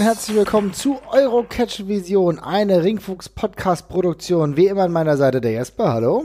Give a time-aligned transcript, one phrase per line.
[0.00, 4.56] Und herzlich willkommen zu Eurocatch Vision, eine Ringfuchs Podcast Produktion.
[4.56, 5.92] Wie immer an meiner Seite der Jesper.
[5.92, 6.24] Hallo.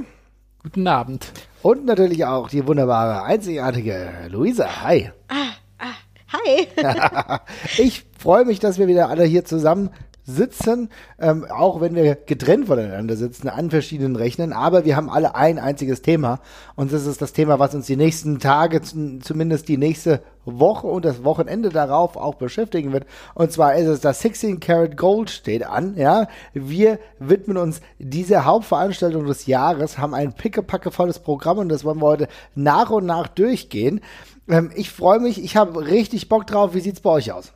[0.64, 1.34] Guten Abend.
[1.62, 4.82] Und natürlich auch die wunderbare, einzigartige Luisa.
[4.84, 5.12] Hi.
[5.28, 5.92] Ah, ah,
[6.32, 7.40] hi.
[7.84, 9.90] ich freue mich, dass wir wieder alle hier zusammen
[10.26, 10.90] sitzen,
[11.20, 15.60] ähm, auch wenn wir getrennt voneinander sitzen, an verschiedenen Rechnern, aber wir haben alle ein
[15.60, 16.40] einziges Thema
[16.76, 21.06] und das ist das Thema, was uns die nächsten Tage, zumindest die nächste Woche und
[21.06, 23.06] das Wochenende darauf auch beschäftigen wird.
[23.34, 26.28] Und zwar ist es das 16 Karat Gold steht an, ja.
[26.54, 32.08] Wir widmen uns dieser Hauptveranstaltung des Jahres, haben ein pickepackevolles Programm und das wollen wir
[32.08, 34.02] heute nach und nach durchgehen.
[34.48, 36.74] Ähm, ich freue mich, ich habe richtig Bock drauf.
[36.74, 37.54] Wie sieht's bei euch aus?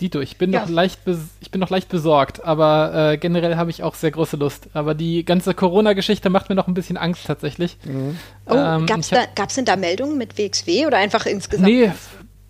[0.00, 0.60] Dito, ich bin, ja.
[0.60, 1.00] noch leicht
[1.40, 4.68] ich bin noch leicht besorgt, aber äh, generell habe ich auch sehr große Lust.
[4.72, 7.78] Aber die ganze Corona-Geschichte macht mir noch ein bisschen Angst tatsächlich.
[7.84, 8.16] Mhm.
[8.46, 11.68] Oh, ähm, gab es denn da Meldungen mit WXW oder einfach insgesamt?
[11.68, 11.90] Nee,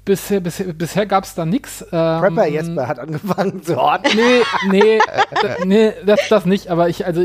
[0.09, 1.83] bisher, bisher, bisher gab es da nichts.
[1.93, 4.11] Ähm, Prepper Jesper hat angefangen zu horten.
[4.15, 4.99] Nee, nee,
[5.65, 6.69] nee, das, das nicht.
[6.69, 7.25] Aber ich, also,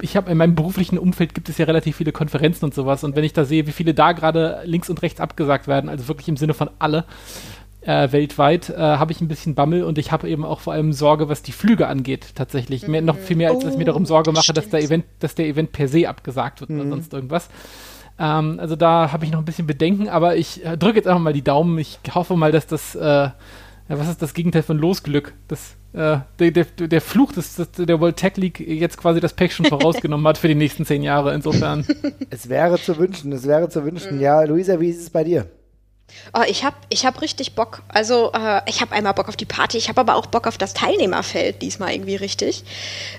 [0.00, 3.02] ich habe in meinem beruflichen Umfeld gibt es ja relativ viele Konferenzen und sowas.
[3.02, 6.06] Und wenn ich da sehe, wie viele da gerade links und rechts abgesagt werden, also
[6.06, 7.04] wirklich im Sinne von alle,
[7.82, 10.92] äh, weltweit, äh, habe ich ein bisschen Bammel und ich habe eben auch vor allem
[10.92, 12.84] Sorge, was die Flüge angeht, tatsächlich.
[12.84, 12.90] Mhm.
[12.90, 15.34] Mehr, noch viel mehr, als dass ich mir darum Sorge mache, dass der Event, dass
[15.34, 16.80] der Event per se abgesagt wird mhm.
[16.80, 17.48] oder sonst irgendwas.
[18.18, 21.20] Ähm, also da habe ich noch ein bisschen Bedenken, aber ich äh, drücke jetzt einfach
[21.20, 21.78] mal die Daumen.
[21.78, 23.34] Ich hoffe mal, dass das, äh, ja,
[23.88, 25.34] was ist das Gegenteil von Losglück?
[25.48, 29.32] Das, äh, der, der, der Fluch des, des, der World Tech League jetzt quasi das
[29.32, 31.34] Pech schon vorausgenommen hat für die nächsten zehn Jahre.
[31.34, 31.84] Insofern.
[32.30, 34.16] Es wäre zu wünschen, es wäre zu wünschen.
[34.16, 34.22] Mhm.
[34.22, 35.46] Ja, Luisa, wie ist es bei dir?
[36.34, 37.82] Oh, ich habe ich hab richtig Bock.
[37.88, 40.56] Also äh, ich habe einmal Bock auf die Party, ich habe aber auch Bock auf
[40.56, 42.64] das Teilnehmerfeld diesmal irgendwie richtig.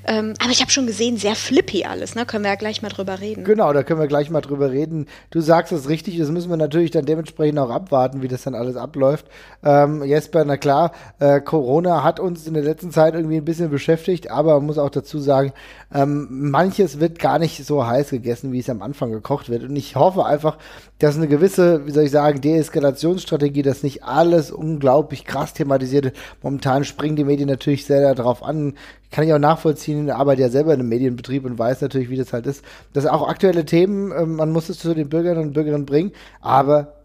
[0.06, 2.26] Ähm, aber ich habe schon gesehen, sehr flippy alles, ne?
[2.26, 3.44] Können wir ja gleich mal drüber reden.
[3.44, 5.08] Genau, da können wir gleich mal drüber reden.
[5.30, 8.56] Du sagst es richtig, das müssen wir natürlich dann dementsprechend auch abwarten, wie das dann
[8.56, 9.26] alles abläuft.
[9.64, 13.70] Ähm, Jesper, na klar, äh, Corona hat uns in der letzten Zeit irgendwie ein bisschen
[13.70, 15.54] beschäftigt, aber man muss auch dazu sagen,
[15.94, 19.64] ähm, manches wird gar nicht so heiß gegessen, wie es am Anfang gekocht wird.
[19.64, 20.58] Und ich hoffe einfach,
[20.98, 26.18] dass eine gewisse, wie soll ich sagen, Deeskalationsstrategie, dass nicht alles unglaublich krass thematisiert wird.
[26.42, 28.74] Momentan springen die Medien natürlich sehr darauf an.
[29.12, 32.34] Kann ich auch nachvollziehen, arbeite ja selber in einem Medienbetrieb und weiß natürlich, wie das
[32.34, 32.66] halt ist.
[32.94, 36.12] Das sind auch aktuelle Themen, ähm, man muss es zu den Bürgerinnen und Bürgerinnen bringen,
[36.42, 37.03] aber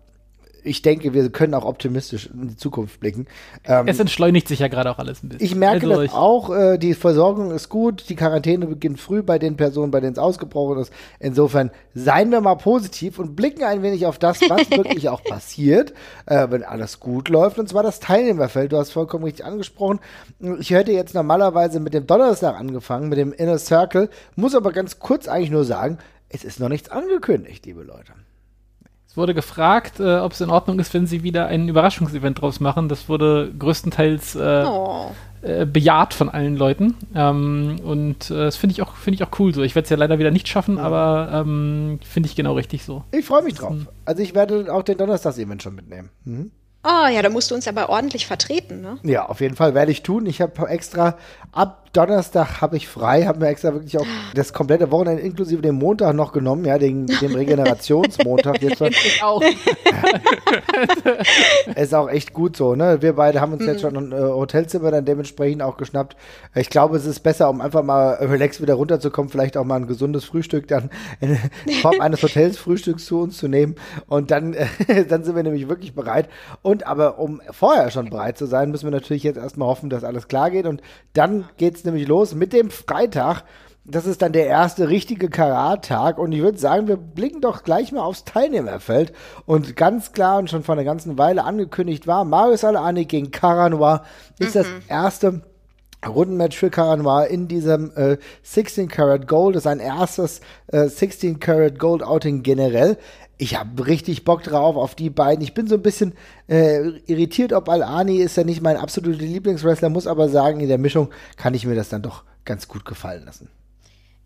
[0.63, 3.27] ich denke, wir können auch optimistisch in die Zukunft blicken.
[3.65, 5.45] Ähm, es entschleunigt sich ja gerade auch alles ein bisschen.
[5.45, 6.55] Ich merke also das auch.
[6.55, 8.09] Äh, die Versorgung ist gut.
[8.09, 10.93] Die Quarantäne beginnt früh bei den Personen, bei denen es ausgebrochen ist.
[11.21, 15.93] Insofern seien wir mal positiv und blicken ein wenig auf das, was wirklich auch passiert,
[16.27, 17.59] äh, wenn alles gut läuft.
[17.59, 18.73] Und zwar das Teilnehmerfeld.
[18.73, 20.01] Du hast vollkommen richtig angesprochen.
[20.59, 24.11] Ich hätte jetzt normalerweise mit dem Donnerstag angefangen, mit dem Inner Circle.
[24.37, 25.99] Muss aber ganz kurz eigentlich nur sagen,
[26.29, 28.13] es ist noch nichts angekündigt, liebe Leute
[29.19, 32.89] wurde gefragt, äh, ob es in Ordnung ist, wenn sie wieder ein Überraschungsevent draus machen.
[32.89, 35.11] Das wurde größtenteils äh, oh.
[35.43, 36.95] äh, bejaht von allen Leuten.
[37.15, 39.63] Ähm, und äh, das finde ich, auch, find ich auch cool so.
[39.63, 40.85] Ich werde es ja leider wieder nicht schaffen, ja.
[40.85, 43.05] aber ähm, finde ich genau richtig so.
[43.13, 43.75] Ich freue mich drauf.
[44.07, 46.09] Also ich werde auch den Donnerstags-Event schon mitnehmen.
[46.25, 46.51] Mhm.
[46.85, 48.99] Oh ja, da musst du uns aber ordentlich vertreten, ne?
[49.03, 50.27] Ja, auf jeden Fall werde ich tun.
[50.27, 51.19] Ich habe extra
[51.51, 55.77] ab Donnerstag habe ich frei, habe mir extra wirklich auch das komplette Wochenende inklusive dem
[55.77, 58.63] Montag noch genommen, ja, den, den Regenerationsmontag.
[58.69, 59.43] Jetzt ich auch.
[61.75, 63.01] ist auch echt gut so, ne?
[63.01, 63.69] Wir beide haben uns mhm.
[63.69, 66.17] jetzt schon ein äh, Hotelzimmer dann dementsprechend auch geschnappt.
[66.55, 69.87] Ich glaube, es ist besser, um einfach mal relax wieder runterzukommen, vielleicht auch mal ein
[69.87, 70.91] gesundes Frühstück dann
[71.21, 71.37] in
[71.83, 74.57] Form eines Hotelsfrühstücks zu uns zu nehmen und dann,
[75.09, 76.29] dann sind wir nämlich wirklich bereit.
[76.63, 80.05] Und aber um vorher schon bereit zu sein, müssen wir natürlich jetzt erstmal hoffen, dass
[80.05, 80.83] alles klar geht und
[81.13, 83.45] dann geht es nämlich los mit dem Freitag.
[83.85, 87.91] Das ist dann der erste richtige Karat-Tag und ich würde sagen, wir blicken doch gleich
[87.91, 89.15] mal aufs Teilnehmerfeld
[89.47, 94.05] und ganz klar und schon vor einer ganzen Weile angekündigt war, Marius Alani gegen Caranoir
[94.39, 94.59] ist mhm.
[94.59, 95.43] das erste
[96.07, 99.57] Rundenmatch für Caranoir in diesem äh, 16 Karat Gold.
[99.57, 102.99] Das ist ein erstes äh, 16 Karat Gold Outing generell.
[103.41, 105.45] Ich habe richtig Bock drauf auf die beiden.
[105.45, 106.13] Ich bin so ein bisschen
[106.49, 110.79] äh, irritiert, ob Al-Ani ist ja nicht mein absoluter Lieblingswrestler, muss aber sagen, in der
[110.79, 113.49] Mischung kann ich mir das dann doch ganz gut gefallen lassen.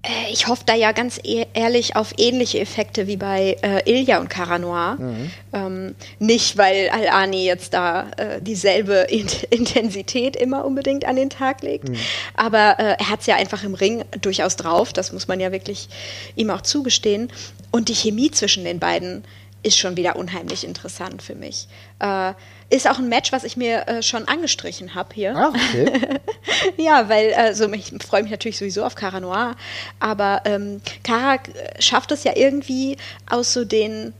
[0.02, 4.20] Äh, ich hoffe da ja ganz e ehrlich auf ähnliche Effekte wie bei äh, Ilya
[4.20, 4.96] und Caranoir.
[4.98, 5.30] Mhm.
[5.52, 11.62] Ähm, nicht, weil Al-Ani jetzt da äh, dieselbe in Intensität immer unbedingt an den Tag
[11.62, 11.96] legt, mhm.
[12.34, 15.52] aber äh, er hat es ja einfach im Ring durchaus drauf, das muss man ja
[15.52, 15.88] wirklich
[16.36, 17.30] ihm auch zugestehen.
[17.70, 19.24] Und die Chemie zwischen den beiden
[19.62, 21.68] ist schon wieder unheimlich interessant für mich.
[22.00, 22.32] Äh,
[22.72, 25.36] ist auch ein Match, was ich mir äh, schon angestrichen habe hier.
[25.36, 26.20] Ah, okay.
[26.78, 29.56] ja, weil also ich freue mich natürlich sowieso auf Cara Noir,
[30.00, 31.38] aber ähm, Cara
[31.78, 32.96] schafft es ja irgendwie
[33.28, 34.14] aus so den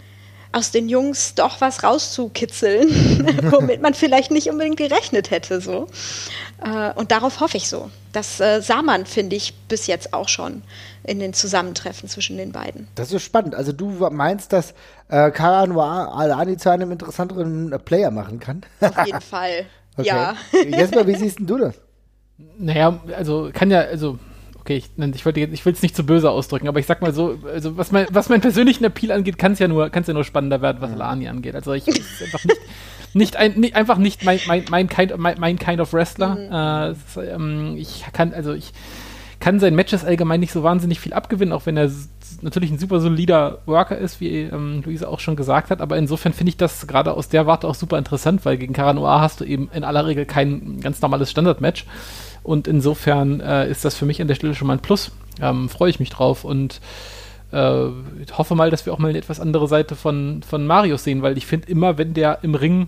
[0.54, 5.62] aus den Jungs doch was rauszukitzeln, womit man vielleicht nicht unbedingt gerechnet hätte.
[5.62, 5.88] So.
[6.62, 7.90] Äh, und darauf hoffe ich so.
[8.12, 10.62] Das äh, sah man, finde ich, bis jetzt auch schon
[11.04, 12.88] in den Zusammentreffen zwischen den beiden.
[12.94, 13.54] Das ist spannend.
[13.54, 14.74] Also du meinst, dass
[15.08, 18.62] äh, Cara Noir Alani zu einem interessanteren äh, Player machen kann?
[18.80, 19.66] Auf jeden Fall.
[19.96, 20.08] Okay.
[20.08, 20.36] Ja.
[20.52, 21.74] Jesper, wie siehst du das?
[22.58, 24.18] Naja, also kann ja, also
[24.62, 27.12] okay, ich, ich wollte ich will es nicht zu böse ausdrücken, aber ich sag mal
[27.12, 30.14] so, also was mein, was meinen persönlichen Appeal angeht, kann es ja nur, kann ja
[30.14, 30.98] nur spannender werden, was mhm.
[30.98, 31.54] Lani angeht.
[31.54, 32.60] Also ich ist einfach nicht,
[33.12, 36.36] nicht, ein, nicht einfach nicht mein, mein, mein, kind, mein, mein kind of Wrestler.
[36.36, 36.52] Mhm.
[36.52, 38.72] Äh, ist, ähm, ich kann, also ich
[39.42, 41.90] kann seinen Matches allgemein nicht so wahnsinnig viel abgewinnen, auch wenn er
[42.42, 45.80] natürlich ein super solider Worker ist, wie ähm, Luisa auch schon gesagt hat.
[45.80, 49.20] Aber insofern finde ich das gerade aus der Warte auch super interessant, weil gegen Karanoa
[49.20, 51.86] hast du eben in aller Regel kein ganz normales Standard-Match.
[52.44, 55.10] Und insofern äh, ist das für mich an der Stelle schon mal ein Plus.
[55.40, 56.80] Ähm, Freue ich mich drauf und
[57.50, 57.86] äh,
[58.38, 61.36] hoffe mal, dass wir auch mal eine etwas andere Seite von, von Marius sehen, weil
[61.36, 62.86] ich finde immer, wenn der im Ring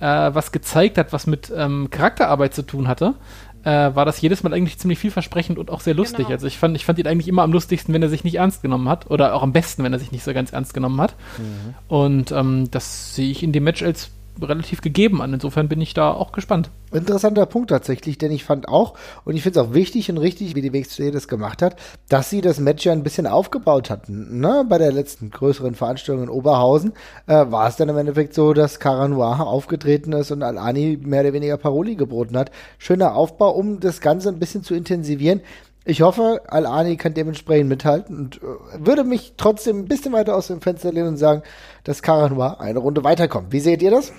[0.00, 3.14] äh, was gezeigt hat, was mit ähm, Charakterarbeit zu tun hatte,
[3.64, 6.26] äh, war das jedes Mal eigentlich ziemlich vielversprechend und auch sehr lustig.
[6.26, 6.30] Genau.
[6.30, 8.62] Also ich fand, ich fand ihn eigentlich immer am lustigsten, wenn er sich nicht ernst
[8.62, 9.10] genommen hat.
[9.10, 11.14] Oder auch am besten, wenn er sich nicht so ganz ernst genommen hat.
[11.38, 11.74] Mhm.
[11.88, 15.34] Und ähm, das sehe ich in dem Match als relativ gegeben an.
[15.34, 16.70] Insofern bin ich da auch gespannt.
[16.92, 18.94] Interessanter Punkt tatsächlich, denn ich fand auch,
[19.24, 21.76] und ich finde es auch wichtig und richtig, wie die WXW das gemacht hat,
[22.08, 24.40] dass sie das Match ja ein bisschen aufgebaut hatten.
[24.40, 24.64] Ne?
[24.68, 26.92] Bei der letzten größeren Veranstaltung in Oberhausen
[27.26, 31.22] äh, war es dann im Endeffekt so, dass Cara Noir aufgetreten ist und Alani mehr
[31.22, 32.50] oder weniger Paroli geboten hat.
[32.78, 35.40] Schöner Aufbau, um das Ganze ein bisschen zu intensivieren.
[35.84, 40.46] Ich hoffe, Al-Ani kann dementsprechend mithalten und äh, würde mich trotzdem ein bisschen weiter aus
[40.46, 41.42] dem Fenster lehnen und sagen,
[41.84, 43.52] dass Karanua eine Runde weiterkommt.
[43.52, 44.12] Wie seht ihr das?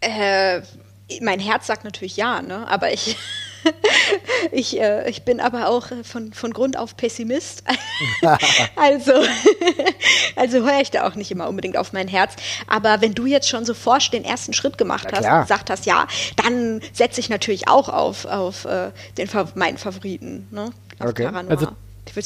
[0.00, 0.62] Äh,
[1.20, 2.66] mein Herz sagt natürlich ja, ne?
[2.68, 3.16] aber ich,
[4.52, 7.64] ich, äh, ich bin aber auch von, von Grund auf Pessimist.
[8.76, 9.12] also
[10.36, 12.36] also höre ich da auch nicht immer unbedingt auf mein Herz.
[12.66, 15.86] Aber wenn du jetzt schon so forsch den ersten Schritt gemacht hast und gesagt hast,
[15.86, 16.06] ja,
[16.36, 20.48] dann setze ich natürlich auch auf, auf äh, den, meinen Favoriten.
[20.50, 20.70] Ne?
[20.98, 21.26] Auf okay.
[21.48, 21.68] Also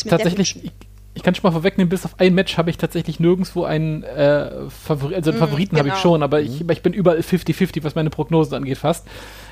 [0.09, 0.73] tatsächlich, ich,
[1.15, 4.69] ich kann schon mal vorwegnehmen, bis auf ein Match habe ich tatsächlich nirgendwo einen äh,
[4.71, 5.89] Favori also einen mm, Favoriten genau.
[5.89, 6.71] habe ich schon, aber ich, mhm.
[6.71, 9.07] ich bin überall 50-50, was meine Prognosen angeht fast.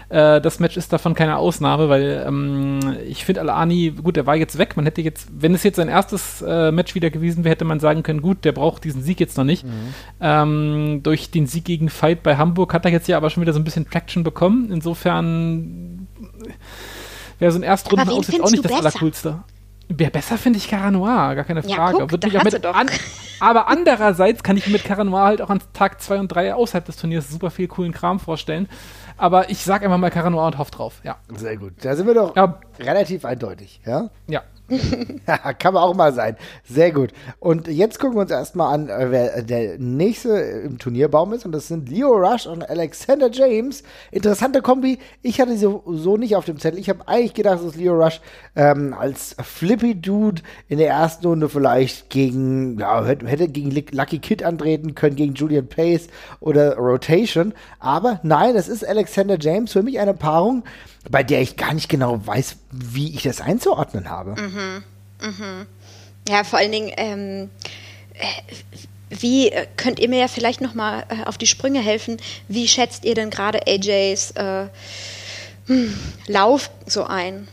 [0.08, 4.36] Äh, das Match ist davon keine Ausnahme, weil ähm, ich finde Al-Ani, gut, der war
[4.36, 4.76] jetzt weg.
[4.76, 7.80] Man hätte jetzt, wenn es jetzt sein erstes äh, Match wieder gewesen wäre, hätte man
[7.80, 9.64] sagen können, gut, der braucht diesen Sieg jetzt noch nicht.
[9.64, 9.94] Mhm.
[10.20, 13.52] Ähm, durch den Sieg gegen Fight bei Hamburg hat er jetzt ja aber schon wieder
[13.52, 14.70] so ein bisschen Traction bekommen.
[14.70, 16.06] Insofern
[17.38, 18.84] wäre so ein Erstrunden aus jetzt auch nicht das besser?
[18.84, 19.40] Allercoolste.
[19.98, 21.98] Ja, besser finde ich Caranoir, gar keine Frage.
[21.98, 22.88] Ja, guck, mit an,
[23.38, 26.84] aber andererseits kann ich mir mit Caranoir halt auch an Tag 2 und 3 außerhalb
[26.84, 28.68] des Turniers super viel coolen Kram vorstellen.
[29.16, 31.16] Aber ich sag einfach mal Caranoir und hoffe drauf, ja.
[31.34, 31.72] Sehr gut.
[31.82, 32.58] Da sind wir doch ja.
[32.78, 34.10] relativ eindeutig, ja?
[34.26, 34.42] Ja.
[35.58, 36.36] Kann man auch mal sein.
[36.64, 37.10] Sehr gut.
[37.38, 41.46] Und jetzt gucken wir uns erstmal an, äh, wer der nächste im Turnierbaum ist.
[41.46, 43.82] Und das sind Leo Rush und Alexander James.
[44.10, 44.98] Interessante Kombi.
[45.22, 46.80] Ich hatte sie so, so nicht auf dem Zettel.
[46.80, 48.20] Ich habe eigentlich gedacht, dass Leo Rush
[48.56, 54.42] ähm, als Flippy Dude in der ersten Runde vielleicht gegen, ja, hätte gegen Lucky Kid
[54.42, 56.08] antreten können, gegen Julian Pace
[56.40, 57.54] oder Rotation.
[57.78, 59.73] Aber nein, es ist Alexander James.
[59.73, 60.64] Für mich eine Paarung,
[61.10, 64.40] bei der ich gar nicht genau weiß, wie ich das einzuordnen habe.
[64.40, 64.84] Mhm.
[65.20, 65.66] Mhm.
[66.28, 67.50] Ja, vor allen Dingen, ähm,
[68.14, 72.18] äh, wie äh, könnt ihr mir ja vielleicht noch mal äh, auf die Sprünge helfen?
[72.48, 74.66] Wie schätzt ihr denn gerade AJs äh,
[75.66, 77.48] hm, Lauf so ein?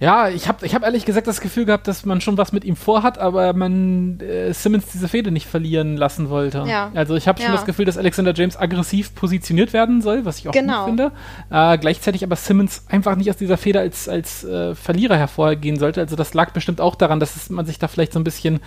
[0.00, 2.64] Ja, ich habe ich hab ehrlich gesagt das Gefühl gehabt, dass man schon was mit
[2.64, 6.64] ihm vorhat, aber man äh, Simmons diese Fehde nicht verlieren lassen wollte.
[6.66, 6.90] Ja.
[6.94, 7.54] Also ich habe schon ja.
[7.54, 10.78] das Gefühl, dass Alexander James aggressiv positioniert werden soll, was ich auch genau.
[10.78, 11.12] gut finde.
[11.50, 16.00] Äh, gleichzeitig aber Simmons einfach nicht aus dieser Fehde als, als äh, Verlierer hervorgehen sollte.
[16.00, 18.60] Also das lag bestimmt auch daran, dass es, man sich da vielleicht so ein bisschen,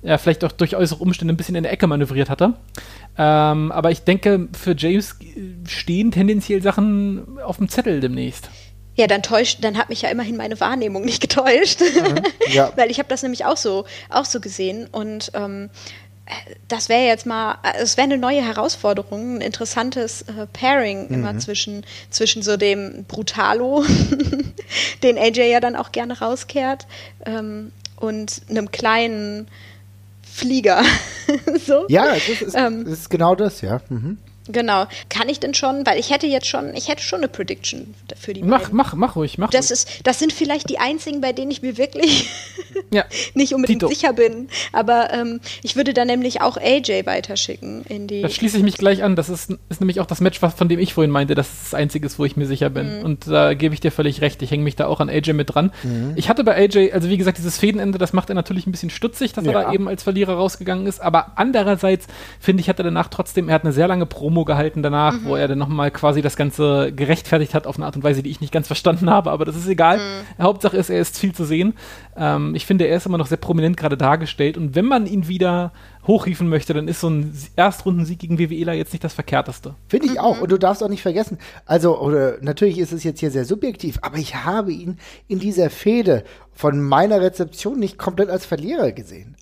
[0.00, 2.54] ja, vielleicht auch durch äußere Umstände ein bisschen in der Ecke manövriert hatte.
[3.18, 5.18] Ähm, aber ich denke, für James
[5.66, 8.48] stehen tendenziell Sachen auf dem Zettel demnächst.
[8.98, 12.20] Ja, dann täuscht, dann hat mich ja immerhin meine Wahrnehmung nicht getäuscht, mhm,
[12.52, 12.72] ja.
[12.76, 15.70] weil ich habe das nämlich auch so, auch so gesehen und ähm,
[16.66, 21.14] das wäre jetzt mal, es wäre eine neue Herausforderung, ein interessantes äh, Pairing mhm.
[21.14, 23.84] immer zwischen, zwischen so dem Brutalo,
[25.02, 26.86] den AJ ja dann auch gerne rauskehrt,
[27.24, 29.48] ähm, und einem kleinen
[30.22, 30.82] Flieger.
[31.66, 31.86] so.
[31.88, 33.80] Ja, es ist, ähm, es ist, genau das, ja.
[33.88, 34.18] Mhm.
[34.48, 34.86] Genau.
[35.08, 38.32] Kann ich denn schon, weil ich hätte jetzt schon, ich hätte schon eine Prediction für
[38.34, 38.76] die Mach, beiden.
[38.76, 39.72] mach, mach ruhig, mach Das, ruhig.
[39.72, 42.28] ist, das sind vielleicht die einzigen, bei denen ich mir wirklich
[42.90, 43.04] Ja.
[43.34, 43.88] nicht unbedingt Tito.
[43.92, 44.48] sicher bin.
[44.72, 48.22] Aber ähm, ich würde da nämlich auch AJ weiterschicken in die.
[48.22, 49.16] Da schließe ich mich gleich an.
[49.16, 51.62] Das ist, ist nämlich auch das Match, was, von dem ich vorhin meinte, dass es
[51.70, 53.02] das einzige ist, wo ich mir sicher bin.
[53.02, 54.40] Und da gebe ich dir völlig recht.
[54.42, 55.72] Ich hänge mich da auch an AJ mit dran.
[56.16, 58.90] Ich hatte bei AJ, also wie gesagt, dieses Fädenende, das macht er natürlich ein bisschen
[58.90, 59.62] stutzig, dass er Ja.
[59.64, 61.00] da eben als Verlierer rausgegangen ist.
[61.00, 62.06] Aber andererseits
[62.40, 65.36] finde ich, hat er danach trotzdem, er hat eine sehr lange Promo gehalten danach, wo
[65.36, 68.40] er dann nochmal quasi das Ganze gerechtfertigt hat auf eine Art und Weise, die ich
[68.40, 69.30] nicht ganz verstanden habe.
[69.30, 70.00] Aber das ist egal.
[70.40, 71.74] Hauptsache ist, er ist viel zu sehen.
[72.16, 74.56] Ähm, ich finde, er ist immer noch sehr prominent gerade dargestellt.
[74.56, 75.72] Und wenn man ihn wieder
[76.06, 79.74] hochriefen möchte, dann ist so ein Erstrundensieg gegen WWEler jetzt nicht das Verkehrteste.
[79.88, 80.40] Finde ich auch.
[80.40, 83.98] Und du darfst auch nicht vergessen, also, oder natürlich ist es jetzt hier sehr subjektiv,
[84.02, 84.96] aber ich habe ihn
[85.28, 89.36] in dieser Fehde von meiner Rezeption nicht komplett als Verlierer gesehen.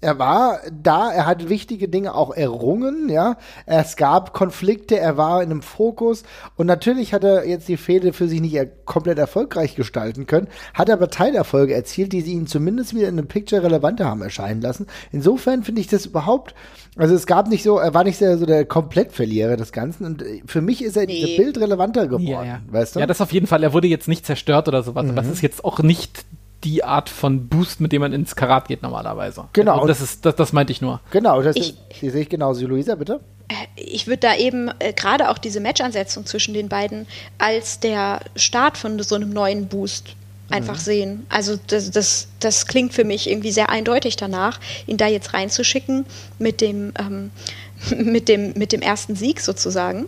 [0.00, 3.36] Er war da, er hat wichtige Dinge auch errungen, ja.
[3.66, 6.22] Es gab Konflikte, er war in einem Fokus
[6.56, 10.90] und natürlich hat er jetzt die Fehde für sich nicht komplett erfolgreich gestalten können, hat
[10.90, 14.86] aber Teilerfolge erzielt, die sie ihn zumindest wieder in einem Picture relevanter haben erscheinen lassen.
[15.12, 16.54] Insofern finde ich das überhaupt,
[16.96, 20.22] also es gab nicht so, er war nicht sehr so der Komplettverlierer des Ganzen und
[20.22, 21.20] äh, für mich ist er Nee.
[21.24, 22.98] diese Bild relevanter geworden, weißt du?
[22.98, 23.00] Mhm.
[23.00, 23.62] Ja, das auf jeden Fall.
[23.62, 25.06] Er wurde jetzt nicht zerstört oder sowas.
[25.08, 26.24] Und das ist jetzt auch nicht
[26.64, 29.44] die Art von Boost, mit dem man ins Karat geht normalerweise.
[29.52, 29.74] Genau.
[29.74, 31.00] Also das, ist, das, das meinte ich nur.
[31.10, 32.66] genau, das Ich- ist, die sehe ich genauso.
[32.66, 33.20] Luisa, bitte?
[33.76, 37.06] ich würde da eben äh, gerade auch diese Matchansetzung zwischen den beiden
[37.38, 40.14] als der Start von so einem neuen Boost
[40.50, 41.24] einfach sehen.
[41.30, 46.04] Also das, das, das klingt für mich irgendwie sehr eindeutig danach, ihn da jetzt reinzuschicken
[46.38, 47.30] mit dem, ähm,
[48.04, 50.06] mit dem, mit dem ersten Sieg sozusagen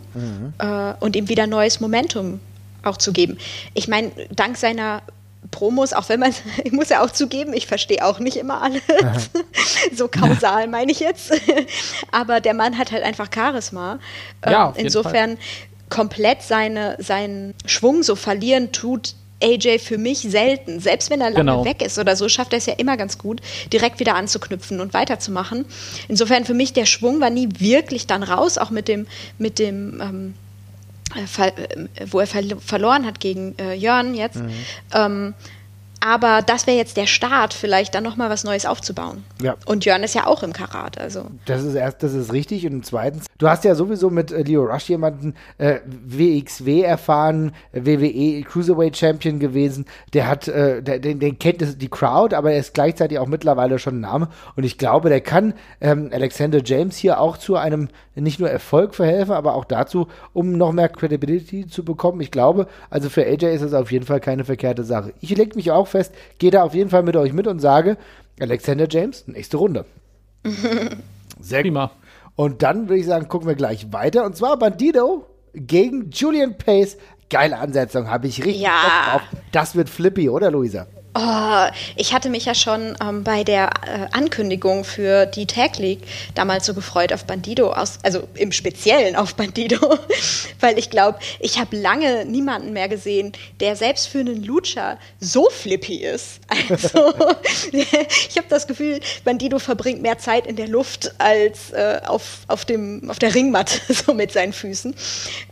[0.59, 2.41] äh, und ihm wieder neues Momentum
[2.83, 3.39] auch zu geben.
[3.75, 5.03] Ich meine, dank seiner
[5.51, 8.83] Promos, auch wenn man, ich muss ja auch zugeben, ich verstehe auch nicht immer alles.
[9.97, 11.33] so kausal meine ich jetzt.
[12.13, 13.99] Aber der Mann hat halt einfach Charisma.
[14.45, 15.39] Ja, Ähm, Insofern
[15.89, 20.81] komplett seine, seinen Schwung so verlieren tut AJ für mich selten.
[20.81, 21.65] Selbst wenn er lange Genau.
[21.65, 23.41] weg ist oder so, schafft er es ja immer ganz gut,
[23.73, 25.65] direkt wieder anzuknüpfen und weiterzumachen.
[26.09, 29.07] Insofern für mich der Schwung war nie wirklich dann raus, auch mit dem,
[29.39, 30.35] mit dem ähm, äh, äh,
[32.11, 34.41] wo er verlo- verloren hat gegen äh, Jörn jetzt.
[34.95, 35.35] Ähm,
[36.01, 39.23] aber das wäre jetzt der Start, vielleicht dann nochmal was Neues aufzubauen.
[39.43, 39.57] Ja.
[39.67, 41.27] Und Jörn ist ja auch im Karat, also.
[41.45, 42.67] Das ist erst, das ist richtig.
[42.67, 47.83] Und zweitens, du hast ja sowieso mit äh, Leo Rush jemanden äh, WXW erfahren, äh,
[47.85, 49.85] WWE Cruiserweight Champion gewesen.
[50.15, 53.79] Der hat, äh, der, den, den kennt die Crowd, aber er ist gleichzeitig auch mittlerweile
[53.79, 54.29] schon ein Name.
[54.57, 55.53] Und ich glaube, der kann
[55.83, 60.53] ähm, Alexander James hier auch zu einem nicht nur Erfolg verhelfen, aber auch dazu, um
[60.53, 62.21] noch mehr Credibility zu bekommen.
[62.21, 65.13] Ich glaube, also für AJ ist es auf jeden Fall keine verkehrte Sache.
[65.21, 67.97] Ich leg mich auch fest, gehe da auf jeden Fall mit euch mit und sage,
[68.41, 69.85] Alexander James, nächste Runde.
[71.41, 71.65] Sehr gut.
[71.65, 71.91] Prima.
[72.37, 74.25] Und dann würde ich sagen, gucken wir gleich weiter.
[74.25, 76.97] Und zwar Bandido gegen Julian Pace.
[77.29, 78.81] Geile Ansetzung, habe ich richtig Ja.
[78.83, 79.43] Bock drauf.
[79.53, 80.87] Das wird flippy, oder Luisa?
[81.13, 86.03] Oh, ich hatte mich ja schon ähm, bei der äh, Ankündigung für die Tag League
[86.37, 89.99] damals so gefreut auf Bandido, aus, also im Speziellen auf Bandido,
[90.61, 95.49] weil ich glaube, ich habe lange niemanden mehr gesehen, der selbst für einen Lucha so
[95.51, 96.41] flippy ist.
[96.71, 97.13] Also
[97.73, 102.65] ich habe das Gefühl, Bandido verbringt mehr Zeit in der Luft als äh, auf, auf,
[102.65, 104.95] dem, auf der Ringmatte, so mit seinen Füßen.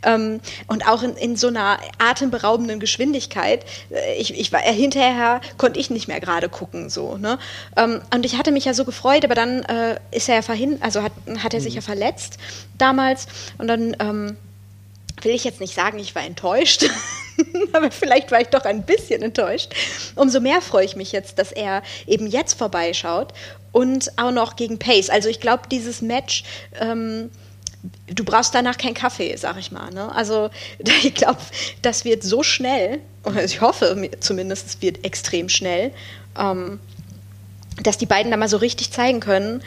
[0.04, 3.64] Ähm, und auch in, in so einer atemberaubenden Geschwindigkeit.
[3.90, 7.38] Äh, Ich, ich war äh, hinterher konnte ich nicht mehr gerade gucken so ne
[7.76, 10.78] ähm, und ich hatte mich ja so gefreut aber dann äh, ist er ja verhin
[10.80, 11.12] also hat,
[11.42, 12.38] hat er sich ja verletzt
[12.78, 13.26] damals
[13.58, 14.36] und dann ähm,
[15.24, 16.88] will ich jetzt nicht sagen, ich war enttäuscht,
[17.72, 19.74] aber vielleicht war ich doch ein bisschen enttäuscht.
[20.14, 23.32] Umso mehr freue ich mich jetzt, dass er eben jetzt vorbeischaut
[23.72, 25.10] und auch noch gegen Pace.
[25.10, 26.44] Also ich glaube, dieses Match,
[26.80, 27.30] ähm,
[28.06, 29.90] du brauchst danach keinen Kaffee, sag ich mal.
[29.90, 30.14] Ne?
[30.14, 30.50] Also
[31.02, 31.40] ich glaube,
[31.82, 35.92] das wird so schnell, oder ich hoffe zumindest, es wird extrem schnell,
[36.38, 36.80] ähm,
[37.82, 39.62] dass die beiden da mal so richtig zeigen können,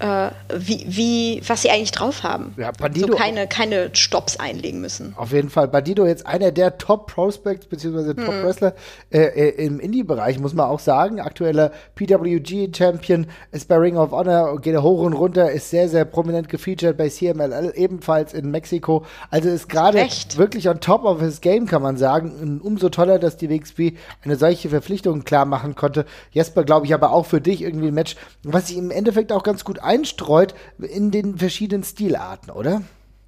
[0.00, 2.54] äh, wie, wie, was sie eigentlich drauf haben.
[2.56, 5.14] Ja, so Bandido- keine, keine Stops einlegen müssen.
[5.16, 5.68] Auf jeden Fall.
[5.68, 8.14] Bandido jetzt einer der Top-Prospects bzw.
[8.14, 8.24] Mhm.
[8.24, 8.74] Top-Wrestler
[9.10, 11.20] äh, äh, im Indie-Bereich, muss man auch sagen.
[11.20, 16.48] Aktueller PWG-Champion ist bei Ring of Honor, geht hoch und runter, ist sehr, sehr prominent
[16.48, 19.04] gefeatured bei CMLL, ebenfalls in Mexiko.
[19.30, 22.32] Also ist gerade wirklich on top of his game, kann man sagen.
[22.40, 23.92] Und umso toller, dass die WXW
[24.24, 26.04] eine solche Verpflichtung klar machen konnte.
[26.32, 29.42] Jesper, glaube ich, aber auch für dich irgendwie ein Match, was sich im Endeffekt auch
[29.42, 32.82] ganz gut einstreut in den verschiedenen Stilarten, oder?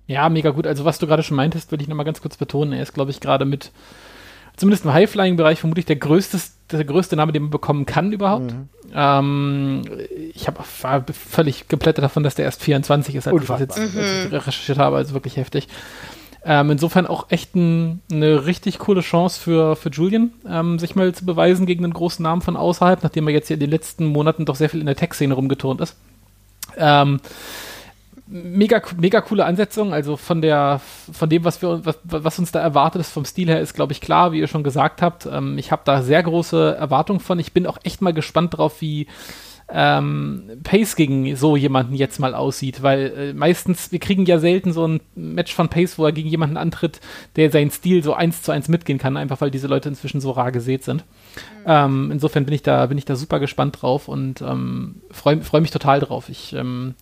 [0.06, 0.66] Ja, mega gut.
[0.66, 2.72] Also, was du gerade schon meintest, will ich nochmal ganz kurz betonen.
[2.72, 3.72] Er ist, glaube ich, gerade mit,
[4.56, 6.38] zumindest im High-Flying-Bereich, vermutlich der größte
[6.72, 8.52] der größte Name, den man bekommen kann überhaupt.
[8.52, 8.68] Mhm.
[8.94, 9.82] Ähm,
[10.34, 13.60] ich hab, war völlig geplättet davon, dass der erst 24 ist, als Unfassbar.
[13.60, 14.36] ich das jetzt mhm.
[14.36, 14.96] recherchiert habe.
[14.96, 15.68] Also wirklich heftig.
[16.44, 21.12] Ähm, insofern auch echt ein, eine richtig coole Chance für, für Julian, ähm, sich mal
[21.12, 24.06] zu beweisen gegen einen großen Namen von außerhalb, nachdem er jetzt hier in den letzten
[24.06, 25.96] Monaten doch sehr viel in der Tech-Szene rumgeturnt ist.
[26.76, 27.20] Ähm,
[28.26, 29.92] mega, mega coole Ansetzung.
[29.92, 30.80] Also von der,
[31.12, 33.92] von dem, was wir, was, was uns da erwartet ist, vom Stil her, ist, glaube
[33.92, 35.26] ich, klar, wie ihr schon gesagt habt.
[35.26, 37.38] Ähm, ich habe da sehr große Erwartungen von.
[37.38, 39.06] Ich bin auch echt mal gespannt drauf, wie
[39.68, 44.72] ähm, Pace gegen so jemanden jetzt mal aussieht, weil äh, meistens, wir kriegen ja selten
[44.72, 47.00] so ein Match von Pace, wo er gegen jemanden antritt,
[47.34, 50.30] der seinen Stil so eins zu eins mitgehen kann, einfach weil diese Leute inzwischen so
[50.30, 51.04] rar gesät sind.
[51.36, 51.64] Mhm.
[51.66, 55.60] Ähm, insofern bin ich da, bin ich da super gespannt drauf und ähm, freue freu
[55.60, 56.28] mich total drauf.
[56.28, 56.94] Ich ähm,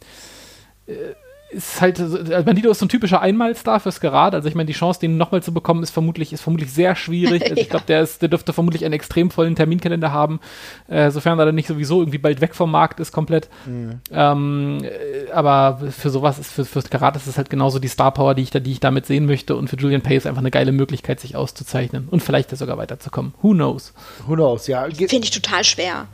[0.87, 1.15] äh,
[1.55, 4.35] ist halt, also Bandido ist so ein typischer Einmalstar fürs Gerad.
[4.35, 7.43] Also ich meine, die Chance, den nochmal zu bekommen, ist vermutlich, ist vermutlich sehr schwierig.
[7.43, 10.41] Also ich glaube, der, der dürfte vermutlich einen extrem vollen Terminkalender haben,
[10.89, 13.49] äh, sofern er dann nicht sowieso irgendwie bald weg vom Markt ist komplett.
[13.67, 14.01] Mhm.
[14.11, 18.13] Ähm, äh, aber für sowas ist, für, fürs Gerad ist es halt genauso die Star
[18.13, 19.57] Power, die ich, da, die ich damit sehen möchte.
[19.57, 23.35] Und für Julian Pace einfach eine geile Möglichkeit, sich auszuzeichnen und vielleicht ja sogar weiterzukommen.
[23.43, 23.95] Who knows?
[24.27, 24.85] Who knows, ja.
[24.85, 26.07] Finde ich total schwer.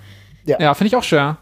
[0.44, 1.38] Ja, ja finde ich auch schwer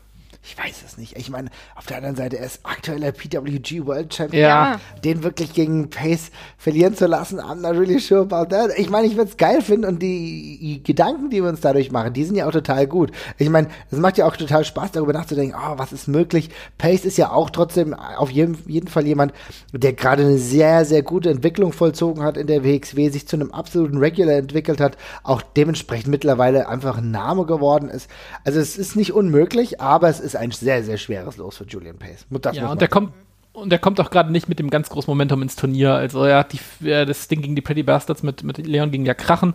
[0.48, 1.18] ich weiß es nicht.
[1.18, 4.40] Ich meine, auf der anderen Seite, er ist aktueller PWG World Champion.
[4.40, 4.80] Ja.
[5.04, 8.70] Den wirklich gegen Pace verlieren zu lassen, I'm not really sure about that.
[8.78, 11.92] Ich meine, ich würde es geil finden und die, die, Gedanken, die wir uns dadurch
[11.92, 13.12] machen, die sind ja auch total gut.
[13.36, 16.48] Ich meine, es macht ja auch total Spaß, darüber nachzudenken, oh, was ist möglich.
[16.78, 19.34] Pace ist ja auch trotzdem auf jeden, jeden Fall jemand,
[19.72, 23.52] der gerade eine sehr, sehr gute Entwicklung vollzogen hat in der WXW, sich zu einem
[23.52, 28.08] absoluten Regular entwickelt hat, auch dementsprechend mittlerweile einfach ein Name geworden ist.
[28.44, 31.98] Also es ist nicht unmöglich, aber es ist ein sehr, sehr schweres Los für Julian
[31.98, 32.26] Pace.
[32.30, 33.12] Das ja, und der kommt,
[33.60, 35.94] und der kommt auch gerade nicht mit dem ganz großen Momentum ins Turnier.
[35.94, 39.04] Also er hat die, äh, das Ding gegen die Pretty Bastards mit, mit Leon ging
[39.04, 39.54] ja krachen.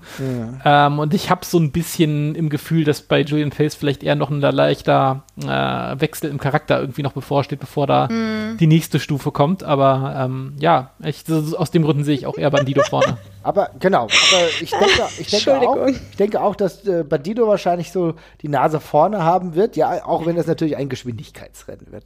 [0.64, 0.88] Ja.
[0.88, 4.16] Ähm, und ich habe so ein bisschen im Gefühl, dass bei Julian Pace vielleicht eher
[4.16, 8.58] noch ein leichter äh, Wechsel im Charakter irgendwie noch bevorsteht, bevor da mhm.
[8.58, 9.64] die nächste Stufe kommt.
[9.64, 13.18] Aber ähm, ja, ich, so, aus dem Gründen sehe ich auch eher Bandido vorne.
[13.44, 17.92] Aber genau, aber ich denke, ich denke, auch, ich denke auch, dass äh, Bandido wahrscheinlich
[17.92, 22.06] so die Nase vorne haben wird, ja, auch wenn das natürlich ein Geschwindigkeitsrennen wird.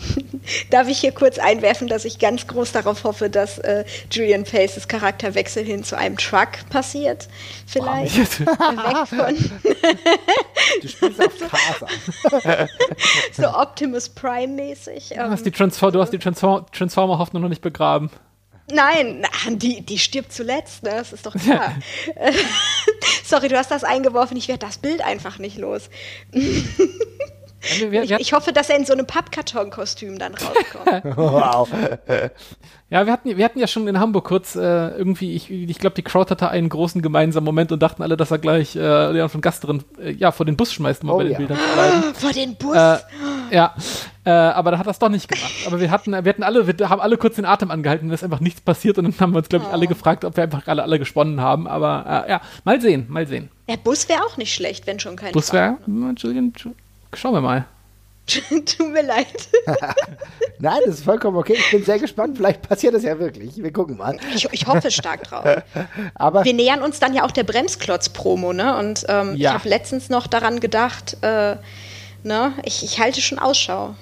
[0.70, 4.88] Darf ich hier kurz einwerfen, dass ich ganz groß darauf hoffe, dass äh, Julian Paces
[4.88, 7.28] Charakterwechsel hin zu einem Truck passiert?
[7.66, 8.16] Vielleicht.
[8.16, 9.62] Oh, Weg von.
[10.82, 12.68] du spielst auf Cars
[13.32, 15.10] So Optimus Prime-mäßig.
[15.10, 18.10] Du hast die, Transform du die Transformer-Hoffnung noch nicht begraben.
[18.70, 20.90] Nein, die, die stirbt zuletzt, ne?
[20.90, 21.74] das ist doch klar.
[23.24, 25.90] Sorry, du hast das eingeworfen, ich werde das Bild einfach nicht los.
[27.78, 31.16] Wir, wir, ich, ich, hoffe, dass er in so einem Pappkarton-Kostüm dann rauskommt.
[31.16, 31.68] wow.
[32.90, 35.94] Ja, wir hatten, wir hatten ja schon in Hamburg kurz äh, irgendwie, ich, ich glaube,
[35.94, 39.30] die Crowd hatte einen großen gemeinsamen Moment und dachten alle, dass er gleich äh, Leon
[39.30, 41.38] von Gasteren äh, ja, vor den Bus schmeißt, mal oh, bei den ja.
[41.38, 42.14] Bildern zu bleiben.
[42.14, 42.76] Vor den Bus?
[42.76, 42.98] Äh,
[43.50, 43.74] ja,
[44.24, 45.50] äh, aber da hat er es doch nicht gemacht.
[45.66, 48.24] Aber wir hatten, wir hatten alle, wir haben alle kurz den Atem angehalten, es ist
[48.24, 49.88] einfach nichts passiert und dann haben wir uns, glaube ich, alle oh.
[49.88, 51.66] gefragt, ob wir einfach alle, alle gesponnen haben.
[51.66, 53.48] Aber äh, ja, mal sehen, mal sehen.
[53.68, 55.78] Der Bus wäre auch nicht schlecht, wenn schon kein Bus wäre,
[56.16, 56.52] Julian,
[57.14, 57.66] Schauen wir mal.
[58.26, 59.48] Tut mir leid.
[60.58, 61.56] Nein, das ist vollkommen okay.
[61.58, 62.36] Ich bin sehr gespannt.
[62.36, 63.56] Vielleicht passiert das ja wirklich.
[63.56, 64.16] Wir gucken mal.
[64.34, 65.44] Ich, ich hoffe stark drauf.
[66.14, 68.76] Aber wir nähern uns dann ja auch der Bremsklotz-Promo, ne?
[68.76, 69.50] Und ähm, ja.
[69.50, 71.56] ich habe letztens noch daran gedacht, äh,
[72.22, 72.52] ne?
[72.64, 73.94] Ich, ich halte schon Ausschau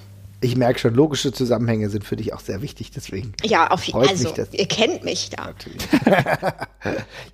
[0.43, 3.35] ich merke schon, logische Zusammenhänge sind für dich auch sehr wichtig, deswegen.
[3.43, 4.09] Ja, auf jeden Fall.
[4.09, 5.53] Also, ihr kennt mich da.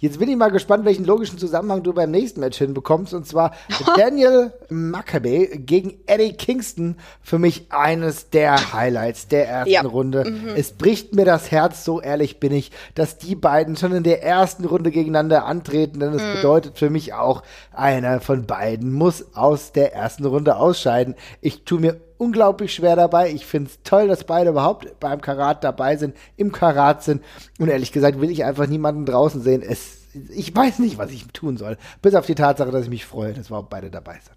[0.00, 3.14] Jetzt bin ich mal gespannt, welchen logischen Zusammenhang du beim nächsten Match hinbekommst.
[3.14, 3.54] Und zwar
[3.96, 6.96] Daniel Maccabee gegen Eddie Kingston.
[7.22, 9.82] Für mich eines der Highlights der ersten ja.
[9.82, 10.24] Runde.
[10.24, 10.48] Mhm.
[10.56, 14.24] Es bricht mir das Herz, so ehrlich bin ich, dass die beiden schon in der
[14.24, 16.00] ersten Runde gegeneinander antreten.
[16.00, 16.34] Denn es mhm.
[16.34, 21.14] bedeutet für mich auch, einer von beiden muss aus der ersten Runde ausscheiden.
[21.40, 23.30] Ich tue mir unglaublich schwer dabei.
[23.30, 27.22] Ich finde es toll, dass beide überhaupt beim Karat dabei sind, im Karat sind.
[27.58, 29.62] Und ehrlich gesagt will ich einfach niemanden draußen sehen.
[29.62, 29.98] Es,
[30.34, 31.76] ich weiß nicht, was ich tun soll.
[32.02, 34.36] Bis auf die Tatsache, dass ich mich freue, dass überhaupt beide dabei sind.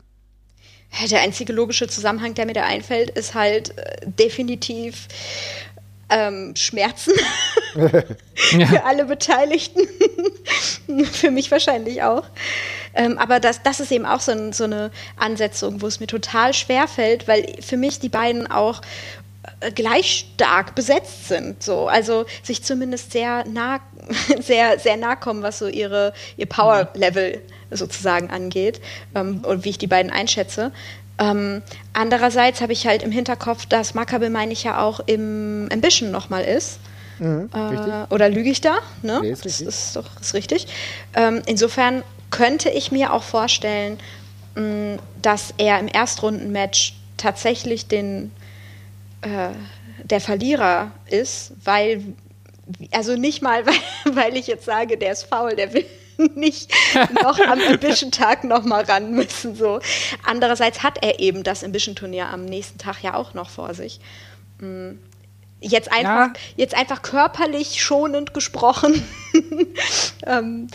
[1.12, 5.08] Der einzige logische Zusammenhang, der mir da einfällt, ist halt äh, definitiv
[6.10, 7.14] ähm, Schmerzen
[7.74, 9.88] für alle Beteiligten.
[11.12, 12.24] für mich wahrscheinlich auch.
[12.94, 16.08] Ähm, aber das, das ist eben auch so, ein, so eine Ansetzung, wo es mir
[16.08, 18.82] total schwer fällt, weil für mich die beiden auch
[19.60, 21.62] äh, gleich stark besetzt sind.
[21.62, 21.88] So.
[21.88, 23.80] Also sich zumindest sehr nah,
[24.42, 27.42] sehr, sehr nah kommen, was so ihre, ihr Power-Level
[27.72, 28.82] sozusagen angeht
[29.14, 30.72] ähm, und wie ich die beiden einschätze.
[31.20, 31.62] Ähm,
[31.94, 36.46] andererseits habe ich halt im Hinterkopf, dass Makabe, meine ich ja, auch im Ambition nochmal
[36.46, 36.80] ist.
[37.20, 38.78] Mhm, äh, oder lüge ich da?
[39.02, 39.20] Ne?
[39.22, 40.68] Nee, ist das ist doch ist richtig.
[41.14, 44.00] Ähm, insofern könnte ich mir auch vorstellen,
[44.56, 48.32] mh, dass er im Erstrundenmatch tatsächlich den
[49.22, 49.50] äh,
[50.04, 52.02] der Verlierer ist, weil
[52.92, 53.76] also nicht mal, weil,
[54.16, 55.86] weil ich jetzt sage, der ist faul, der will
[56.36, 56.74] nicht
[57.24, 59.56] noch am Ambition-Tag noch mal ran müssen.
[59.56, 59.80] So.
[60.26, 64.00] Andererseits hat er eben das Ambition-Turnier am nächsten Tag ja auch noch vor sich.
[64.60, 64.92] Mm.
[65.62, 66.34] Jetzt einfach, ja.
[66.56, 69.04] jetzt einfach körperlich schonend gesprochen,
[70.26, 70.68] ähm,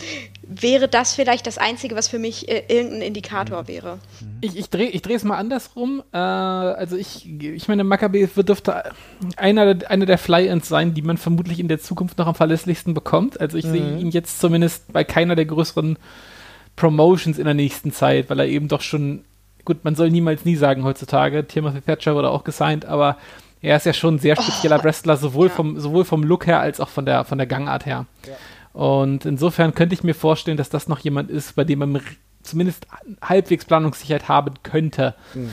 [0.47, 3.67] wäre das vielleicht das Einzige, was für mich äh, irgendein Indikator mhm.
[3.67, 3.99] wäre.
[4.41, 6.03] Ich, ich drehe ich es mal andersrum.
[6.11, 8.91] Äh, also ich, ich meine, Maccabi dürfte
[9.37, 13.39] einer, einer der Fly-Ins sein, die man vermutlich in der Zukunft noch am verlässlichsten bekommt.
[13.39, 13.71] Also ich mhm.
[13.71, 15.97] sehe ihn jetzt zumindest bei keiner der größeren
[16.75, 19.23] Promotions in der nächsten Zeit, weil er eben doch schon,
[19.63, 23.17] gut, man soll niemals nie sagen heutzutage, Timothy Thatcher wurde auch gesigned, aber
[23.61, 25.53] er ist ja schon ein sehr spezieller oh, Wrestler, sowohl, ja.
[25.53, 28.05] vom, sowohl vom Look her als auch von der, von der Gangart her.
[28.27, 28.33] Ja.
[28.75, 32.01] Und insofern könnte ich mir vorstellen, dass das noch jemand ist, bei dem man
[32.43, 32.87] zumindest
[33.21, 35.15] halbwegs Planungssicherheit haben könnte.
[35.33, 35.49] Mhm.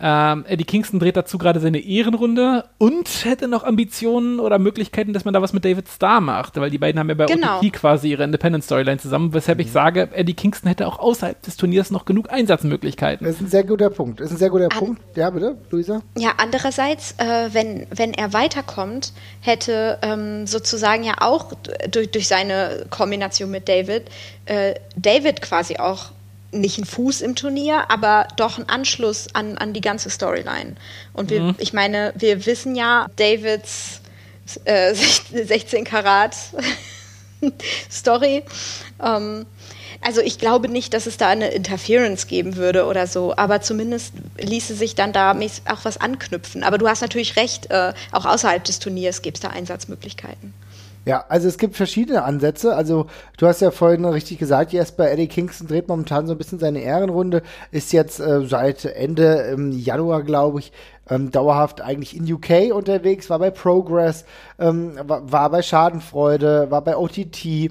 [0.00, 5.24] Ähm, Eddie Kingston dreht dazu gerade seine Ehrenrunde und hätte noch Ambitionen oder Möglichkeiten, dass
[5.24, 7.58] man da was mit David Starr macht, weil die beiden haben ja bei genau.
[7.58, 9.64] OTT quasi ihre Independent Storyline zusammen, weshalb mhm.
[9.64, 13.26] ich sage, Eddie Kingston hätte auch außerhalb des Turniers noch genug Einsatzmöglichkeiten.
[13.26, 14.20] Das ist ein sehr guter Punkt.
[14.20, 15.02] Das ist ein sehr guter An Punkt.
[15.16, 16.02] Ja, bitte, Luisa?
[16.16, 21.52] Ja, andererseits, äh, wenn, wenn er weiterkommt, hätte ähm, sozusagen ja auch
[21.90, 24.04] durch, durch seine Kombination mit David,
[24.46, 26.10] äh, David quasi auch
[26.50, 30.76] nicht ein Fuß im Turnier, aber doch ein Anschluss an, an die ganze Storyline.
[31.12, 31.54] Und wir, mhm.
[31.58, 34.00] ich meine, wir wissen ja, Davids
[34.64, 36.34] äh, 16 Karat
[37.90, 38.44] Story.
[39.02, 39.46] Ähm,
[40.00, 44.14] also ich glaube nicht, dass es da eine Interference geben würde oder so, aber zumindest
[44.38, 46.62] ließe sich dann da auch was anknüpfen.
[46.62, 50.54] Aber du hast natürlich recht, äh, auch außerhalb des Turniers gibt es da Einsatzmöglichkeiten.
[51.08, 52.76] Ja, also es gibt verschiedene Ansätze.
[52.76, 53.06] Also
[53.38, 56.80] du hast ja vorhin richtig gesagt, Jesper Eddie Kingston dreht momentan so ein bisschen seine
[56.80, 57.40] Ehrenrunde,
[57.70, 60.70] ist jetzt äh, seit Ende ähm, Januar, glaube ich,
[61.08, 64.26] ähm, dauerhaft eigentlich in UK unterwegs, war bei Progress,
[64.58, 67.70] ähm, war, war bei Schadenfreude, war bei OTT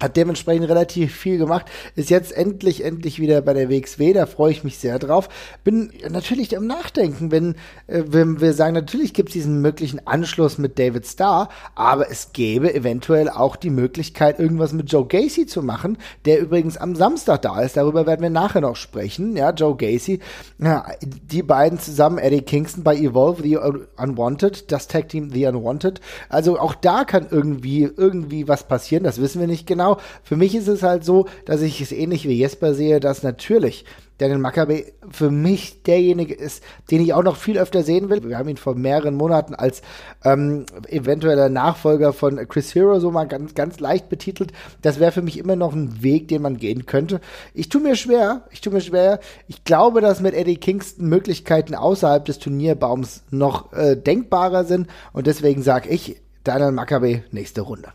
[0.00, 4.52] hat dementsprechend relativ viel gemacht, ist jetzt endlich, endlich wieder bei der WXW, da freue
[4.52, 5.28] ich mich sehr drauf.
[5.64, 7.54] Bin natürlich am Nachdenken, wenn,
[7.88, 12.32] äh, wenn wir sagen, natürlich gibt es diesen möglichen Anschluss mit David Starr, aber es
[12.32, 17.42] gäbe eventuell auch die Möglichkeit, irgendwas mit Joe Gacy zu machen, der übrigens am Samstag
[17.42, 20.20] da ist, darüber werden wir nachher noch sprechen, ja, Joe Gacy,
[20.60, 23.58] ja, die beiden zusammen, Eddie Kingston bei Evolve, The
[23.96, 29.20] Unwanted, das Tag Team The Unwanted, also auch da kann irgendwie, irgendwie was passieren, das
[29.20, 30.00] wissen wir nicht genau, genau.
[30.22, 33.84] Für mich ist es halt so, dass ich es ähnlich wie Jesper sehe, dass natürlich
[34.18, 38.28] Daniel Maccabi für mich derjenige ist, den ich auch noch viel öfter sehen will.
[38.28, 39.80] Wir haben ihn vor mehreren Monaten als
[40.24, 44.50] ähm, eventueller Nachfolger von Chris Hero so mal ganz, ganz leicht betitelt.
[44.82, 47.20] Das wäre für mich immer noch ein Weg, den man gehen könnte.
[47.54, 49.20] Ich tue mir schwer, ich tue mir schwer.
[49.46, 55.28] Ich glaube, dass mit Eddie Kingston Möglichkeiten außerhalb des Turnierbaums noch äh, denkbarer sind und
[55.28, 57.92] deswegen sage ich Daniel Maccabi nächste Runde.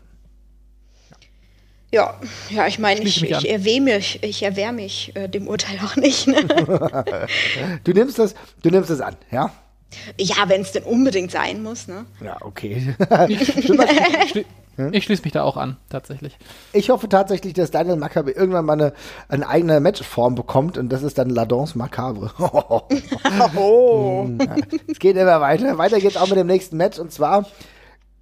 [1.94, 2.12] Ja,
[2.50, 6.26] ja, ich meine, ich, ich, erwähne mich, ich erwehre mich äh, dem Urteil auch nicht.
[6.26, 6.44] Ne?
[7.84, 9.52] du nimmst das, du nimmst das an, ja?
[10.18, 12.04] Ja, wenn es denn unbedingt sein muss, ne?
[12.20, 12.96] Ja, okay.
[14.90, 16.36] ich schließe mich da auch an, tatsächlich.
[16.72, 18.92] Ich hoffe tatsächlich, dass Daniel Macabre irgendwann mal eine,
[19.28, 22.32] eine eigene Matchform bekommt und das ist dann La Danse Macabre.
[23.56, 24.28] oh.
[24.90, 25.78] Es geht immer weiter.
[25.78, 27.46] Weiter geht's auch mit dem nächsten Match und zwar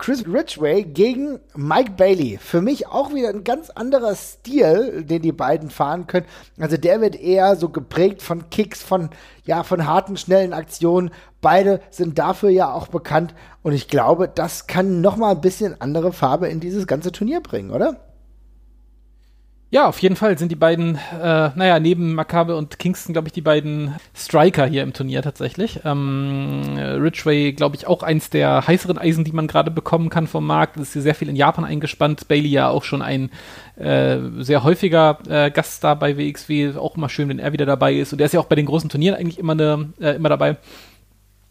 [0.02, 2.36] Chris Ridgway gegen Mike Bailey.
[2.36, 6.26] Für mich auch wieder ein ganz anderer Stil, den die beiden fahren können.
[6.58, 9.10] Also der wird eher so geprägt von Kicks, von,
[9.44, 11.12] ja, von harten, schnellen Aktionen.
[11.40, 13.32] Beide sind dafür ja auch bekannt.
[13.62, 17.40] Und ich glaube, das kann noch mal ein bisschen andere Farbe in dieses ganze Turnier
[17.40, 18.11] bringen, oder?
[19.72, 23.32] Ja, auf jeden Fall sind die beiden, äh, naja, neben Makabe und Kingston, glaube ich,
[23.32, 25.80] die beiden Striker hier im Turnier tatsächlich.
[25.86, 30.46] Ähm, Ridgway, glaube ich, auch eins der heißeren Eisen, die man gerade bekommen kann vom
[30.46, 30.76] Markt.
[30.76, 32.28] Das ist hier sehr viel in Japan eingespannt.
[32.28, 33.30] Bailey ja auch schon ein
[33.76, 36.74] äh, sehr häufiger äh, Gaststar bei WXW.
[36.76, 38.12] Auch immer schön, wenn er wieder dabei ist.
[38.12, 40.58] Und der ist ja auch bei den großen Turnieren eigentlich immer, ne, äh, immer dabei.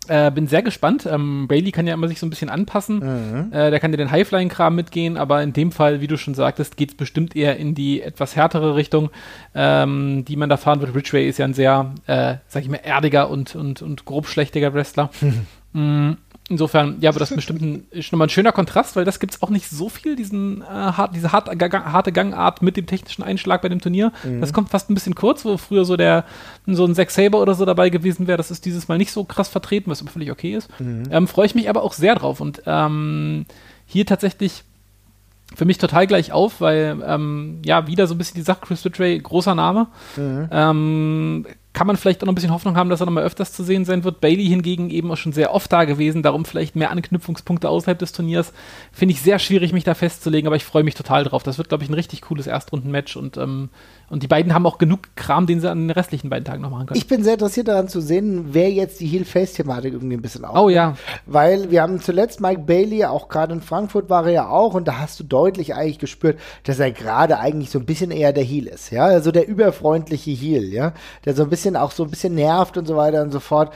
[0.07, 1.05] Äh, bin sehr gespannt.
[1.05, 2.97] Ähm, Bailey kann ja immer sich so ein bisschen anpassen.
[2.99, 3.53] Mhm.
[3.53, 6.75] Äh, der kann ja den Highflying-Kram mitgehen, aber in dem Fall, wie du schon sagtest,
[6.75, 9.11] geht es bestimmt eher in die etwas härtere Richtung,
[9.53, 10.95] ähm, die man da fahren wird.
[10.95, 15.09] Ridgway ist ja ein sehr, äh, sag ich mal, erdiger und, und, und grobschlächtiger Wrestler.
[15.73, 16.17] Mhm.
[16.51, 19.33] Insofern, ja, aber das ist bestimmt ein, ist nochmal ein schöner Kontrast, weil das gibt
[19.33, 23.23] es auch nicht so viel, diesen, äh, hart, diese hart, harte Gangart mit dem technischen
[23.23, 24.11] Einschlag bei dem Turnier.
[24.25, 24.41] Mhm.
[24.41, 26.25] Das kommt fast ein bisschen kurz, wo früher so der
[26.67, 28.35] so ein Zack Saber oder so dabei gewesen wäre.
[28.35, 30.69] Das ist dieses Mal nicht so krass vertreten, was völlig okay ist.
[30.81, 31.03] Mhm.
[31.09, 32.41] Ähm, Freue ich mich aber auch sehr drauf.
[32.41, 33.45] Und ähm,
[33.85, 34.65] hier tatsächlich
[35.55, 38.83] für mich total gleich auf, weil ähm, ja wieder so ein bisschen die Sache, Chris
[38.83, 39.87] Ridgway, großer Name.
[40.17, 40.49] Mhm.
[40.51, 43.53] Ähm, kann man vielleicht auch noch ein bisschen Hoffnung haben, dass er noch mal öfters
[43.53, 44.19] zu sehen sein wird.
[44.19, 48.11] Bailey hingegen eben auch schon sehr oft da gewesen, darum vielleicht mehr Anknüpfungspunkte außerhalb des
[48.11, 48.51] Turniers.
[48.91, 51.43] Finde ich sehr schwierig, mich da festzulegen, aber ich freue mich total drauf.
[51.43, 53.69] Das wird, glaube ich, ein richtig cooles Erstrundenmatch und ähm,
[54.11, 56.69] und die beiden haben auch genug Kram, den sie an den restlichen beiden Tagen noch
[56.69, 56.97] machen können.
[56.97, 60.65] Ich bin sehr interessiert daran zu sehen, wer jetzt die Heel-Face-Thematik irgendwie ein bisschen aufnimmt.
[60.65, 60.95] Oh ja.
[61.25, 64.87] Weil wir haben zuletzt Mike Bailey, auch gerade in Frankfurt war er ja auch, und
[64.87, 68.43] da hast du deutlich eigentlich gespürt, dass er gerade eigentlich so ein bisschen eher der
[68.43, 69.05] Heel ist, ja.
[69.05, 70.93] Also der überfreundliche Heel, ja.
[71.25, 73.73] Der so ein bisschen auch so ein bisschen nervt und so weiter und so fort.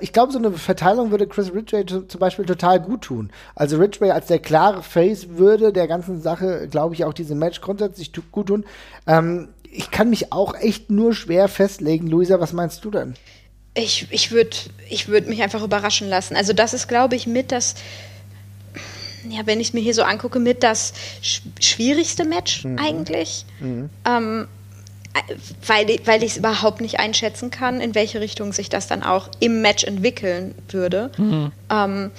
[0.00, 3.30] Ich glaube, so eine Verteilung würde Chris Ridgway zum Beispiel total gut tun.
[3.54, 7.60] Also Ridgway als der klare Face würde der ganzen Sache, glaube ich, auch diesem Match
[7.60, 8.64] grundsätzlich gut tun.
[9.10, 12.06] Ähm, ich kann mich auch echt nur schwer festlegen.
[12.06, 13.14] Luisa, was meinst du denn?
[13.74, 14.56] Ich, ich würde
[14.88, 16.36] ich würd mich einfach überraschen lassen.
[16.36, 17.74] Also das ist, glaube ich, mit das,
[19.28, 20.92] ja, wenn ich es mir hier so angucke, mit das
[21.22, 22.78] sch schwierigste Match mhm.
[22.78, 23.44] eigentlich.
[23.60, 23.90] Mhm.
[24.04, 24.48] Ähm,
[25.66, 29.28] weil, weil ich es überhaupt nicht einschätzen kann, in welche Richtung sich das dann auch
[29.40, 31.10] im Match entwickeln würde.
[31.16, 31.52] Mhm.
[31.70, 32.10] Ähm,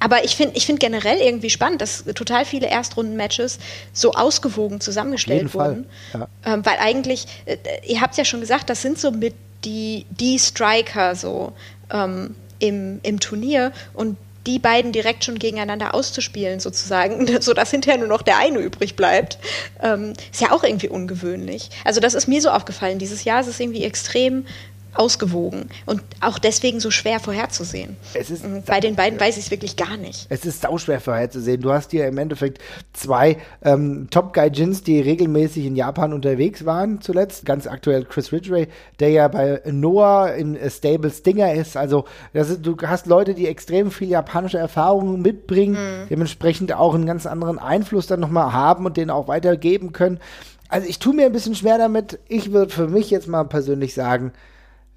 [0.00, 3.58] aber ich finde ich find generell irgendwie spannend, dass total viele Erstrunden-Matches
[3.92, 5.86] so ausgewogen zusammengestellt wurden.
[6.12, 6.28] Ja.
[6.44, 10.04] Ähm, weil eigentlich, äh, ihr habt es ja schon gesagt, das sind so mit die,
[10.10, 11.52] die Striker so
[11.90, 18.08] ähm, im, im Turnier und die beiden direkt schon gegeneinander auszuspielen, sozusagen, sodass hinterher nur
[18.08, 19.38] noch der eine übrig bleibt,
[19.82, 21.70] ähm, ist ja auch irgendwie ungewöhnlich.
[21.84, 22.98] Also das ist mir so aufgefallen.
[22.98, 24.46] Dieses Jahr ist es irgendwie extrem
[24.94, 27.96] ausgewogen und auch deswegen so schwer vorherzusehen.
[28.14, 28.62] Mhm.
[28.66, 30.26] Bei den beiden weiß ich es wirklich gar nicht.
[30.28, 31.60] Es ist sauschwer vorherzusehen.
[31.60, 32.58] Du hast hier im Endeffekt
[32.92, 37.44] zwei ähm, Top Guy Jins, die regelmäßig in Japan unterwegs waren zuletzt.
[37.46, 38.68] Ganz aktuell Chris Ridgway,
[39.00, 41.76] der ja bei Noah in Stable Stinger ist.
[41.76, 46.08] Also ist, du hast Leute, die extrem viel japanische Erfahrungen mitbringen, mhm.
[46.08, 50.20] dementsprechend auch einen ganz anderen Einfluss dann nochmal haben und den auch weitergeben können.
[50.68, 52.18] Also ich tue mir ein bisschen schwer damit.
[52.28, 54.32] Ich würde für mich jetzt mal persönlich sagen,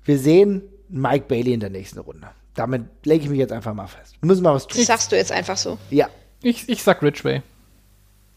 [0.07, 2.29] wir sehen Mike Bailey in der nächsten Runde.
[2.55, 4.15] Damit lege ich mich jetzt einfach mal fest.
[4.21, 4.77] Wir müssen mal was tun.
[4.77, 5.77] Das sagst du jetzt einfach so.
[5.89, 6.09] Ja.
[6.41, 7.41] Ich, ich sag Ridgway.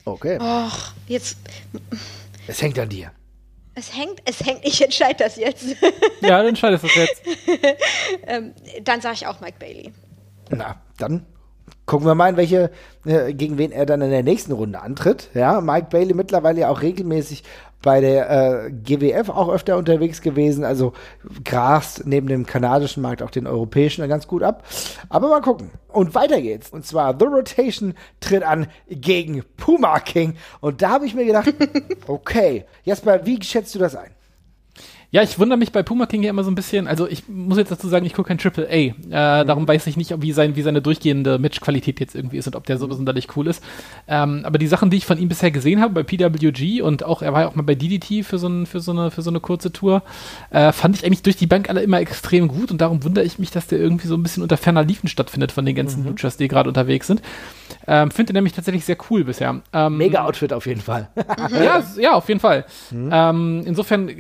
[0.04, 0.38] Okay.
[0.40, 1.38] Och, jetzt.
[2.46, 3.12] Es hängt an dir.
[3.74, 5.64] Es hängt, es hängt, ich entscheide das jetzt.
[6.20, 7.22] ja, dann entscheidest du das jetzt.
[8.26, 8.52] ähm,
[8.83, 9.92] dann sage ich auch Mike Bailey.
[10.50, 11.24] Na, dann
[11.86, 12.70] gucken wir mal, in welche,
[13.04, 15.30] äh, gegen wen er dann in der nächsten Runde antritt.
[15.34, 17.42] Ja, Mike Bailey mittlerweile ja auch regelmäßig
[17.82, 20.92] bei der äh, GWF auch öfter unterwegs gewesen, also
[21.44, 24.64] grast neben dem kanadischen Markt auch den europäischen ganz gut ab.
[25.08, 25.70] Aber mal gucken.
[25.88, 26.70] Und weiter geht's.
[26.70, 30.36] Und zwar The Rotation tritt an gegen Puma King.
[30.60, 31.52] Und da habe ich mir gedacht,
[32.06, 34.10] okay, Jasper, wie schätzt du das ein?
[35.12, 36.86] Ja, ich wundere mich bei Puma King ja immer so ein bisschen.
[36.86, 38.72] Also ich muss jetzt dazu sagen, ich gucke kein Triple A.
[38.72, 39.02] Äh, mhm.
[39.10, 42.64] Darum weiß ich nicht, wie, sein, wie seine durchgehende Matchqualität jetzt irgendwie ist und ob
[42.66, 43.62] der so sonderlich cool ist.
[44.06, 47.22] Ähm, aber die Sachen, die ich von ihm bisher gesehen habe bei PWG und auch,
[47.22, 49.30] er war ja auch mal bei DDT für so, ein, für so, eine, für so
[49.30, 50.02] eine kurze Tour,
[50.50, 53.40] äh, fand ich eigentlich durch die Bank alle immer extrem gut und darum wundere ich
[53.40, 56.10] mich, dass der irgendwie so ein bisschen unter ferner Liefen stattfindet von den ganzen mhm.
[56.10, 57.20] Luchas, die gerade unterwegs sind.
[57.86, 59.60] Ähm, Finde nämlich tatsächlich sehr cool bisher.
[59.72, 61.08] Ähm, Mega Outfit auf jeden Fall.
[61.50, 62.64] ja, ja, auf jeden Fall.
[62.90, 63.10] Mhm.
[63.12, 64.10] Ähm, insofern,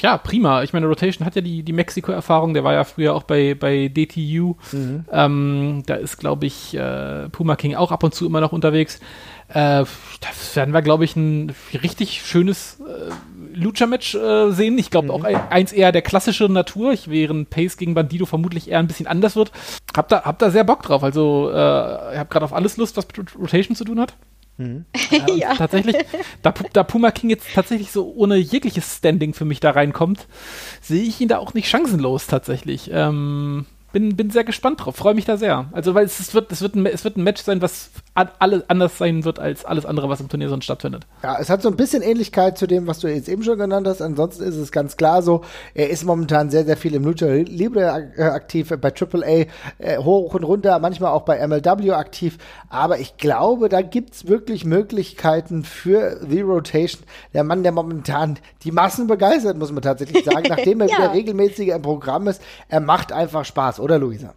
[0.00, 0.62] ja, prima.
[0.62, 3.88] Ich meine, Rotation hat ja die, die Mexiko-Erfahrung, der war ja früher auch bei, bei
[3.88, 4.56] DTU.
[4.72, 5.06] Mhm.
[5.10, 9.00] Ähm, da ist, glaube ich, äh, Puma King auch ab und zu immer noch unterwegs.
[9.48, 9.86] Äh,
[10.20, 14.76] das werden wir, glaube ich, ein richtig schönes äh, Lucha-Match äh, sehen.
[14.76, 15.12] Ich glaube mhm.
[15.12, 19.06] auch eins eher der klassischen Natur, ich, während Pace gegen Bandido vermutlich eher ein bisschen
[19.06, 19.50] anders wird.
[19.96, 21.02] Hab da, hab da sehr Bock drauf.
[21.02, 24.12] Also, äh, ich habe gerade auf alles Lust, was mit Rotation zu tun hat.
[24.58, 24.84] Mhm.
[25.36, 25.54] ja.
[25.54, 25.96] Tatsächlich,
[26.42, 30.26] da, da, Puma King jetzt tatsächlich so ohne jegliches Standing für mich da reinkommt,
[30.82, 32.90] sehe ich ihn da auch nicht chancenlos tatsächlich.
[32.92, 35.66] Ähm, bin, bin sehr gespannt drauf, freue mich da sehr.
[35.72, 38.68] Also, weil es, es, wird, es, wird ein, es wird ein Match sein, was alles
[38.68, 41.06] anders sein wird als alles andere, was im Turnier sonst stattfindet.
[41.22, 43.86] Ja, es hat so ein bisschen Ähnlichkeit zu dem, was du jetzt eben schon genannt
[43.86, 44.02] hast.
[44.02, 45.42] Ansonsten ist es ganz klar so,
[45.74, 49.46] er ist momentan sehr, sehr viel im Lucha Libre aktiv, bei AAA
[49.78, 52.38] äh, hoch und runter, manchmal auch bei MLW aktiv.
[52.68, 57.02] Aber ich glaube, da gibt es wirklich Möglichkeiten für The Rotation.
[57.34, 60.96] Der Mann, der momentan die Massen begeistert, muss man tatsächlich sagen, nachdem er ja.
[60.96, 62.42] wieder regelmäßiger im Programm ist.
[62.68, 64.34] Er macht einfach Spaß, oder Luisa?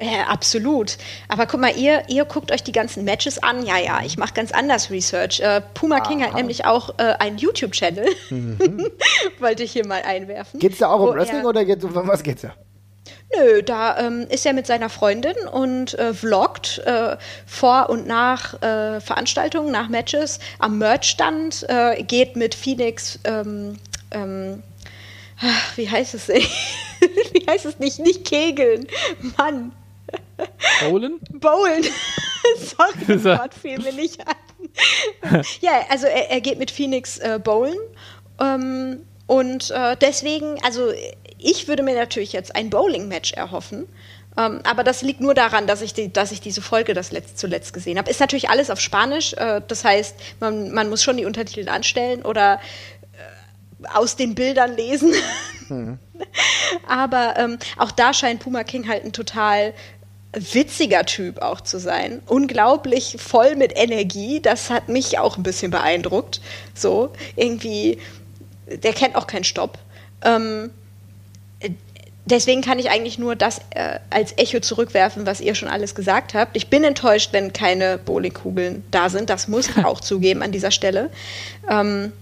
[0.00, 0.96] Ja, absolut.
[1.28, 3.66] Aber guck mal, ihr, ihr guckt euch die ganzen Matches an.
[3.66, 5.40] Ja, ja, ich mache ganz anders Research.
[5.40, 6.08] Äh, Puma Aha.
[6.08, 8.06] King hat nämlich auch äh, einen YouTube-Channel.
[8.30, 8.58] Mhm.
[9.38, 10.58] Wollte ich hier mal einwerfen.
[10.58, 12.54] Geht's da auch um Wrestling oder geht's um was geht's da?
[13.36, 18.60] Nö, da ähm, ist er mit seiner Freundin und äh, vloggt äh, vor und nach
[18.60, 23.78] äh, Veranstaltungen, nach Matches am Merchstand, äh, geht mit Phoenix, ähm,
[24.10, 24.62] ähm,
[25.76, 26.28] wie heißt es?
[26.28, 27.98] wie heißt es nicht?
[27.98, 28.86] Nicht kegeln.
[29.36, 29.72] Mann.
[30.80, 31.20] Bowlen?
[31.32, 31.84] Bowlen.
[32.58, 35.42] Sorry, das Wort fiel mir nicht ein.
[35.60, 37.78] ja, also er, er, geht mit Phoenix äh, bowlen.
[38.40, 40.92] Ähm, und äh, deswegen, also
[41.38, 43.86] ich würde mir natürlich jetzt ein Bowling-Match erhoffen.
[44.36, 47.38] Ähm, aber das liegt nur daran, dass ich, die, dass ich diese Folge das letzt,
[47.38, 48.10] zuletzt gesehen habe.
[48.10, 49.32] Ist natürlich alles auf Spanisch.
[49.34, 52.60] Äh, das heißt, man, man muss schon die Untertitel anstellen oder
[53.94, 55.12] aus den Bildern lesen.
[55.68, 55.98] Hm.
[56.88, 59.74] aber ähm, auch da scheint Puma King halt ein total
[60.32, 62.22] witziger Typ auch zu sein.
[62.26, 64.40] Unglaublich voll mit Energie.
[64.40, 66.40] Das hat mich auch ein bisschen beeindruckt.
[66.74, 67.98] So, irgendwie,
[68.66, 69.78] der kennt auch keinen Stopp.
[70.22, 70.70] Ähm,
[72.24, 76.34] deswegen kann ich eigentlich nur das äh, als Echo zurückwerfen, was ihr schon alles gesagt
[76.34, 76.56] habt.
[76.56, 79.30] Ich bin enttäuscht, wenn keine Bowlingkugeln da sind.
[79.30, 81.10] Das muss ich auch zugeben an dieser Stelle.
[81.68, 82.19] Ähm, äh,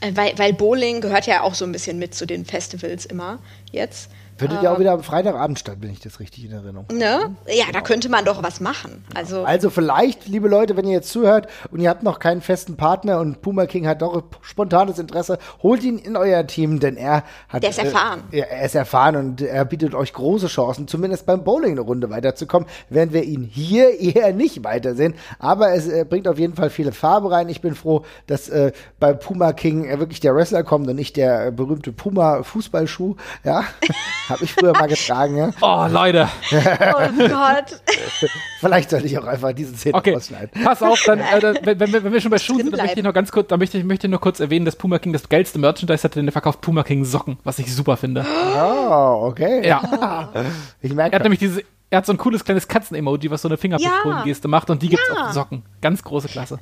[0.00, 3.38] weil, weil Bowling gehört ja auch so ein bisschen mit zu den Festivals immer
[3.70, 4.10] jetzt.
[4.38, 6.98] Findet ja auch wieder am Freitagabend statt, wenn ich das richtig in Erinnerung habe.
[6.98, 7.36] Ne?
[7.48, 9.02] Ja, da könnte man doch was machen.
[9.14, 12.76] Also, also vielleicht, liebe Leute, wenn ihr jetzt zuhört und ihr habt noch keinen festen
[12.76, 17.24] Partner und Puma King hat doch spontanes Interesse, holt ihn in euer Team, denn er
[17.48, 17.62] hat.
[17.62, 18.24] Der ist erfahren.
[18.30, 22.10] Äh, er ist erfahren und er bietet euch große Chancen, zumindest beim Bowling eine Runde
[22.10, 25.14] weiterzukommen, während wir ihn hier eher nicht weitersehen.
[25.38, 27.48] Aber es äh, bringt auf jeden Fall viele Farbe rein.
[27.48, 31.52] Ich bin froh, dass äh, bei Puma King wirklich der Wrestler kommt und nicht der
[31.52, 33.16] berühmte Puma Fußballschuh.
[33.42, 33.64] Ja.
[34.28, 35.50] Habe ich früher mal getragen, ja.
[35.60, 36.28] Oh, Leute.
[36.52, 37.80] oh Gott.
[38.60, 40.14] Vielleicht sollte ich auch einfach diese Szene okay.
[40.14, 40.62] rausschneiden.
[40.64, 43.04] Pass auf, dann, äh, wenn, wenn, wenn, wir schon bei Schuhen sind, dann möchte ich
[43.04, 45.58] noch ganz kurz, dann möchte ich, möchte nur kurz erwähnen, dass Puma King das geilste
[45.58, 48.24] Merchandise hatte, denn er verkauft Puma King Socken, was ich super finde.
[48.56, 49.66] Oh, okay.
[49.66, 50.32] Ja.
[50.80, 51.12] Ich merke.
[51.12, 54.48] Er hat nämlich diese, er hat so ein cooles kleines Katzen-Emoji, was so eine Fingerpistolen-Geste
[54.48, 54.50] ja.
[54.50, 55.26] macht und die gibt's ja.
[55.26, 55.62] auf Socken.
[55.80, 56.58] Ganz große Klasse.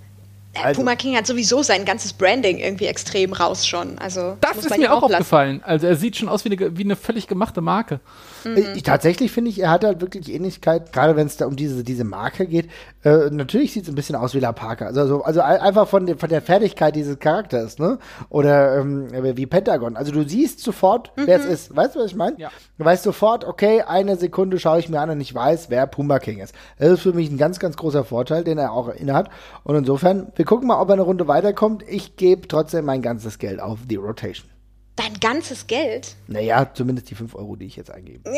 [0.63, 3.99] Also, Puma King hat sowieso sein ganzes Branding irgendwie extrem raus schon.
[3.99, 5.63] Also, das, das ist mir auch aufgefallen.
[5.65, 8.01] Also er sieht schon aus wie eine, wie eine völlig gemachte Marke.
[8.45, 8.57] Mhm.
[8.75, 11.85] Ich, tatsächlich finde ich, er hat halt wirklich Ähnlichkeit, gerade wenn es da um diese,
[11.85, 12.69] diese Marke geht.
[13.03, 14.87] Äh, natürlich sieht es ein bisschen aus wie La Parker.
[14.87, 17.99] Also, also, also einfach von, de, von der Fertigkeit dieses Charakters, ne?
[18.29, 19.97] Oder ähm, wie Pentagon.
[19.97, 21.27] Also du siehst sofort, mhm.
[21.27, 21.77] wer es ist.
[21.77, 22.39] Weißt du, was ich meine?
[22.39, 22.51] Ja.
[22.79, 26.19] Du weißt sofort, okay, eine Sekunde schaue ich mir an und ich weiß, wer Puma
[26.19, 26.55] King ist.
[26.79, 29.31] Das ist für mich ein ganz, ganz großer Vorteil, den er auch innehat.
[29.63, 31.85] Und insofern, wir gucken mal, ob er eine Runde weiterkommt.
[31.89, 34.54] Ich gebe trotzdem mein ganzes Geld auf die Rotation.
[34.97, 36.15] Dein ganzes Geld?
[36.29, 38.31] Naja, zumindest die 5 Euro, die ich jetzt eingebe.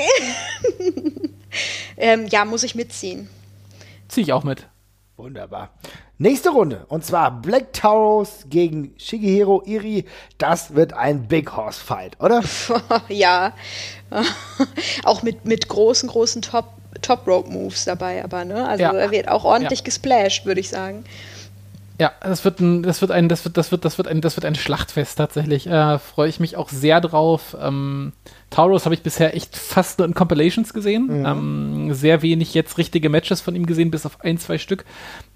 [1.96, 3.28] ähm, ja, muss ich mitziehen.
[4.08, 4.66] Zieh ich auch mit.
[5.16, 5.70] Wunderbar.
[6.18, 6.84] Nächste Runde.
[6.88, 10.04] Und zwar Black Tauros gegen Shigehiro Iri.
[10.38, 12.42] Das wird ein Big Horse Fight, oder?
[13.08, 13.52] ja.
[15.04, 18.68] auch mit, mit großen, großen Top, Top Rope Moves dabei, aber ne?
[18.68, 18.92] Also ja.
[18.92, 19.84] er wird auch ordentlich ja.
[19.84, 21.04] gesplashed, würde ich sagen.
[21.98, 24.36] Ja, das wird ein, das wird ein, das wird, das wird, das wird ein, das
[24.36, 25.66] wird ein Schlachtfest tatsächlich.
[25.66, 27.56] Äh, Freue ich mich auch sehr drauf.
[27.60, 28.12] Ähm,
[28.50, 31.20] Taurus habe ich bisher echt fast nur in Compilations gesehen.
[31.20, 31.26] Mhm.
[31.26, 34.84] Ähm, sehr wenig jetzt richtige Matches von ihm gesehen, bis auf ein, zwei Stück.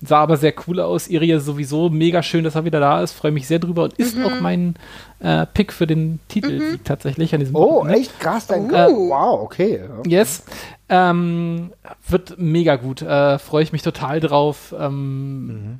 [0.02, 1.08] Sah aber sehr cool aus.
[1.08, 3.12] Iria sowieso mega schön, dass er wieder da ist.
[3.12, 4.26] Freue mich sehr drüber und ist mhm.
[4.26, 4.74] auch mein
[5.20, 6.84] äh, Pick für den Titel mhm.
[6.84, 8.00] tatsächlich an diesem Oh, Wochenende.
[8.00, 8.46] echt krass.
[8.46, 9.80] Dein äh, wow, okay.
[10.06, 10.44] Yes.
[10.90, 11.72] Ähm,
[12.06, 13.00] wird mega gut.
[13.00, 14.74] Äh, Freue ich mich total drauf.
[14.78, 15.78] Ähm, mhm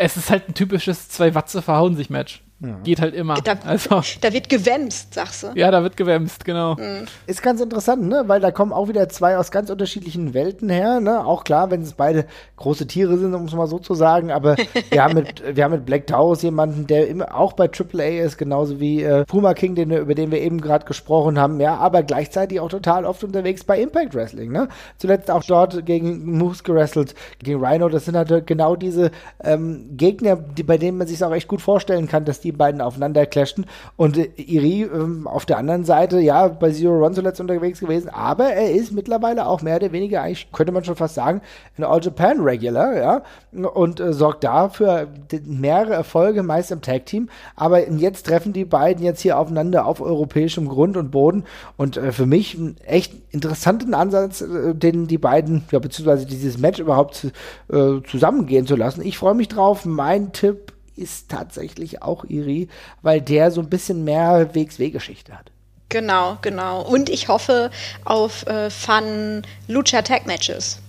[0.00, 2.42] es ist halt ein typisches zwei Watze verhauen sich Match.
[2.62, 2.78] Ja.
[2.84, 3.36] Geht halt immer.
[3.36, 5.46] Da, also, da wird gewämst, sagst du.
[5.54, 6.74] Ja, da wird gewämst, genau.
[6.74, 7.06] Mhm.
[7.26, 8.24] Ist ganz interessant, ne?
[8.26, 11.24] Weil da kommen auch wieder zwei aus ganz unterschiedlichen Welten her, ne?
[11.24, 14.30] Auch klar, wenn es beide große Tiere sind, um es mal so zu sagen.
[14.30, 14.56] Aber
[14.90, 18.36] wir haben mit, wir haben mit Black Taurus jemanden, der immer auch bei AAA ist,
[18.36, 22.02] genauso wie äh, Puma King, den, über den wir eben gerade gesprochen haben, ja, aber
[22.02, 24.68] gleichzeitig auch total oft unterwegs bei Impact Wrestling, ne?
[24.98, 27.88] Zuletzt auch dort gegen Moose gerestelt, gegen Rhino.
[27.88, 31.62] Das sind halt genau diese ähm, Gegner, die, bei denen man sich auch echt gut
[31.62, 33.66] vorstellen kann, dass die die beiden aufeinander clashen.
[33.96, 38.08] Und äh, Iri ähm, auf der anderen Seite, ja, bei Zero Run zuletzt unterwegs gewesen,
[38.08, 41.40] aber er ist mittlerweile auch mehr oder weniger, eigentlich könnte man schon fast sagen,
[41.76, 45.08] ein All Japan Regular, ja, und äh, sorgt dafür
[45.44, 47.28] mehrere Erfolge, meist im Tag Team.
[47.56, 51.44] Aber jetzt treffen die beiden jetzt hier aufeinander auf europäischem Grund und Boden.
[51.76, 56.58] Und äh, für mich einen echt interessanten Ansatz, äh, den die beiden, ja, beziehungsweise dieses
[56.58, 57.28] Match überhaupt
[57.72, 59.02] äh, zusammengehen zu lassen.
[59.02, 59.84] Ich freue mich drauf.
[59.84, 62.68] Mein Tipp ist tatsächlich auch Iri,
[63.02, 65.50] weil der so ein bisschen mehr Wegs-Wehgeschichte hat.
[65.88, 66.82] Genau, genau.
[66.82, 67.70] Und ich hoffe
[68.04, 70.80] auf äh, Fun Lucha Tag Matches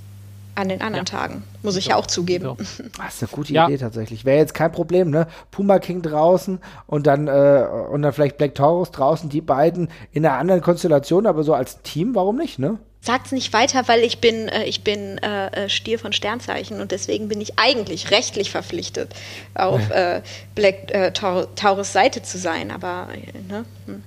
[0.54, 1.18] an den anderen ja.
[1.18, 1.44] Tagen.
[1.64, 1.90] Muss ich so.
[1.92, 2.46] ja auch zugeben.
[2.46, 2.56] So.
[2.98, 3.68] Das ist eine gute ja.
[3.68, 4.26] Idee tatsächlich.
[4.26, 5.28] Wäre jetzt kein Problem, ne?
[5.50, 10.26] Puma King draußen und dann, äh, und dann vielleicht Black Taurus draußen, die beiden in
[10.26, 12.78] einer anderen Konstellation, aber so als Team, warum nicht, ne?
[13.02, 16.92] Sag's nicht weiter, weil ich bin, äh, ich bin äh, äh, Stier von Sternzeichen und
[16.92, 19.14] deswegen bin ich eigentlich rechtlich verpflichtet,
[19.56, 20.22] auf äh,
[20.56, 22.72] Black äh, Taurus Seite zu sein.
[22.72, 23.66] Aber äh, ne?
[23.88, 24.04] Hm.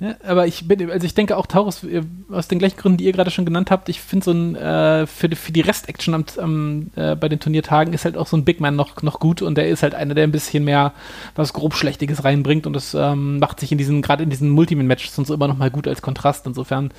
[0.00, 1.84] Ja, aber ich bin, also ich denke auch Taurus,
[2.30, 5.08] aus den gleichen Gründen, die ihr gerade schon genannt habt, ich finde so ein, äh,
[5.08, 8.44] für, für die Rest-Action am, am, äh, bei den Turniertagen ist halt auch so ein
[8.44, 10.92] Big Man noch, noch gut und der ist halt einer, der ein bisschen mehr
[11.34, 15.18] was grob Schlechtiges reinbringt und das ähm, macht sich in diesen, gerade in diesen Multiman-Matches
[15.18, 16.46] und so immer noch mal gut als Kontrast.
[16.46, 16.92] Insofern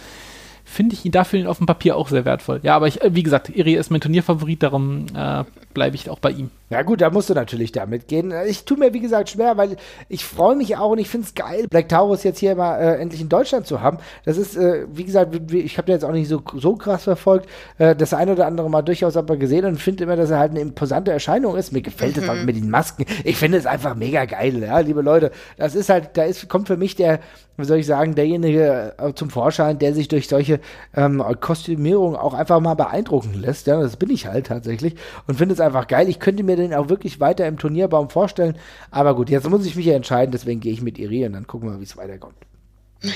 [0.69, 2.59] finde ich ihn dafür auf dem Papier auch sehr wertvoll.
[2.63, 5.43] Ja, aber ich, äh, wie gesagt, Iri ist mein Turnierfavorit, darum äh,
[5.73, 6.51] bleibe ich auch bei ihm.
[6.69, 8.31] Ja gut, da musst du natürlich damit gehen.
[8.47, 11.33] Ich tue mir, wie gesagt, schwer, weil ich freue mich auch und ich finde es
[11.33, 13.97] geil, Black Taurus jetzt hier mal äh, endlich in Deutschland zu haben.
[14.23, 17.49] Das ist, äh, wie gesagt, ich habe den jetzt auch nicht so, so krass verfolgt,
[17.79, 20.51] äh, das eine oder andere mal durchaus aber gesehen und finde immer, dass er halt
[20.51, 21.71] eine imposante Erscheinung ist.
[21.71, 22.45] Mir gefällt es mhm.
[22.45, 23.05] mit den Masken.
[23.23, 25.31] Ich finde es einfach mega geil, ja, liebe Leute.
[25.57, 27.19] Das ist halt, da ist, kommt für mich der,
[27.57, 30.59] wie soll ich sagen, derjenige äh, zum Vorschein, der sich durch solche
[30.95, 33.67] ähm, Kostümierungen auch einfach mal beeindrucken lässt.
[33.67, 34.95] Ja, das bin ich halt tatsächlich
[35.27, 36.09] und finde es einfach geil.
[36.09, 38.57] Ich könnte mir den auch wirklich weiter im Turnierbaum vorstellen.
[38.91, 41.47] Aber gut, jetzt muss ich mich ja entscheiden, deswegen gehe ich mit Iri und dann
[41.47, 42.35] gucken wir, wie es weiterkommt.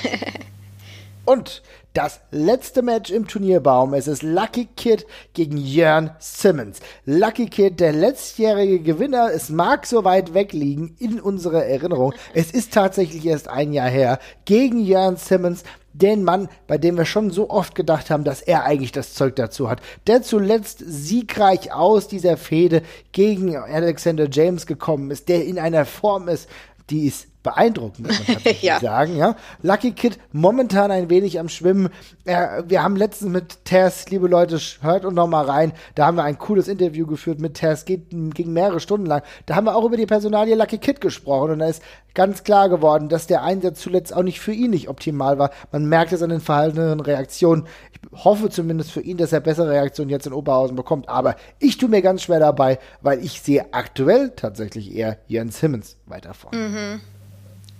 [1.26, 1.62] und
[1.94, 3.94] das letzte Match im Turnierbaum.
[3.94, 6.80] Es ist Lucky Kid gegen Jörn Simmons.
[7.06, 9.30] Lucky Kid, der letztjährige Gewinner.
[9.32, 12.14] Es mag so weit weg liegen in unserer Erinnerung.
[12.34, 14.20] Es ist tatsächlich erst ein Jahr her.
[14.46, 15.64] Gegen Jörn Simmons
[15.94, 19.36] den Mann, bei dem wir schon so oft gedacht haben, dass er eigentlich das Zeug
[19.36, 22.82] dazu hat, der zuletzt siegreich aus dieser Fehde
[23.12, 26.50] gegen Alexander James gekommen ist, der in einer Form ist,
[26.90, 28.80] die ist beeindruckend, muss man ja.
[28.80, 29.18] sagen.
[29.18, 29.36] Ja?
[29.62, 31.90] Lucky Kid momentan ein wenig am Schwimmen.
[32.26, 35.74] Äh, wir haben letztens mit Tess, liebe Leute, hört uns noch mal rein.
[35.96, 39.22] Da haben wir ein cooles Interview geführt mit Tess, geht, ging mehrere Stunden lang.
[39.46, 41.84] Da haben wir auch über die Personalie Lucky Kid gesprochen und da ist
[42.14, 45.52] ganz klar geworden, dass der Einsatz zuletzt auch nicht für ihn nicht optimal war.
[45.72, 47.68] Man merkt es an den verhaltenen Reaktionen.
[47.92, 51.10] Ich hoffe zumindest für ihn, dass er bessere Reaktionen jetzt in Oberhausen bekommt.
[51.10, 55.98] Aber ich tue mir ganz schwer dabei, weil ich sehe aktuell tatsächlich eher Jens Simmons
[56.06, 56.58] weiter vorne.
[56.58, 57.02] Mhm.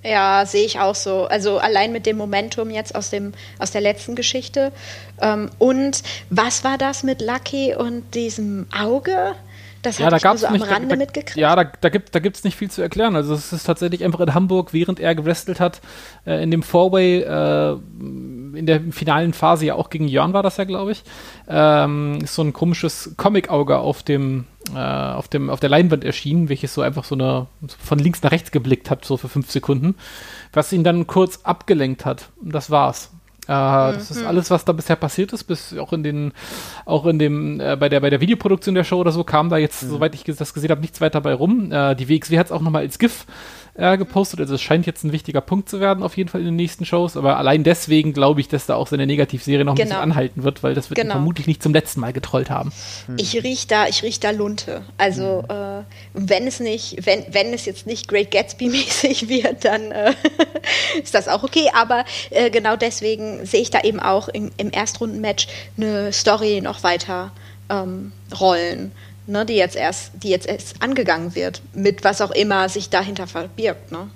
[0.04, 1.26] Ja, sehe ich auch so.
[1.26, 4.72] Also allein mit dem Momentum jetzt aus, dem, aus der letzten Geschichte.
[5.22, 9.36] Ähm, und was war das mit Lucky und diesem Auge?
[9.82, 11.38] Das ja, habe ich nur so am nicht, Rande da, mitgekriegt.
[11.38, 13.16] Ja, da, da gibt es da nicht viel zu erklären.
[13.16, 15.82] Also es ist tatsächlich einfach in Hamburg, während er gewrestelt hat,
[16.26, 17.78] äh, in dem Fourway, äh,
[18.54, 21.04] in der finalen Phase ja auch gegen Jörn war das ja, glaube ich,
[21.48, 26.50] ähm, ist so ein komisches Comic-Auge auf dem äh, auf, dem, auf der Leinwand erschienen,
[26.50, 29.96] welches so einfach so eine von links nach rechts geblickt hat, so für fünf Sekunden,
[30.54, 32.30] was ihn dann kurz abgelenkt hat.
[32.42, 33.12] Das war's.
[33.48, 33.94] Äh, mhm.
[33.96, 34.28] Das ist mhm.
[34.28, 36.34] alles, was da bisher passiert ist, bis auch in den,
[36.86, 39.58] auch in dem, äh, bei der, bei der Videoproduktion der Show oder so kam da
[39.58, 39.90] jetzt, mhm.
[39.90, 41.72] soweit ich das gesehen habe, nichts weiter bei rum.
[41.72, 43.26] Äh, die WXW hat es auch nochmal als GIF
[43.76, 44.40] äh, gepostet.
[44.40, 46.86] Also es scheint jetzt ein wichtiger Punkt zu werden, auf jeden Fall in den nächsten
[46.86, 47.18] Shows.
[47.18, 49.90] Aber allein deswegen glaube ich, dass da auch seine Negativserie noch ein genau.
[49.90, 51.14] bisschen anhalten wird, weil das wird genau.
[51.14, 52.72] vermutlich nicht zum letzten Mal getrollt haben.
[53.18, 54.84] Ich rieche da, ich riech da Lunte.
[54.98, 55.86] Also hm.
[56.14, 60.14] Wenn es nicht, wenn, wenn es jetzt nicht Great Gatsby-mäßig wird, dann äh,
[61.04, 61.70] ist das auch okay.
[61.74, 65.48] Aber äh, genau deswegen sehe ich da eben auch im, im Erstrundenmatch
[65.78, 67.32] eine Story noch weiter
[67.70, 68.92] ähm, rollen
[69.28, 73.28] ne, die jetzt erst, die jetzt erst angegangen wird, mit was auch immer sich dahinter
[73.28, 73.92] verbirgt.
[73.92, 74.10] Ne?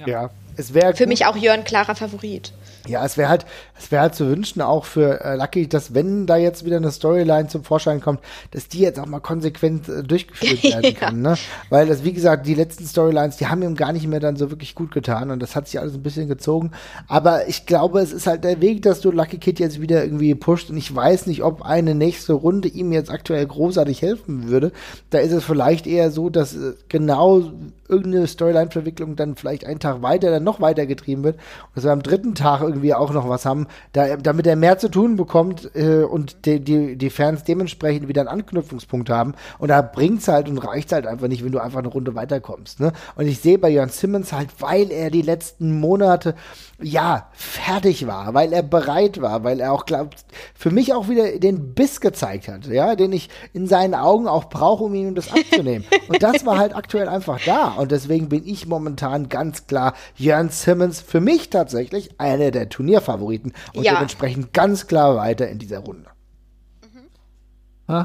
[0.00, 0.06] Ja.
[0.06, 0.30] ja.
[0.56, 2.52] Es wäre für mich auch Jörn klarer Favorit.
[2.86, 3.44] Ja, es wäre halt,
[3.78, 6.90] es wäre halt zu wünschen, auch für äh, Lucky, dass wenn da jetzt wieder eine
[6.90, 8.20] Storyline zum Vorschein kommt,
[8.52, 10.92] dass die jetzt auch mal konsequent äh, durchgeführt werden ja.
[10.92, 11.36] kann, ne?
[11.68, 14.50] Weil das, wie gesagt, die letzten Storylines, die haben ihm gar nicht mehr dann so
[14.50, 16.70] wirklich gut getan und das hat sich alles ein bisschen gezogen.
[17.06, 20.34] Aber ich glaube, es ist halt der Weg, dass du Lucky Kid jetzt wieder irgendwie
[20.34, 24.72] pusht und ich weiß nicht, ob eine nächste Runde ihm jetzt aktuell großartig helfen würde.
[25.10, 27.52] Da ist es vielleicht eher so, dass äh, genau
[27.88, 31.92] irgendeine Storyline-Verwicklung dann vielleicht einen Tag weiter, dann noch weiter getrieben wird und dass wir
[31.92, 35.70] am dritten Tag irgendwie auch noch was haben, da, damit er mehr zu tun bekommt
[35.74, 40.48] äh, und die, die, die Fans dementsprechend wieder einen Anknüpfungspunkt haben und da bringt's halt
[40.48, 42.92] und reicht's halt einfach nicht, wenn du einfach eine Runde weiterkommst, ne?
[43.14, 46.34] Und ich sehe bei Jörn Simmons halt, weil er die letzten Monate
[46.82, 51.38] ja, fertig war, weil er bereit war, weil er auch glaubt, für mich auch wieder
[51.38, 55.32] den Biss gezeigt hat, ja, den ich in seinen Augen auch brauche, um ihm das
[55.32, 55.86] abzunehmen.
[56.08, 57.68] Und das war halt aktuell einfach da.
[57.72, 63.52] Und deswegen bin ich momentan ganz klar Jörn Simmons für mich tatsächlich einer der Turnierfavoriten
[63.74, 63.94] und ja.
[63.94, 66.10] dementsprechend ganz klar weiter in dieser Runde.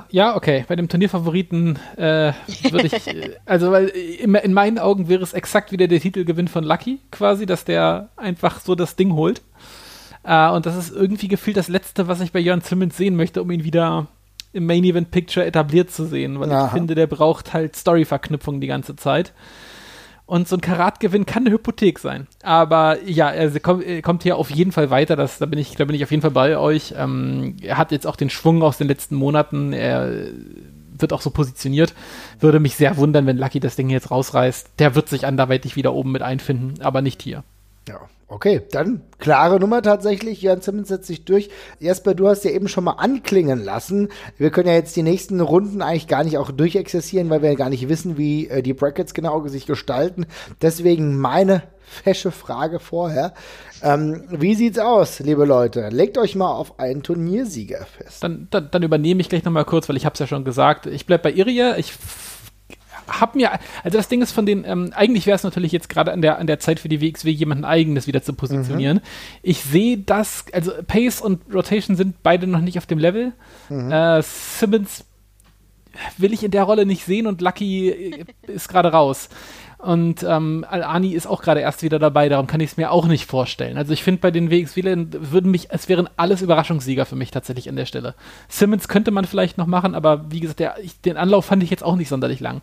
[0.09, 0.65] Ja, okay.
[0.67, 2.33] Bei dem Turnierfavoriten äh,
[2.69, 6.63] würde ich, also weil in, in, meinen Augen wäre es exakt wieder der Titelgewinn von
[6.63, 9.41] Lucky, quasi, dass der einfach so das Ding holt.
[10.23, 13.41] Äh, und das ist irgendwie gefühlt das Letzte, was ich bei Jörn Simmons sehen möchte,
[13.41, 14.07] um ihn wieder
[14.53, 16.65] im Main Event Picture etabliert zu sehen, weil Aha.
[16.65, 19.33] ich finde, der braucht halt Story-Verknüpfung die ganze Zeit.
[20.31, 22.25] Und so ein Karatgewinn kann eine Hypothek sein.
[22.41, 25.17] Aber ja, er kommt, er kommt hier auf jeden Fall weiter.
[25.17, 26.93] Das, da, bin ich, da bin ich auf jeden Fall bei euch.
[26.97, 29.73] Ähm, er hat jetzt auch den Schwung aus den letzten Monaten.
[29.73, 30.09] Er
[30.97, 31.93] wird auch so positioniert.
[32.39, 34.69] Würde mich sehr wundern, wenn Lucky das Ding jetzt rausreißt.
[34.79, 37.43] Der wird sich anderweitig wieder oben mit einfinden, aber nicht hier.
[37.89, 37.99] Ja,
[38.31, 40.41] Okay, dann klare Nummer tatsächlich.
[40.41, 41.49] Jörn Simmons setzt sich durch.
[41.79, 44.07] Jesper, du hast ja eben schon mal anklingen lassen.
[44.37, 47.55] Wir können ja jetzt die nächsten Runden eigentlich gar nicht auch durchexerzieren, weil wir ja
[47.55, 50.27] gar nicht wissen, wie äh, die Brackets genau sich gestalten.
[50.61, 53.33] Deswegen meine fesche Frage vorher.
[53.83, 55.89] Ähm, wie sieht's aus, liebe Leute?
[55.89, 58.23] Legt euch mal auf einen Turniersieger fest.
[58.23, 60.85] Dann, dann, dann übernehme ich gleich nochmal kurz, weil ich habe es ja schon gesagt.
[60.85, 61.77] Ich bleibe bei Irie.
[61.77, 61.91] Ich
[63.19, 63.51] habe mir,
[63.83, 66.39] also das Ding ist von den, ähm, eigentlich wäre es natürlich jetzt gerade an der,
[66.39, 68.97] an der Zeit für die WXW jemanden eigenes wieder zu positionieren.
[68.97, 69.03] Mhm.
[69.41, 73.33] Ich sehe das, also Pace und Rotation sind beide noch nicht auf dem Level.
[73.69, 73.91] Mhm.
[73.91, 75.05] Äh, Simmons
[76.17, 79.29] will ich in der Rolle nicht sehen und Lucky ist gerade raus.
[79.81, 83.07] Und ähm, Al-Ani ist auch gerade erst wieder dabei, darum kann ich es mir auch
[83.07, 83.77] nicht vorstellen.
[83.77, 87.67] Also ich finde bei den WXW würden mich, es wären alles Überraschungssieger für mich tatsächlich
[87.67, 88.13] an der Stelle.
[88.47, 91.71] Simmons könnte man vielleicht noch machen, aber wie gesagt, der, ich, den Anlauf fand ich
[91.71, 92.61] jetzt auch nicht sonderlich lang.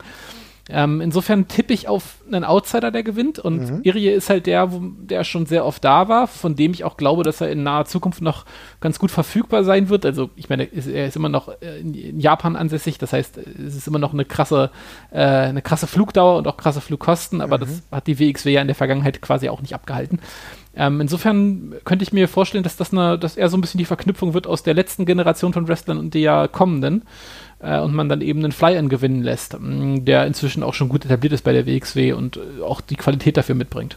[0.71, 3.39] Ähm, insofern tippe ich auf einen Outsider, der gewinnt.
[3.39, 3.81] Und mhm.
[3.85, 6.97] Irie ist halt der, wo, der schon sehr oft da war, von dem ich auch
[6.97, 8.45] glaube, dass er in naher Zukunft noch
[8.81, 10.05] ganz gut verfügbar sein wird.
[10.05, 13.89] Also ich meine, er ist immer noch äh, in Japan ansässig, das heißt, es ist
[13.89, 14.71] immer noch eine krasse,
[15.11, 17.61] äh, eine krasse Flugdauer und auch krasse Flugkosten, aber mhm.
[17.63, 20.21] das hat die WXW ja in der Vergangenheit quasi auch nicht abgehalten.
[20.79, 23.85] Ähm, insofern könnte ich mir vorstellen, dass das eine, dass er so ein bisschen die
[23.85, 27.03] Verknüpfung wird aus der letzten Generation von Wrestlern und der kommenden
[27.61, 31.05] äh, und man dann eben einen Fly-In gewinnen lässt, mm, der inzwischen auch schon gut
[31.05, 33.97] etabliert ist bei der WXW und äh, auch die Qualität dafür mitbringt.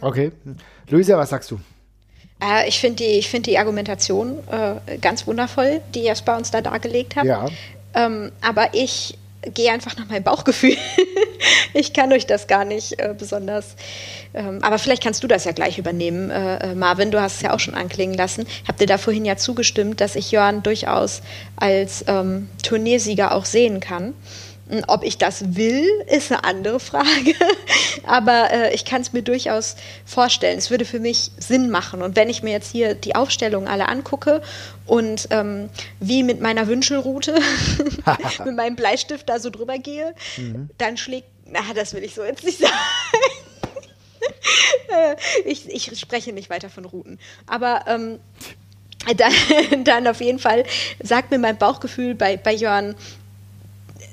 [0.00, 0.32] Okay.
[0.88, 1.60] Luisa, was sagst du?
[2.42, 7.16] Äh, ich finde die, find die Argumentation äh, ganz wundervoll, die Jasper uns da dargelegt
[7.16, 7.24] hat.
[7.24, 7.46] Ja.
[7.94, 9.18] Ähm, aber ich
[9.54, 10.76] gehe einfach nach meinem Bauchgefühl.
[11.74, 13.76] ich kann euch das gar nicht äh, besonders.
[14.34, 17.10] Ähm, aber vielleicht kannst du das ja gleich übernehmen, äh, äh Marvin.
[17.10, 18.46] Du hast es ja auch schon anklingen lassen.
[18.66, 21.22] Habt ihr da vorhin ja zugestimmt, dass ich Jörn durchaus
[21.56, 24.14] als ähm, Turniersieger auch sehen kann.
[24.86, 27.34] Ob ich das will, ist eine andere Frage.
[28.06, 30.58] Aber äh, ich kann es mir durchaus vorstellen.
[30.58, 32.02] Es würde für mich Sinn machen.
[32.02, 34.42] Und wenn ich mir jetzt hier die Aufstellungen alle angucke
[34.86, 35.68] und ähm,
[36.00, 37.34] wie mit meiner Wünschelroute,
[38.44, 40.70] mit meinem Bleistift da so drüber gehe, mhm.
[40.78, 42.72] dann schlägt, na, das will ich so jetzt nicht sagen.
[44.88, 47.18] Äh, ich, ich, spreche nicht weiter von Routen.
[47.46, 48.20] Aber ähm,
[49.16, 50.64] dann, dann, auf jeden Fall
[51.02, 52.94] sagt mir mein Bauchgefühl bei, bei Jörn,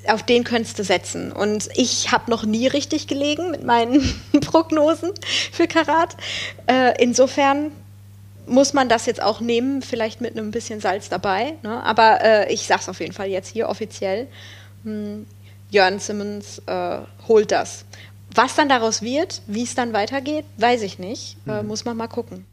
[0.07, 1.31] auf den könntest du setzen.
[1.31, 4.01] Und ich habe noch nie richtig gelegen mit meinen
[4.41, 5.11] Prognosen
[5.51, 6.15] für Karat.
[6.67, 7.71] Äh, insofern
[8.45, 11.53] muss man das jetzt auch nehmen, vielleicht mit einem bisschen Salz dabei.
[11.61, 11.83] Ne?
[11.83, 14.27] Aber äh, ich sage es auf jeden Fall jetzt hier offiziell.
[14.83, 15.25] Hm,
[15.69, 17.85] Jörn Simmons äh, holt das.
[18.33, 21.37] Was dann daraus wird, wie es dann weitergeht, weiß ich nicht.
[21.47, 21.67] Äh, mhm.
[21.67, 22.45] muss man mal gucken.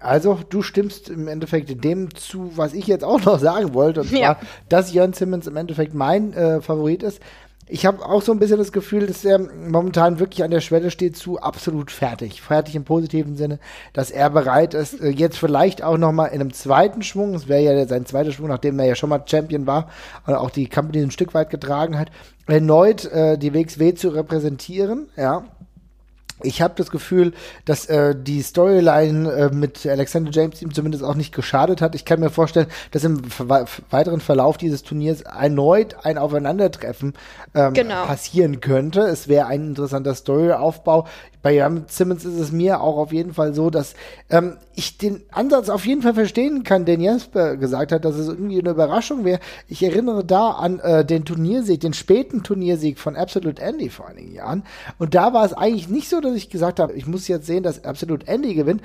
[0.00, 4.10] Also, du stimmst im Endeffekt dem zu, was ich jetzt auch noch sagen wollte, und
[4.10, 4.38] zwar, ja.
[4.68, 7.20] dass Jörn Simmons im Endeffekt mein äh, Favorit ist.
[7.70, 10.90] Ich habe auch so ein bisschen das Gefühl, dass er momentan wirklich an der Schwelle
[10.90, 12.40] steht zu absolut fertig.
[12.40, 13.58] Fertig im positiven Sinne,
[13.92, 17.48] dass er bereit ist, äh, jetzt vielleicht auch noch mal in einem zweiten Schwung, es
[17.48, 19.88] wäre ja sein zweiter Schwung, nachdem er ja schon mal Champion war
[20.26, 22.10] und auch die Company ein Stück weit getragen hat,
[22.46, 25.44] erneut äh, die WXW zu repräsentieren, ja
[26.42, 27.32] ich habe das Gefühl,
[27.64, 31.94] dass äh, die Storyline äh, mit Alexander James ihm zumindest auch nicht geschadet hat.
[31.94, 33.22] Ich kann mir vorstellen, dass im
[33.90, 37.14] weiteren Verlauf dieses Turniers erneut ein Aufeinandertreffen
[37.54, 38.04] ähm, genau.
[38.04, 39.00] passieren könnte.
[39.00, 41.06] Es wäre ein interessanter Storyaufbau
[41.42, 43.94] bei Jan Simmons ist es mir auch auf jeden Fall so, dass
[44.28, 48.28] ähm, ich den Ansatz auf jeden Fall verstehen kann, den Jesper gesagt hat, dass es
[48.28, 49.40] irgendwie eine Überraschung wäre.
[49.68, 54.34] Ich erinnere da an äh, den Turniersieg, den späten Turniersieg von Absolute Andy vor einigen
[54.34, 54.64] Jahren.
[54.98, 57.62] Und da war es eigentlich nicht so, dass ich gesagt habe, ich muss jetzt sehen,
[57.62, 58.82] dass Absolute Andy gewinnt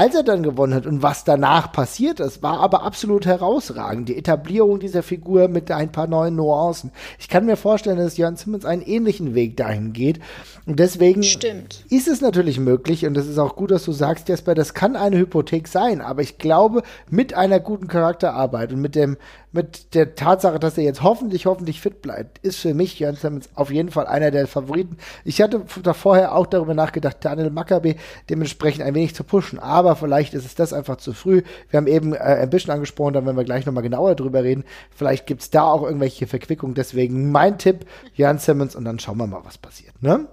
[0.00, 4.08] als er dann gewonnen hat und was danach passiert ist, war aber absolut herausragend.
[4.08, 6.90] Die Etablierung dieser Figur mit ein paar neuen Nuancen.
[7.18, 10.18] Ich kann mir vorstellen, dass Jörn Simmons einen ähnlichen Weg dahin geht.
[10.64, 11.84] Und deswegen Stimmt.
[11.90, 14.96] ist es natürlich möglich, und das ist auch gut, dass du sagst, Jesper, das kann
[14.96, 19.18] eine Hypothek sein, aber ich glaube, mit einer guten Charakterarbeit und mit dem,
[19.52, 23.48] mit der Tatsache, dass er jetzt hoffentlich, hoffentlich fit bleibt, ist für mich Jörn Simmons
[23.54, 24.96] auf jeden Fall einer der Favoriten.
[25.24, 27.96] Ich hatte da vorher auch darüber nachgedacht, Daniel Maccabi
[28.28, 31.42] dementsprechend ein wenig zu pushen, aber vielleicht ist es das einfach zu früh.
[31.70, 34.64] Wir haben eben äh, Ambition angesprochen, da werden wir gleich nochmal genauer drüber reden.
[34.94, 36.74] Vielleicht gibt es da auch irgendwelche Verquickungen.
[36.74, 40.00] Deswegen mein Tipp, Jörn Simmons, und dann schauen wir mal, was passiert.
[40.02, 40.26] Ne?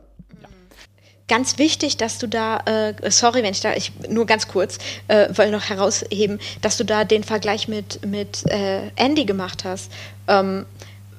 [1.28, 4.78] ganz wichtig, dass du da, äh, sorry, wenn ich da, ich nur ganz kurz,
[5.08, 9.92] äh, wollte noch herausheben, dass du da den Vergleich mit, mit äh, Andy gemacht hast.
[10.28, 10.66] Ähm,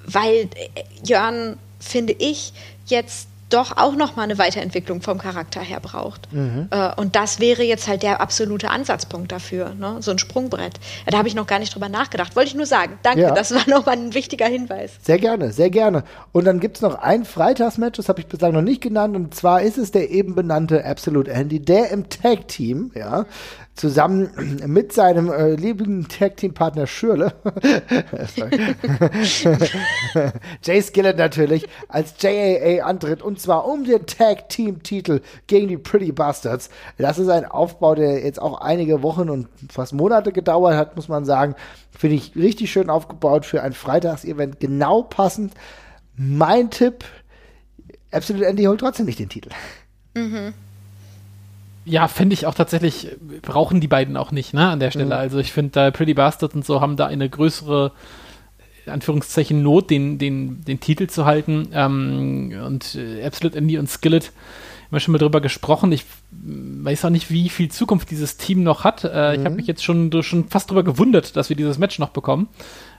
[0.07, 2.53] weil äh, Jörn, finde ich,
[2.87, 6.33] jetzt doch auch noch mal eine Weiterentwicklung vom Charakter her braucht.
[6.33, 6.69] Mhm.
[6.71, 9.97] Äh, und das wäre jetzt halt der absolute Ansatzpunkt dafür, ne?
[10.01, 10.75] so ein Sprungbrett.
[11.07, 12.37] Da habe ich noch gar nicht drüber nachgedacht.
[12.37, 12.99] Wollte ich nur sagen.
[13.03, 13.31] Danke, ja.
[13.33, 14.93] das war noch mal ein wichtiger Hinweis.
[15.03, 16.05] Sehr gerne, sehr gerne.
[16.33, 19.35] Und dann gibt es noch ein Freitagsmatch, das habe ich bislang noch nicht genannt, und
[19.35, 23.27] zwar ist es der eben benannte Absolute Andy, der im Tag-Team, ja,
[23.79, 24.31] zusammen
[24.67, 27.33] mit seinem äh, lieben Tag-Team-Partner Schürle,
[30.63, 36.71] Jay Skillett natürlich, als JAA antritt und zwar um den Tag-Team-Titel gegen die Pretty Bastards.
[36.99, 41.09] Das ist ein Aufbau, der jetzt auch einige Wochen und fast Monate gedauert hat, muss
[41.09, 41.55] man sagen.
[41.97, 45.55] Finde ich richtig schön aufgebaut für ein Freitags-Event, genau passend.
[46.17, 47.05] Mein Tipp,
[48.11, 49.51] Absolute Andy holt trotzdem nicht den Titel.
[50.15, 50.55] Mhm.
[51.89, 53.09] Ja, finde ich auch tatsächlich,
[53.41, 55.07] brauchen die beiden auch nicht, ne, an der Stelle.
[55.07, 55.13] Mhm.
[55.13, 57.93] Also ich finde, da Pretty Bastard und so haben da eine größere,
[58.85, 61.69] in Anführungszeichen, Not, den, den, den Titel zu halten.
[61.73, 64.33] Ähm, und äh, Absolute Andy und Skillet,
[64.89, 65.91] haben wir schon mal drüber gesprochen.
[65.93, 69.05] Ich weiß auch nicht, wie viel Zukunft dieses Team noch hat.
[69.05, 69.41] Äh, mhm.
[69.41, 72.49] Ich habe mich jetzt schon, schon fast drüber gewundert, dass wir dieses Match noch bekommen.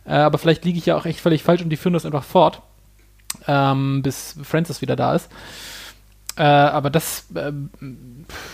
[0.06, 2.24] Äh, aber vielleicht liege ich ja auch echt völlig falsch und die führen das einfach
[2.24, 2.64] fort,
[3.48, 5.30] ähm, bis Francis wieder da ist.
[6.40, 7.52] Äh, aber das, äh,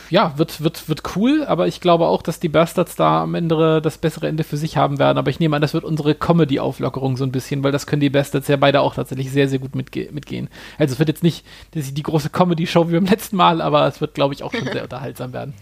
[0.10, 3.80] ja, wird, wird, wird cool, aber ich glaube auch, dass die Bastards da am Ende
[3.80, 5.20] das bessere Ende für sich haben werden.
[5.20, 8.10] Aber ich nehme an, das wird unsere Comedy-Auflockerung so ein bisschen, weil das können die
[8.10, 10.50] Bastards ja beide auch tatsächlich sehr, sehr gut mitge mitgehen.
[10.80, 14.02] Also es wird jetzt nicht die, die große Comedy-Show wie beim letzten Mal, aber es
[14.02, 15.54] wird, glaube ich, auch schon sehr unterhaltsam werden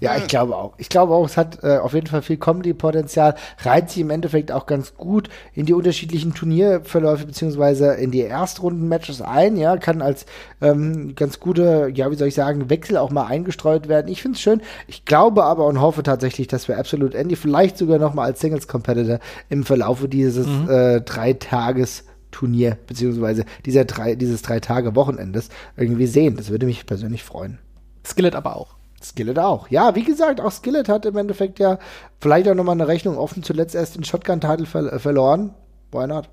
[0.00, 0.74] ja, ich glaube auch.
[0.78, 4.52] Ich glaube auch, es hat äh, auf jeden Fall viel Comedy-Potenzial, reiht sich im Endeffekt
[4.52, 10.26] auch ganz gut in die unterschiedlichen Turnierverläufe beziehungsweise in die Erstrunden-Matches ein, ja, kann als
[10.60, 14.08] ähm, ganz gute, ja, wie soll ich sagen, Wechsel auch mal eingestreut werden.
[14.08, 14.62] Ich finde es schön.
[14.86, 18.40] Ich glaube aber und hoffe tatsächlich, dass wir Absolute Andy vielleicht sogar noch mal als
[18.40, 20.68] Singles-Competitor im Verlaufe dieses mhm.
[20.68, 26.36] äh, drei Tages Turnier beziehungsweise dieser drei, dieses drei Tage Wochenendes irgendwie sehen.
[26.36, 27.58] Das würde mich persönlich freuen.
[28.04, 28.74] Skillet aber auch.
[29.04, 29.68] Skillet auch.
[29.68, 31.78] Ja, wie gesagt, auch Skillet hat im Endeffekt ja
[32.20, 35.54] vielleicht auch nochmal eine Rechnung offen, zuletzt erst den Shotgun-Titel ver äh, verloren.
[35.90, 36.28] Why not?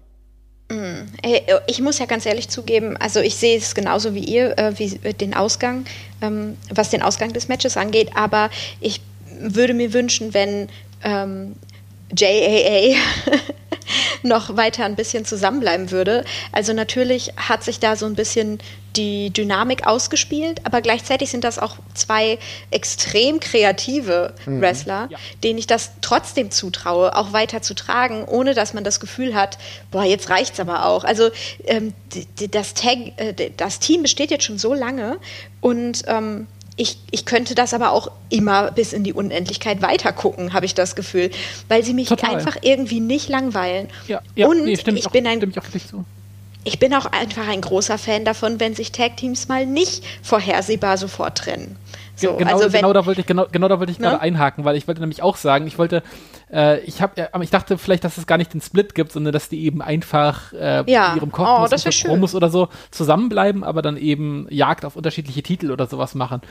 [0.71, 1.07] Mm,
[1.67, 4.89] ich muss ja ganz ehrlich zugeben, also ich sehe es genauso wie ihr, äh, wie
[5.13, 5.85] den Ausgang,
[6.21, 9.01] ähm, was den Ausgang des Matches angeht, aber ich
[9.41, 10.69] würde mir wünschen, wenn
[11.03, 11.55] ähm,
[12.15, 12.95] JAA
[14.23, 16.25] noch weiter ein bisschen zusammenbleiben würde.
[16.51, 18.59] Also natürlich hat sich da so ein bisschen
[18.95, 22.39] die Dynamik ausgespielt, aber gleichzeitig sind das auch zwei
[22.71, 24.61] extrem kreative mhm.
[24.61, 25.17] Wrestler, ja.
[25.43, 29.57] denen ich das trotzdem zutraue, auch weiter zu tragen, ohne dass man das Gefühl hat,
[29.91, 31.03] boah, jetzt reicht's aber auch.
[31.03, 31.29] Also
[31.65, 31.93] ähm,
[32.51, 35.17] das, Tag, äh, das Team besteht jetzt schon so lange
[35.61, 36.47] und ähm,
[36.79, 40.75] ich, ich könnte das aber auch immer bis in die Unendlichkeit weiter gucken, habe ich
[40.75, 41.29] das Gefühl,
[41.67, 42.35] weil sie mich Total.
[42.35, 43.89] einfach irgendwie nicht langweilen.
[44.07, 45.41] Ja, ja und nee, ich auch, bin ein
[46.63, 51.37] ich bin auch einfach ein großer Fan davon, wenn sich Tag-Teams mal nicht vorhersehbar sofort
[51.37, 51.75] trennen.
[52.19, 54.07] So, genau, also wenn, genau da wollte ich, genau, genau da wollte ich ne?
[54.07, 56.03] gerade einhaken, weil ich wollte nämlich auch sagen, ich wollte,
[56.51, 59.33] äh, ich habe, aber ich dachte vielleicht, dass es gar nicht den Split gibt, sondern
[59.33, 61.11] dass die eben einfach äh, ja.
[61.11, 65.71] in ihrem Kosmos oh, und oder so zusammenbleiben, aber dann eben Jagd auf unterschiedliche Titel
[65.71, 66.41] oder sowas machen.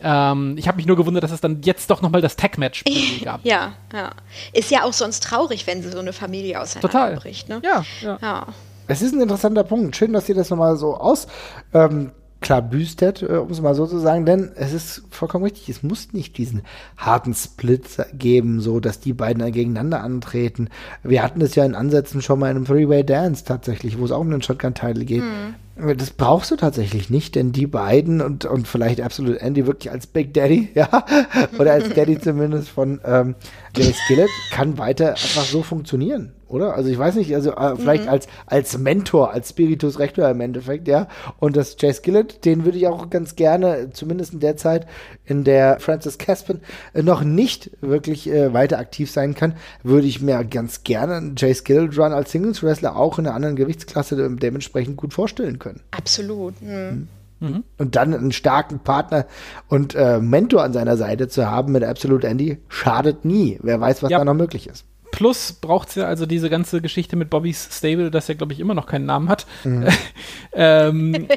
[0.00, 2.84] Ähm, ich habe mich nur gewundert, dass es dann jetzt doch nochmal das Tag-Match
[3.24, 3.44] gab.
[3.44, 4.10] Ja, ja.
[4.52, 7.48] Ist ja auch sonst traurig, wenn so eine Familie auseinanderbricht.
[7.48, 7.60] Total.
[7.60, 7.68] Ne?
[7.68, 8.18] Ja, ja.
[8.20, 8.46] ja.
[8.86, 9.96] Es ist ein interessanter Punkt.
[9.96, 11.26] Schön, dass ihr das nochmal so aus
[11.74, 12.12] ähm,
[12.48, 15.82] klar büstet, äh, um es mal so zu sagen, denn es ist vollkommen richtig, es
[15.82, 16.62] muss nicht diesen
[16.96, 17.84] harten Split
[18.14, 20.70] geben, so dass die beiden gegeneinander antreten.
[21.02, 24.12] Wir hatten es ja in Ansätzen schon mal in einem Three-Way Dance tatsächlich, wo es
[24.12, 25.24] auch um den Shotgun-Title geht.
[25.24, 25.98] Mhm.
[25.98, 30.06] Das brauchst du tatsächlich nicht, denn die beiden und, und vielleicht absolut Andy wirklich als
[30.06, 31.04] Big Daddy, ja,
[31.58, 33.34] oder als Daddy zumindest von ähm,
[33.76, 36.74] Jay Skillet, kann weiter einfach so funktionieren oder?
[36.74, 38.10] Also ich weiß nicht, also äh, vielleicht mhm.
[38.10, 41.08] als, als Mentor, als Spiritus Rector im Endeffekt, ja.
[41.38, 44.86] Und das Jay Skillett, den würde ich auch ganz gerne, zumindest in der Zeit,
[45.24, 46.60] in der Francis Caspin
[46.94, 51.34] äh, noch nicht wirklich äh, weiter aktiv sein kann, würde ich mir ganz gerne einen
[51.36, 55.80] Jay Skillett Run als Singles Wrestler auch in einer anderen Gewichtsklasse dementsprechend gut vorstellen können.
[55.90, 56.60] Absolut.
[56.60, 57.08] Mhm.
[57.40, 57.64] Mhm.
[57.76, 59.26] Und dann einen starken Partner
[59.68, 63.58] und äh, Mentor an seiner Seite zu haben mit Absolute Andy, schadet nie.
[63.62, 64.18] Wer weiß, was ja.
[64.18, 64.84] da noch möglich ist.
[65.10, 68.60] Plus braucht es ja also diese ganze Geschichte mit Bobby's Stable, das ja, glaube ich,
[68.60, 69.46] immer noch keinen Namen hat.
[69.64, 69.86] Mhm.
[70.52, 71.28] ähm,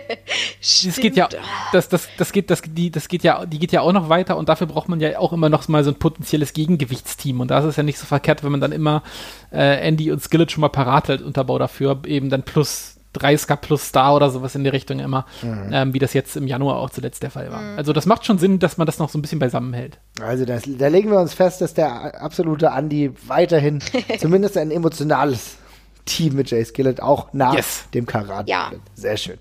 [0.60, 1.30] das geht ja,
[1.72, 4.38] das, das, das geht, das, die, das geht ja, die geht ja auch noch weiter
[4.38, 7.40] und dafür braucht man ja auch immer noch mal so ein potenzielles Gegengewichtsteam.
[7.40, 9.04] Und da ist es ja nicht so verkehrt, wenn man dann immer
[9.52, 13.88] äh, Andy und Skillet schon mal parat hält, Unterbau dafür, eben dann plus 30er plus
[13.88, 15.70] Star oder sowas in die Richtung immer, mhm.
[15.72, 17.62] ähm, wie das jetzt im Januar auch zuletzt der Fall war.
[17.62, 17.78] Mhm.
[17.78, 20.00] Also das macht schon Sinn, dass man das noch so ein bisschen beisammen hält.
[20.22, 23.80] Also das, da legen wir uns fest, dass der absolute Andy weiterhin
[24.20, 25.58] zumindest ein emotionales
[26.06, 27.86] Team mit Jay Skillett auch nach yes.
[27.94, 28.50] dem Karat.
[28.50, 28.72] Ja.
[28.96, 29.38] Sehr schön.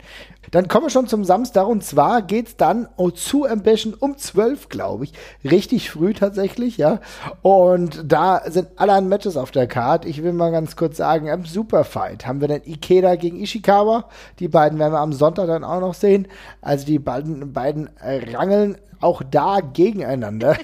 [0.50, 5.04] Dann kommen wir schon zum Samstag und zwar geht's dann zu Ambition um 12, glaube
[5.04, 5.12] ich.
[5.48, 7.00] Richtig früh tatsächlich, ja.
[7.42, 10.04] Und da sind alle Matches auf der Card.
[10.04, 14.08] Ich will mal ganz kurz sagen, im Superfight haben wir dann Ikeda gegen Ishikawa.
[14.38, 16.26] Die beiden werden wir am Sonntag dann auch noch sehen.
[16.60, 20.56] Also die beiden, beiden rangeln auch da gegeneinander.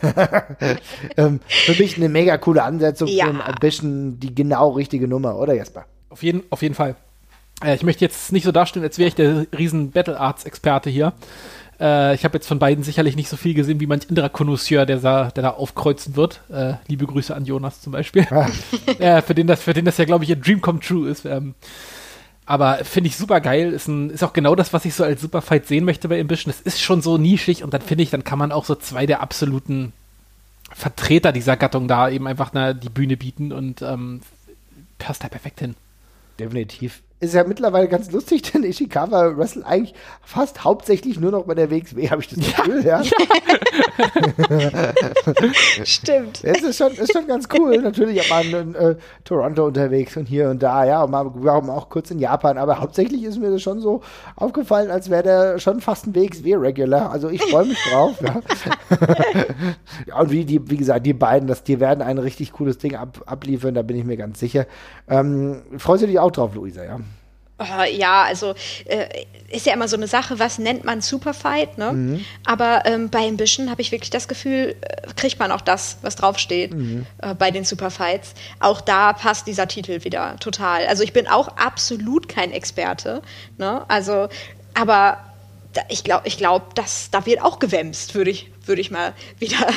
[1.17, 3.27] ähm, für mich eine mega coole Ansetzung ja.
[3.27, 5.87] für ein Ambition, die genau richtige Nummer, oder Jesper?
[6.11, 6.97] Auf jeden, auf jeden Fall.
[7.65, 10.91] Äh, ich möchte jetzt nicht so dastehen, als wäre ich der riesen Battle Arts Experte
[10.91, 11.13] hier.
[11.79, 14.87] Äh, ich habe jetzt von beiden sicherlich nicht so viel gesehen wie manch anderer Connoisseur,
[14.87, 16.41] der, da, der da aufkreuzen wird.
[16.51, 18.27] Äh, liebe Grüße an Jonas zum Beispiel.
[18.31, 18.49] Ah.
[18.99, 21.25] äh, für, den das, für den das ja, glaube ich, ein Dream come true ist.
[21.25, 21.55] Ähm,
[22.47, 23.73] aber finde ich super geil.
[23.73, 26.51] Ist, ein, ist auch genau das, was ich so als Superfight sehen möchte bei Ambition.
[26.57, 29.05] Es ist schon so nischig und dann finde ich, dann kann man auch so zwei
[29.05, 29.93] der absoluten
[30.73, 34.21] Vertreter dieser Gattung da eben einfach na, die Bühne bieten und ähm,
[34.99, 35.75] passt da perfekt hin.
[36.39, 41.55] Definitiv ist ja mittlerweile ganz lustig, denn Ishikawa wrestelt eigentlich fast hauptsächlich nur noch bei
[41.55, 43.03] der WXW, habe ich das Gefühl, ja.
[43.03, 43.05] ja.
[45.85, 46.45] Stimmt.
[46.45, 47.79] Es ist schon, ist schon ganz cool.
[47.79, 51.53] Natürlich auch mal in äh, Toronto unterwegs und hier und da, ja, und mal, wir
[51.53, 54.03] haben auch kurz in Japan, aber hauptsächlich ist mir das schon so
[54.37, 57.11] aufgefallen, als wäre der schon fast ein WXW-Regular.
[57.11, 58.37] Also ich freue mich drauf, ja.
[60.07, 60.21] ja.
[60.21, 63.23] Und wie, die, wie gesagt, die beiden, das, die werden ein richtig cooles Ding ab,
[63.27, 64.67] abliefern, da bin ich mir ganz sicher.
[65.09, 66.99] Ähm, freust du dich auch drauf, Luisa, ja?
[67.59, 68.55] Oh, ja, also
[68.85, 69.07] äh,
[69.49, 71.93] ist ja immer so eine Sache, was nennt man Superfight, ne?
[71.93, 72.25] Mhm.
[72.45, 76.17] Aber ähm, bei Ambition habe ich wirklich das Gefühl, äh, kriegt man auch das, was
[76.17, 77.07] draufsteht mhm.
[77.23, 78.35] äh, bei den Superfights.
[78.61, 80.87] Auch da passt dieser Titel wieder total.
[80.87, 83.23] Also ich bin auch absolut kein Experte,
[83.57, 83.85] ne?
[83.89, 84.29] Also,
[84.75, 85.19] aber
[85.89, 89.69] ich glaube, ich glaub, da wird auch gewämst, würde ich, würd ich mal wieder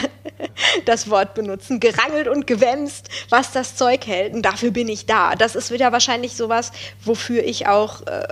[0.85, 1.79] das Wort benutzen.
[1.79, 4.33] Gerangelt und gewämst, was das Zeug hält.
[4.33, 5.35] Und dafür bin ich da.
[5.35, 6.71] Das ist wieder wahrscheinlich sowas,
[7.03, 8.27] wofür ich auch äh,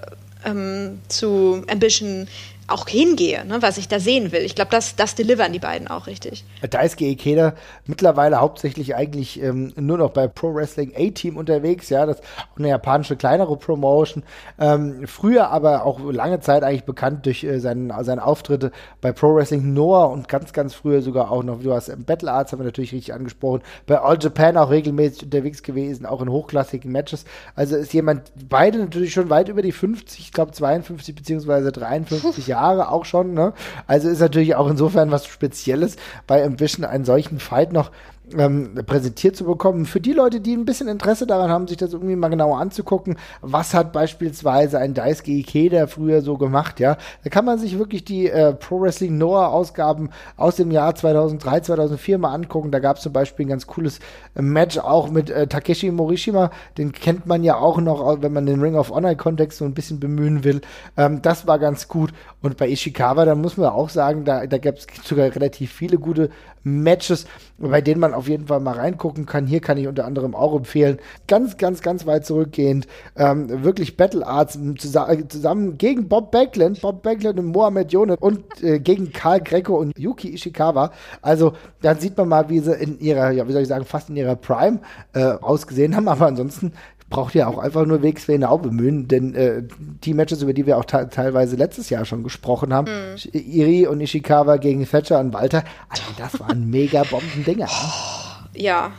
[0.45, 2.27] ähm, zu Ambition
[2.67, 4.41] auch hingehe, ne, was ich da sehen will.
[4.41, 6.43] Ich glaube, das, das delivern die beiden auch richtig.
[6.69, 7.53] Da ist Ikeda
[7.85, 12.57] mittlerweile hauptsächlich eigentlich ähm, nur noch bei Pro Wrestling A-Team unterwegs, ja, das ist auch
[12.57, 14.23] eine japanische kleinere Promotion.
[14.59, 19.33] Ähm, früher aber auch lange Zeit eigentlich bekannt durch äh, seinen, seine Auftritte bei Pro
[19.33, 22.59] Wrestling Noah und ganz, ganz früher sogar auch noch, du hast im Battle Arts haben
[22.59, 27.23] wir natürlich richtig angesprochen, bei All Japan auch regelmäßig unterwegs gewesen, auch in hochklassigen Matches.
[27.55, 32.47] Also ist jemand, beide natürlich schon weit über die 50, ich glaube 52 beziehungsweise 53
[32.47, 33.33] Jahre Jahre auch schon.
[33.33, 33.53] Ne?
[33.85, 35.95] Also ist natürlich auch insofern was Spezielles,
[36.25, 37.91] bei Ambition einen solchen Fight noch
[38.37, 39.85] ähm, präsentiert zu bekommen.
[39.85, 43.17] Für die Leute, die ein bisschen Interesse daran haben, sich das irgendwie mal genauer anzugucken,
[43.41, 48.03] was hat beispielsweise ein Daisuke Ikeda früher so gemacht, ja, da kann man sich wirklich
[48.03, 52.71] die äh, Pro Wrestling Noah Ausgaben aus dem Jahr 2003, 2004 mal angucken.
[52.71, 53.99] Da gab es zum Beispiel ein ganz cooles
[54.35, 58.45] äh, Match auch mit äh, Takeshi Morishima, den kennt man ja auch noch, wenn man
[58.45, 60.61] den Ring of Honor Kontext so ein bisschen bemühen will.
[60.97, 62.11] Ähm, das war ganz gut.
[62.41, 65.97] Und bei Ishikawa, da muss man auch sagen, da, da gab es sogar relativ viele
[65.97, 66.29] gute
[66.63, 67.25] Matches,
[67.57, 69.47] bei denen man auf jeden Fall mal reingucken kann.
[69.47, 74.25] Hier kann ich unter anderem auch empfehlen, ganz, ganz, ganz weit zurückgehend, ähm, wirklich Battle
[74.25, 79.75] Arts zusammen gegen Bob Backlund, Bob Backlund und Mohamed Yonet und äh, gegen Karl Greco
[79.75, 80.91] und Yuki Ishikawa.
[81.21, 84.09] Also dann sieht man mal, wie sie in ihrer, ja, wie soll ich sagen, fast
[84.09, 84.79] in ihrer Prime
[85.13, 86.73] äh, ausgesehen haben, aber ansonsten
[87.09, 89.63] braucht ihr auch einfach nur Now bemühen, denn äh,
[90.03, 93.17] die Matches, über die wir auch teilweise letztes Jahr schon gesprochen haben, mhm.
[93.31, 97.67] Iri und Ishikawa gegen Thatcher und Walter, also das waren mega Bombendinger.
[97.69, 98.91] Oh, ja.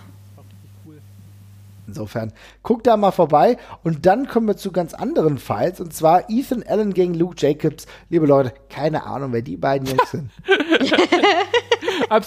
[1.86, 2.32] Insofern,
[2.62, 6.62] guck da mal vorbei und dann kommen wir zu ganz anderen Fights und zwar Ethan
[6.62, 7.86] Allen gegen Luke Jacobs.
[8.10, 10.30] Liebe Leute, keine Ahnung, wer die beiden Jungs sind.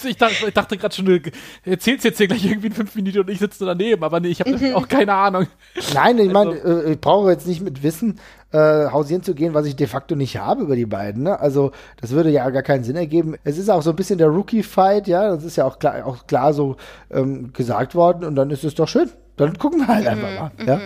[0.03, 1.19] ich dachte, ich dachte gerade schon, du
[1.63, 4.39] erzählst jetzt hier gleich irgendwie in fünf Minuten und ich sitze daneben, aber nee, ich
[4.39, 5.47] habe auch keine Ahnung.
[5.93, 6.67] Nein, ich meine, also.
[6.67, 8.19] äh, ich brauche jetzt nicht mit Wissen
[8.51, 11.24] äh, hausieren zu gehen, was ich de facto nicht habe über die beiden.
[11.24, 11.39] Ne?
[11.39, 13.36] Also das würde ja gar keinen Sinn ergeben.
[13.43, 16.28] Es ist auch so ein bisschen der Rookie-Fight, ja, das ist ja auch klar, auch
[16.28, 16.78] klar so
[17.09, 19.09] ähm, gesagt worden und dann ist es doch schön.
[19.38, 20.51] Dann gucken wir halt einfach mal.
[20.57, 20.76] Mhm, ja.
[20.78, 20.82] Mhm.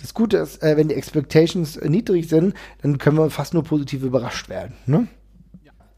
[0.00, 4.02] Das Gute ist, äh, wenn die Expectations niedrig sind, dann können wir fast nur positiv
[4.02, 4.74] überrascht werden.
[4.86, 5.08] Ne?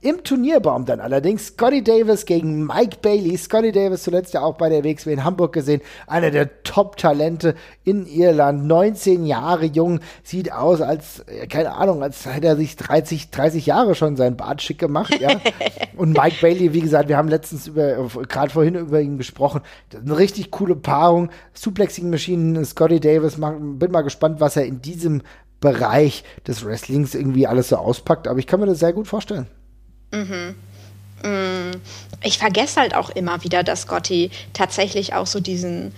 [0.02, 3.36] Im Turnierbaum dann allerdings Scotty Davis gegen Mike Bailey.
[3.36, 5.82] Scotty Davis zuletzt ja auch bei der WXW in Hamburg gesehen.
[6.06, 8.64] Einer der Top-Talente in Irland.
[8.64, 10.00] 19 Jahre jung.
[10.22, 14.38] Sieht aus als, äh, keine Ahnung, als hätte er sich 30, 30 Jahre schon sein
[14.38, 15.20] Bart schick gemacht.
[15.20, 15.38] Ja?
[15.98, 19.60] Und Mike Bailey, wie gesagt, wir haben letztens über, gerade vorhin über ihn gesprochen.
[19.94, 21.28] Eine richtig coole Paarung.
[21.52, 23.34] Suplexing-Maschinen, Scotty Davis.
[23.34, 25.20] Bin mal gespannt, was er in diesem
[25.60, 28.28] Bereich des Wrestlings irgendwie alles so auspackt.
[28.28, 29.46] Aber ich kann mir das sehr gut vorstellen.
[30.12, 30.54] Mhm.
[31.22, 31.72] Mm.
[32.22, 35.92] Ich vergesse halt auch immer wieder, dass Gotti tatsächlich auch so diesen,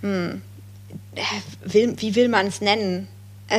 [0.00, 0.40] hm,
[1.64, 3.08] will, wie will man es nennen?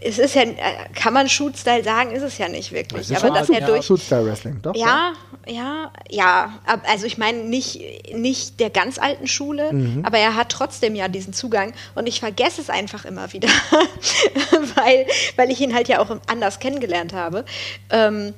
[0.00, 0.54] es ist ja, äh,
[0.94, 3.14] kann man Shoot-Style sagen, ist es ja nicht wirklich.
[3.14, 3.84] Aber dass er durch.
[3.84, 4.74] Shoot-Style-Wrestling, doch?
[4.74, 5.12] Ja,
[5.46, 6.58] ja, ja.
[6.84, 7.80] Also ich meine, nicht,
[8.14, 10.04] nicht der ganz alten Schule, mhm.
[10.06, 13.48] aber er hat trotzdem ja diesen Zugang und ich vergesse es einfach immer wieder,
[14.74, 15.06] weil,
[15.36, 17.44] weil ich ihn halt ja auch anders kennengelernt habe.
[17.90, 18.32] Ähm,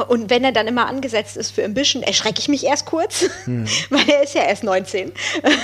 [0.00, 3.66] und wenn er dann immer angesetzt ist für Ambition, erschrecke ich mich erst kurz, hm.
[3.90, 5.12] weil er ist ja erst 19.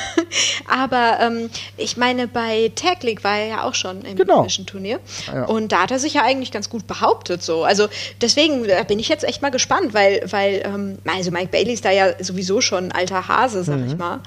[0.68, 4.38] Aber ähm, ich meine, bei Tag League war er ja auch schon im genau.
[4.40, 5.00] Ambition-Turnier.
[5.26, 5.44] Ja.
[5.44, 7.42] Und da hat er sich ja eigentlich ganz gut behauptet.
[7.42, 7.64] So.
[7.64, 7.88] Also
[8.20, 11.90] deswegen bin ich jetzt echt mal gespannt, weil, weil ähm, also Mike Bailey ist da
[11.90, 13.86] ja sowieso schon ein alter Hase, sag mhm.
[13.86, 14.20] ich mal.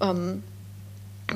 [0.00, 0.42] Ähm,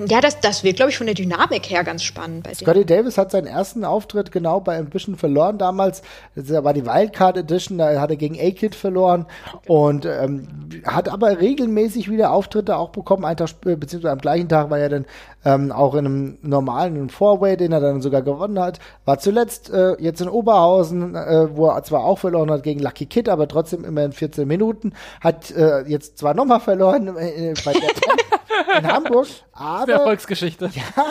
[0.06, 2.44] ja, das, das wird, glaube ich, von der Dynamik her ganz spannend.
[2.44, 6.02] Bei Scotty Davis hat seinen ersten Auftritt genau bei Ambition verloren damals.
[6.34, 9.26] Das war die Wildcard Edition, da hat er gegen A-Kid verloren
[9.66, 10.48] und ähm,
[10.86, 13.24] hat aber regelmäßig wieder Auftritte auch bekommen.
[13.24, 15.06] Ein Tag, beziehungsweise am gleichen Tag war er dann
[15.44, 18.78] ähm, auch in einem normalen Four-Way, den er dann sogar gewonnen hat.
[19.04, 23.06] War zuletzt äh, jetzt in Oberhausen, äh, wo er zwar auch verloren hat gegen Lucky
[23.06, 24.94] Kid, aber trotzdem immer in 14 Minuten.
[25.20, 27.90] Hat äh, jetzt zwar nochmal verloren äh, bei der
[28.78, 29.26] in Hamburg.
[29.52, 30.70] Aber, das Erfolgsgeschichte.
[30.74, 31.04] Ja,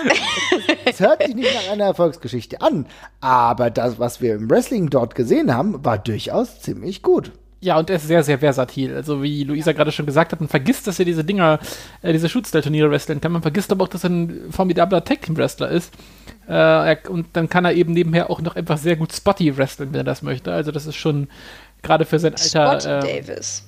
[0.85, 2.85] es hört sich nicht nach einer Erfolgsgeschichte an.
[3.19, 7.31] Aber das, was wir im Wrestling dort gesehen haben, war durchaus ziemlich gut.
[7.63, 8.95] Ja, und er ist sehr, sehr versatil.
[8.95, 11.59] Also wie Luisa gerade schon gesagt hat, man vergisst, dass er diese Dinger,
[12.01, 13.31] äh, diese Shootstyle-Turniere wresteln kann.
[13.31, 15.93] Man vergisst aber auch, dass er ein formidabler Tag-Team-Wrestler ist.
[16.49, 19.89] Äh, er, und dann kann er eben nebenher auch noch einfach sehr gut Spotty wresteln,
[19.91, 20.51] wenn er das möchte.
[20.51, 21.27] Also das ist schon
[21.83, 22.81] gerade für sein Alter.
[22.81, 23.63] Spot äh, Davis.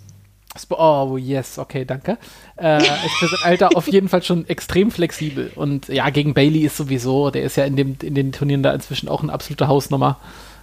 [0.70, 2.18] Oh, yes, okay, danke.
[2.58, 5.52] Äh, ist für sein Alter auf jeden Fall schon extrem flexibel.
[5.56, 8.74] Und ja, gegen Bailey ist sowieso, der ist ja in, dem, in den Turnieren da
[8.74, 10.20] inzwischen auch eine absolute Hausnummer.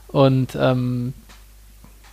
[0.08, 1.12] Und ähm,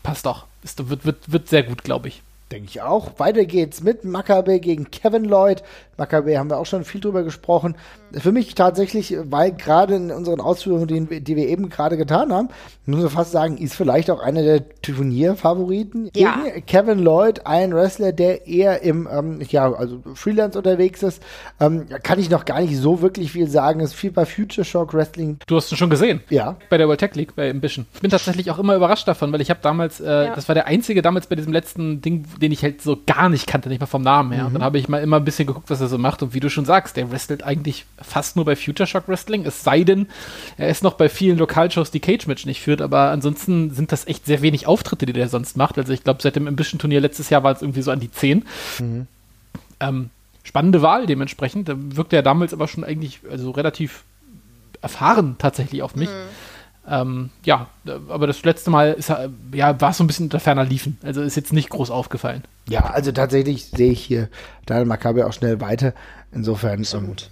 [0.03, 0.45] passt doch.
[0.63, 2.21] Ist, wird, wird, wird sehr gut, glaube ich.
[2.51, 3.19] Denke ich auch.
[3.19, 5.63] Weiter geht's mit Makabe gegen Kevin Lloyd.
[5.97, 7.75] Makabe haben wir auch schon viel drüber gesprochen.
[8.13, 12.49] Für mich tatsächlich, weil gerade in unseren Ausführungen, die, die, wir eben gerade getan haben,
[12.85, 16.09] muss man fast sagen, ist vielleicht auch einer der Turnierfavoriten.
[16.15, 16.43] Ja.
[16.43, 21.21] Gegen Kevin Lloyd, ein Wrestler, der eher im, ähm, ja, also Freelance unterwegs ist,
[21.59, 23.81] ähm, kann ich noch gar nicht so wirklich viel sagen.
[23.81, 25.39] Ist viel bei Future Shock Wrestling.
[25.47, 26.21] Du hast ihn schon gesehen?
[26.29, 26.55] Ja.
[26.69, 27.87] Bei der World Tech League, bei Ambition.
[27.93, 30.35] Ich bin tatsächlich auch immer überrascht davon, weil ich habe damals, äh, ja.
[30.35, 33.47] das war der einzige damals bei diesem letzten Ding, den ich halt so gar nicht
[33.47, 34.41] kannte, nicht mal vom Namen her.
[34.43, 34.47] Mhm.
[34.47, 36.21] Und dann habe ich mal immer ein bisschen geguckt, was er so macht.
[36.23, 39.45] Und wie du schon sagst, der wrestelt eigentlich fast nur bei Future Shock Wrestling.
[39.45, 40.07] Es sei denn,
[40.57, 42.81] er ist noch bei vielen Lokalshows, die Cage Match nicht führt.
[42.81, 45.77] Aber ansonsten sind das echt sehr wenig Auftritte, die der sonst macht.
[45.77, 48.45] Also ich glaube, seit dem Ambition-Turnier letztes Jahr war es irgendwie so an die 10.
[48.79, 49.07] Mhm.
[49.79, 50.09] Ähm,
[50.43, 51.69] spannende Wahl dementsprechend.
[51.69, 54.03] Da wirkte er damals aber schon eigentlich also relativ
[54.81, 56.09] erfahren tatsächlich auf mich.
[56.09, 56.13] Mhm.
[56.87, 57.67] Ähm, ja,
[58.07, 60.97] aber das letzte Mal ist, ja, war es so ein bisschen unter ferner Liefen.
[61.03, 62.43] Also ist jetzt nicht groß aufgefallen.
[62.69, 64.29] Ja, also tatsächlich sehe ich hier
[64.65, 65.93] Daniel Maccabi auch schnell weiter.
[66.31, 67.29] Insofern so gut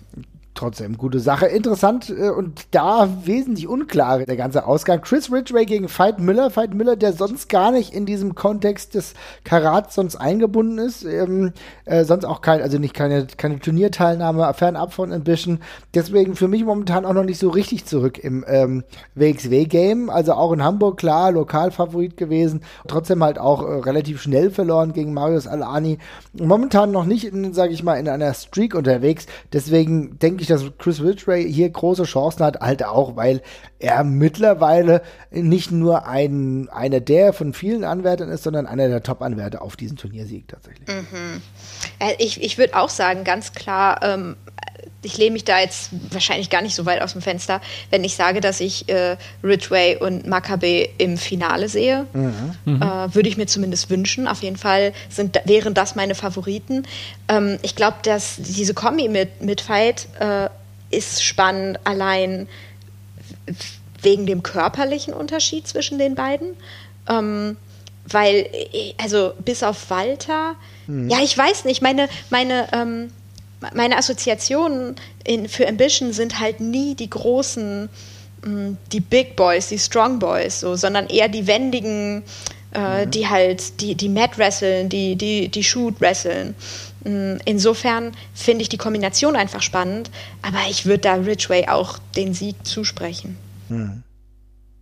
[0.56, 1.46] trotzdem gute Sache.
[1.46, 5.02] Interessant äh, und da wesentlich unklar der ganze Ausgang.
[5.02, 6.56] Chris Ridgway gegen Veit Müller.
[6.56, 11.04] Veit Müller, der sonst gar nicht in diesem Kontext des Karats sonst eingebunden ist.
[11.04, 11.54] Ähm,
[11.86, 15.60] äh, sonst auch kein, also nicht keine, keine Turnierteilnahme, fernab von Ambition.
[15.94, 18.84] Deswegen für mich momentan auch noch nicht so richtig zurück im ähm,
[19.16, 20.10] WXW-Game.
[20.10, 22.62] Also auch in Hamburg, klar, Lokalfavorit gewesen.
[22.88, 26.00] Trotzdem halt auch äh, relativ schnell verloren gegen Marius Alani.
[26.34, 29.26] Momentan noch nicht, sage ich mal, in einer Streak unterwegs.
[29.52, 33.42] Deswegen denke ich, ich, dass Chris Ridgway hier große Chancen hat, halt auch, weil
[33.80, 39.62] er mittlerweile nicht nur ein, einer der von vielen Anwärtern ist, sondern einer der Top-Anwärter
[39.62, 40.88] auf diesen Turniersieg tatsächlich.
[40.88, 41.42] Mhm.
[42.00, 44.36] Äh, ich, ich würde auch sagen, ganz klar, ähm,
[45.06, 47.62] ich lehne mich da jetzt wahrscheinlich gar nicht so weit aus dem Fenster,
[47.92, 52.08] wenn ich sage, dass ich äh, Ridgway und Maccabi im Finale sehe.
[52.14, 52.82] Mhm.
[52.82, 54.28] Äh, Würde ich mir zumindest wünschen.
[54.28, 56.84] Auf jeden Fall sind, wären das meine Favoriten.
[57.28, 60.50] Ähm, ich glaube, dass diese Kombi mit, mit Fight äh,
[60.90, 62.48] ist spannend, allein
[64.02, 66.56] wegen dem körperlichen Unterschied zwischen den beiden.
[67.08, 67.58] Ähm,
[68.10, 70.56] weil, äh, also bis auf Walter,
[70.88, 71.10] mhm.
[71.10, 73.12] ja, ich weiß nicht, meine, meine, ähm,
[73.74, 77.90] meine Assoziationen in, für Ambition sind halt nie die großen,
[78.46, 82.24] mm, die Big Boys, die Strong Boys, so, sondern eher die wendigen,
[82.74, 83.12] äh, mhm.
[83.12, 86.56] die halt die, die Mat wresteln, die, die, die Shoot wresteln.
[87.04, 92.34] Mm, insofern finde ich die Kombination einfach spannend, aber ich würde da Ridgway auch den
[92.34, 93.38] Sieg zusprechen.
[93.70, 94.04] Mhm.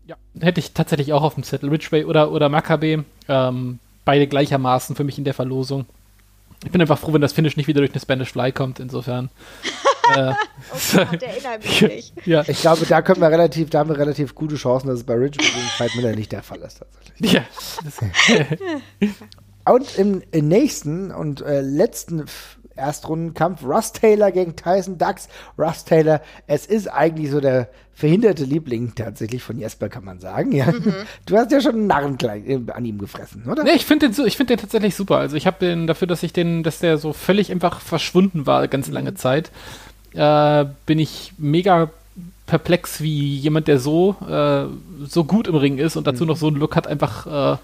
[0.06, 1.70] Ja, hätte ich tatsächlich auch auf dem Zettel.
[1.70, 5.86] Ridgway oder, oder Maccabe, ähm, beide gleichermaßen für mich in der Verlosung.
[6.66, 9.30] Ich bin einfach froh, wenn das Finish nicht wieder durch eine Spanish Fly kommt, insofern.
[10.16, 10.34] äh,
[11.88, 12.14] nicht.
[12.26, 12.44] Ja.
[12.48, 15.14] Ich glaube, da können wir relativ, da haben wir relativ gute Chancen, dass es bei
[15.14, 17.34] Ridge gegen Fight Miller nicht der Fall ist tatsächlich.
[17.34, 17.46] Ja.
[19.74, 22.26] und im, im nächsten und äh, letzten
[22.76, 23.64] Erstrundenkampf.
[23.64, 25.28] Russ Taylor gegen Tyson Ducks.
[25.58, 30.52] Russ Taylor, es ist eigentlich so der verhinderte Liebling tatsächlich von Jesper, kann man sagen.
[30.52, 30.72] Ja.
[30.72, 30.94] Mhm.
[31.26, 33.64] Du hast ja schon einen Narrenkleid äh, an ihm gefressen, oder?
[33.64, 35.18] Nee, ich finde den, find den tatsächlich super.
[35.18, 38.68] Also ich habe den dafür, dass ich den, dass der so völlig einfach verschwunden war,
[38.68, 39.16] ganz lange mhm.
[39.16, 39.52] Zeit,
[40.14, 41.92] äh, bin ich mega
[42.46, 44.66] perplex, wie jemand, der so, äh,
[45.08, 46.30] so gut im Ring ist und dazu mhm.
[46.30, 47.58] noch so einen Look hat, einfach äh,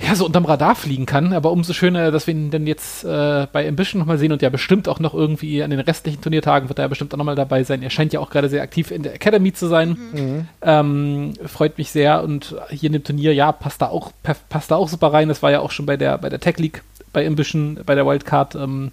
[0.00, 1.32] ja, so unterm Radar fliegen kann.
[1.32, 4.48] Aber umso schöner, dass wir ihn dann jetzt äh, bei Ambition nochmal sehen und ja
[4.48, 7.64] bestimmt auch noch irgendwie an den restlichen Turniertagen wird er ja bestimmt auch nochmal dabei
[7.64, 7.82] sein.
[7.82, 9.98] Er scheint ja auch gerade sehr aktiv in der Academy zu sein.
[10.12, 10.48] Mhm.
[10.62, 14.12] Ähm, freut mich sehr und hier in dem Turnier, ja, passt da auch,
[14.48, 15.28] passt da auch super rein.
[15.28, 16.82] Das war ja auch schon bei der, bei der Tech League,
[17.12, 18.92] bei Ambition, bei der Wildcard ähm,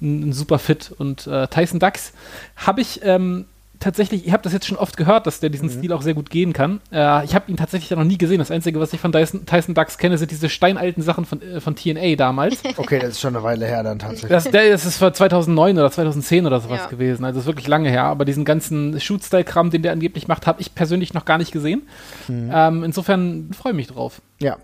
[0.00, 0.90] ein, super Fit.
[0.96, 2.14] Und äh, Tyson Ducks
[2.56, 3.44] habe ich ähm,
[3.80, 5.78] tatsächlich, ich habe das jetzt schon oft gehört, dass der diesen mhm.
[5.78, 6.80] Stil auch sehr gut gehen kann.
[6.92, 8.38] Äh, ich habe ihn tatsächlich noch nie gesehen.
[8.38, 11.60] Das Einzige, was ich von Tyson, Tyson Ducks kenne, sind diese steinalten Sachen von, äh,
[11.60, 12.62] von TNA damals.
[12.76, 14.30] Okay, das ist schon eine Weile her dann tatsächlich.
[14.30, 16.86] Das, der, das ist für 2009 oder 2010 oder sowas ja.
[16.86, 17.24] gewesen.
[17.24, 18.04] Also ist wirklich lange her.
[18.04, 21.82] Aber diesen ganzen Shoot-Style-Kram, den der angeblich macht, habe ich persönlich noch gar nicht gesehen.
[22.28, 22.50] Mhm.
[22.52, 24.22] Ähm, insofern freue ich mich drauf.
[24.42, 24.56] Ja,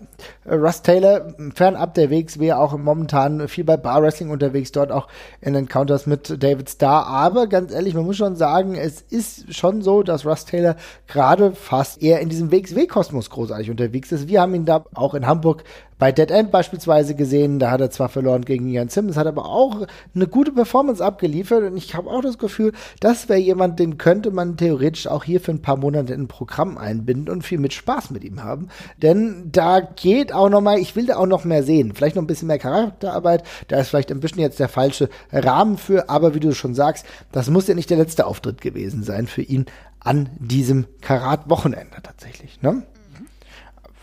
[0.45, 5.07] äh, Russ Taylor, fernab der WXW, auch momentan viel bei Bar Wrestling unterwegs, dort auch
[5.39, 7.05] in Encounters mit David Starr.
[7.05, 11.51] Aber ganz ehrlich, man muss schon sagen, es ist schon so, dass Russ Taylor gerade
[11.51, 14.27] fast eher in diesem WXW-Kosmos großartig unterwegs ist.
[14.27, 15.63] Wir haben ihn da auch in Hamburg
[15.99, 19.45] bei Dead End beispielsweise gesehen, da hat er zwar verloren gegen Ian Simmons, hat aber
[19.45, 23.97] auch eine gute Performance abgeliefert und ich habe auch das Gefühl, das wäre jemand, den
[23.97, 27.59] könnte man theoretisch auch hier für ein paar Monate in ein Programm einbinden und viel
[27.59, 28.67] mit Spaß mit ihm haben,
[29.01, 32.23] denn da geht auch noch mal, ich will da auch noch mehr sehen, vielleicht noch
[32.23, 36.35] ein bisschen mehr Charakterarbeit, da ist vielleicht ein bisschen jetzt der falsche Rahmen für, aber
[36.35, 39.65] wie du schon sagst, das muss ja nicht der letzte Auftritt gewesen sein für ihn
[39.99, 42.83] an diesem Karat-Wochenende tatsächlich, ne?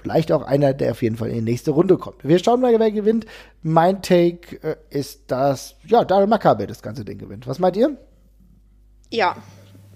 [0.04, 2.22] Vielleicht auch einer, der auf jeden Fall in die nächste Runde kommt.
[2.22, 3.24] Wir schauen mal, wer gewinnt.
[3.62, 7.46] Mein Take äh, ist, dass, ja, Daryl Makabe das ganze Ding gewinnt.
[7.46, 7.96] Was meint ihr?
[9.10, 9.34] Ja,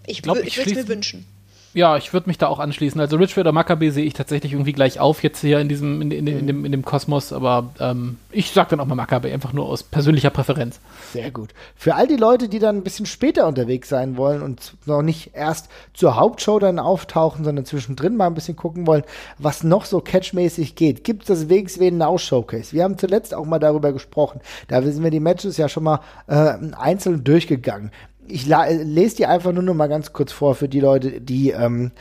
[0.06, 1.26] ich, ich, ich würde es mir wünschen.
[1.74, 3.00] Ja, ich würde mich da auch anschließen.
[3.00, 6.10] Also Richard oder Maccabi sehe ich tatsächlich irgendwie gleich auf jetzt hier in diesem, in,
[6.10, 9.52] in, in, dem, in dem Kosmos, aber ähm, ich sag dann auch mal Maccabi, einfach
[9.52, 10.80] nur aus persönlicher Präferenz.
[11.12, 11.50] Sehr gut.
[11.76, 15.32] Für all die Leute, die dann ein bisschen später unterwegs sein wollen und noch nicht
[15.34, 19.04] erst zur Hauptshow dann auftauchen, sondern zwischendrin mal ein bisschen gucken wollen,
[19.36, 22.72] was noch so catchmäßig geht, gibt es das WXW Now Showcase.
[22.72, 24.40] Wir haben zuletzt auch mal darüber gesprochen.
[24.68, 27.90] Da sind wir die Matches ja schon mal äh, einzeln durchgegangen
[28.28, 31.92] ich lese dir einfach nur noch mal ganz kurz vor für die Leute, die ähm,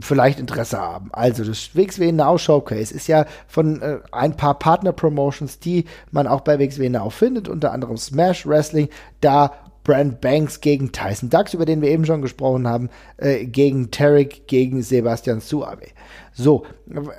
[0.00, 1.10] vielleicht Interesse haben.
[1.12, 6.42] Also das WXW Now Showcase ist ja von äh, ein paar Partner-Promotions, die man auch
[6.42, 8.88] bei WXW Now findet, unter anderem Smash Wrestling,
[9.20, 9.52] da
[9.84, 14.46] Brand Banks gegen Tyson Ducks, über den wir eben schon gesprochen haben, äh, gegen Tarek,
[14.48, 15.88] gegen Sebastian Suave.
[16.36, 16.64] So,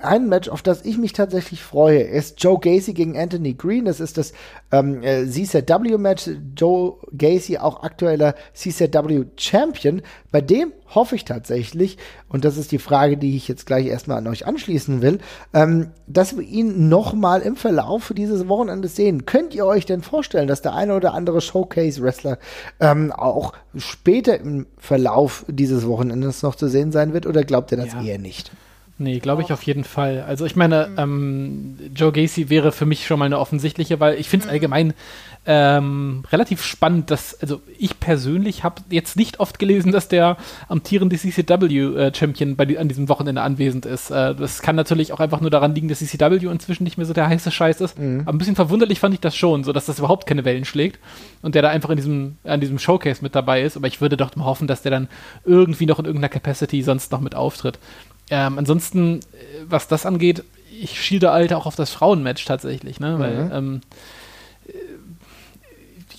[0.01, 3.85] ein Match, auf das ich mich tatsächlich freue, ist Joe Gacy gegen Anthony Green.
[3.85, 4.33] Das ist das
[4.73, 6.31] ähm, äh, CZW-Match.
[6.57, 10.01] Joe Gacy, auch aktueller CZW-Champion.
[10.31, 11.97] Bei dem hoffe ich tatsächlich,
[12.27, 15.19] und das ist die Frage, die ich jetzt gleich erstmal an euch anschließen will,
[15.53, 19.25] ähm, dass wir ihn nochmal im Verlauf dieses Wochenendes sehen.
[19.25, 22.37] Könnt ihr euch denn vorstellen, dass der eine oder andere Showcase-Wrestler
[22.81, 27.25] ähm, auch später im Verlauf dieses Wochenendes noch zu sehen sein wird?
[27.25, 28.01] Oder glaubt ihr das ja.
[28.01, 28.51] eher nicht?
[28.97, 30.23] Nee, glaube ich auf jeden Fall.
[30.25, 30.97] Also ich meine, mhm.
[30.97, 34.53] ähm, Joe Gacy wäre für mich schon mal eine offensichtliche, weil ich finde es mhm.
[34.53, 34.93] allgemein
[35.45, 40.37] ähm, relativ spannend, dass, also ich persönlich habe jetzt nicht oft gelesen, dass der
[40.69, 44.11] amtierende CCW-Champion äh, bei an diesem Wochenende anwesend ist.
[44.11, 47.13] Äh, das kann natürlich auch einfach nur daran liegen, dass CCW inzwischen nicht mehr so
[47.13, 47.99] der heiße Scheiß ist.
[47.99, 48.21] Mhm.
[48.21, 50.99] Aber ein bisschen verwunderlich fand ich das schon, so dass das überhaupt keine Wellen schlägt
[51.41, 53.75] und der da einfach in diesem, an diesem Showcase mit dabei ist.
[53.75, 55.09] Aber ich würde doch mal hoffen, dass der dann
[55.43, 57.77] irgendwie noch in irgendeiner Capacity sonst noch mit auftritt.
[58.29, 60.43] Ähm, ansonsten, äh, was das angeht,
[60.81, 63.19] ich schielde halt auch auf das Frauenmatch tatsächlich, ne?
[63.19, 63.81] Weil mhm.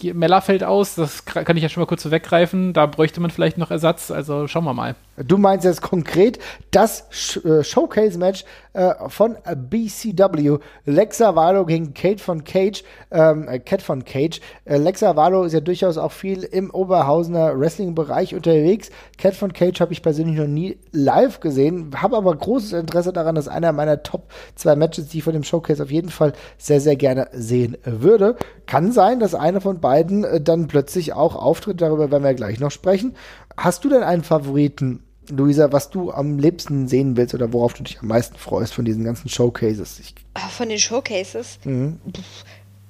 [0.02, 2.72] ähm, Mella fällt aus, das kann ich ja schon mal kurz so weggreifen.
[2.72, 4.94] Da bräuchte man vielleicht noch Ersatz, also schauen wir mal.
[5.24, 6.38] Du meinst jetzt konkret
[6.70, 8.44] das äh, Showcase-Match
[8.74, 10.58] äh, von BCW.
[10.84, 14.40] Lexa Valo gegen Kate von Cage, ähm, äh, Cat von Cage.
[14.66, 18.90] Äh, Lexa Valo ist ja durchaus auch viel im Oberhausener Wrestling-Bereich unterwegs.
[19.16, 23.34] Cat von Cage habe ich persönlich noch nie live gesehen, habe aber großes Interesse daran,
[23.34, 26.80] dass einer meiner Top zwei Matches, die ich von dem Showcase auf jeden Fall sehr,
[26.80, 28.36] sehr gerne sehen würde.
[28.66, 32.60] Kann sein, dass einer von beiden äh, dann plötzlich auch auftritt, darüber werden wir gleich
[32.60, 33.14] noch sprechen.
[33.56, 37.82] Hast du denn einen Favoriten Luisa, was du am liebsten sehen willst oder worauf du
[37.82, 39.98] dich am meisten freust von diesen ganzen Showcases?
[40.00, 41.58] Ich ah, von den Showcases?
[41.64, 42.00] Mhm.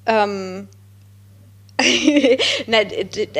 [0.06, 0.68] Ähm,
[2.66, 2.78] Na,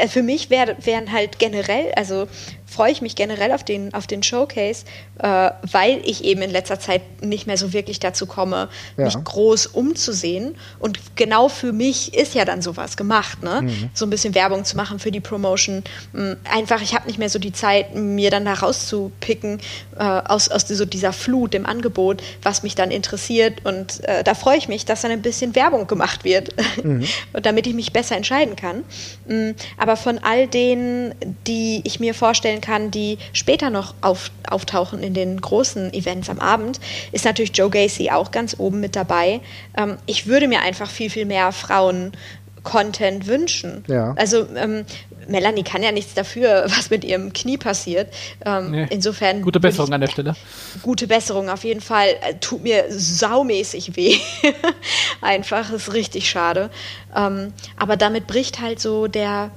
[0.09, 2.29] für mich wär, wären halt generell, also
[2.67, 4.85] freue ich mich generell auf den, auf den Showcase,
[5.19, 9.05] äh, weil ich eben in letzter Zeit nicht mehr so wirklich dazu komme, ja.
[9.05, 10.57] mich groß umzusehen.
[10.81, 13.63] Und genau für mich ist ja dann sowas gemacht, ne?
[13.63, 13.91] Mhm.
[13.95, 15.85] So ein bisschen Werbung zu machen für die Promotion.
[16.13, 19.61] Mm, einfach, ich habe nicht mehr so die Zeit, mir dann da rauszupicken
[19.97, 23.65] äh, aus, aus so dieser Flut im Angebot, was mich dann interessiert.
[23.65, 26.53] Und äh, da freue ich mich, dass dann ein bisschen Werbung gemacht wird,
[26.85, 27.07] mhm.
[27.33, 28.83] und damit ich mich besser entscheiden kann.
[29.29, 31.15] Mm, aber von all denen,
[31.47, 36.39] die ich mir vorstellen kann, die später noch auf, auftauchen in den großen Events am
[36.39, 36.81] Abend,
[37.13, 39.41] ist natürlich Joe Gacy auch ganz oben mit dabei.
[39.77, 42.13] Ähm, ich würde mir einfach viel, viel mehr Frauen
[42.67, 43.85] Content wünschen.
[43.87, 44.13] Ja.
[44.17, 44.85] Also ähm,
[45.29, 48.13] Melanie kann ja nichts dafür, was mit ihrem Knie passiert.
[48.45, 48.87] Ähm, nee.
[48.91, 49.43] Insofern.
[49.43, 50.35] Gute Besserung an der Stelle.
[50.83, 52.09] Gute Besserung auf jeden Fall.
[52.21, 54.17] Äh, tut mir saumäßig weh.
[55.21, 56.71] Einfach, ist richtig schade.
[57.15, 59.53] Ähm, aber damit bricht halt so der,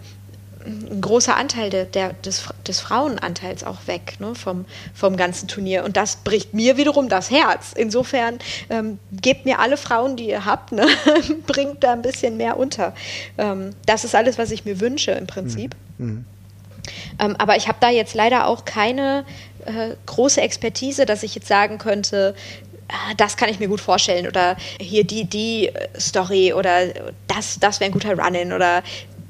[0.66, 5.84] ein großer Anteil der, der, des, des Frauenanteils auch weg ne, vom, vom ganzen Turnier.
[5.84, 7.74] Und das bricht mir wiederum das Herz.
[7.76, 8.40] Insofern
[8.70, 10.86] ähm, gebt mir alle Frauen, die ihr habt, ne,
[11.48, 12.94] bringt da ein bisschen mehr unter.
[13.38, 15.76] Ähm, das ist alles, was ich mir wünsche im Prinzip.
[15.98, 16.08] Mhm.
[16.08, 16.26] mhm.
[17.20, 19.26] Ähm, aber ich habe da jetzt leider auch keine
[19.66, 22.34] äh, große Expertise, dass ich jetzt sagen könnte,
[22.88, 26.88] ah, das kann ich mir gut vorstellen oder hier die, die äh, Story oder
[27.28, 28.84] das, das wäre ein guter Run-In oder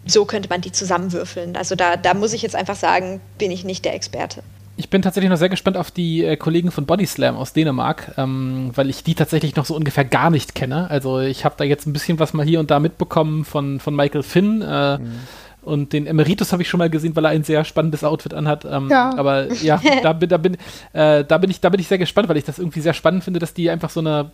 [0.10, 1.56] so könnte man die zusammenwürfeln.
[1.56, 4.44] Also da, da muss ich jetzt einfach sagen, bin ich nicht der Experte.
[4.80, 8.72] Ich bin tatsächlich noch sehr gespannt auf die äh, Kollegen von Bodyslam aus Dänemark, ähm,
[8.76, 10.90] weil ich die tatsächlich noch so ungefähr gar nicht kenne.
[10.90, 13.94] Also ich habe da jetzt ein bisschen was mal hier und da mitbekommen von, von
[13.94, 14.62] Michael Finn.
[14.62, 15.20] Äh, mhm.
[15.62, 18.64] Und den Emeritus habe ich schon mal gesehen, weil er ein sehr spannendes Outfit anhat.
[18.64, 19.14] Ähm, ja.
[19.18, 20.58] Aber ja, da bin, da, bin,
[20.94, 23.26] äh, da, bin ich, da bin ich sehr gespannt, weil ich das irgendwie sehr spannend
[23.26, 24.32] finde, dass die einfach so eine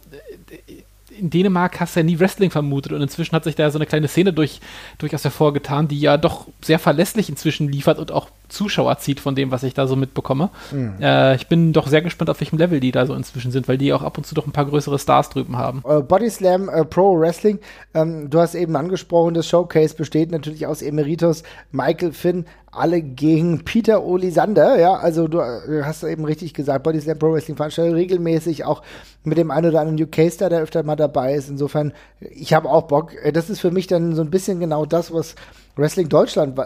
[1.20, 3.86] in Dänemark hast du ja nie Wrestling vermutet und inzwischen hat sich da so eine
[3.86, 4.60] kleine Szene durch,
[4.98, 9.52] durchaus hervorgetan, die ja doch sehr verlässlich inzwischen liefert und auch Zuschauer zieht von dem,
[9.52, 10.50] was ich da so mitbekomme.
[10.72, 10.96] Mhm.
[11.02, 13.78] Äh, ich bin doch sehr gespannt, auf welchem Level die da so inzwischen sind, weil
[13.78, 15.82] die auch ab und zu doch ein paar größere Stars drüben haben.
[15.84, 17.60] Uh, Body Slam uh, Pro Wrestling,
[17.94, 23.64] ähm, du hast eben angesprochen, das Showcase besteht natürlich aus Emeritus Michael Finn, alle gegen
[23.64, 27.96] Peter Olisander, ja, also du äh, hast eben richtig gesagt, Body Slam Pro Wrestling veranstaltet
[27.96, 28.82] regelmäßig auch
[29.24, 31.50] mit dem einen oder anderen UK-Star, der öfter mal dabei ist.
[31.50, 33.12] Insofern, ich habe auch Bock.
[33.34, 35.36] Das ist für mich dann so ein bisschen genau das, was
[35.76, 36.60] Wrestling Deutschland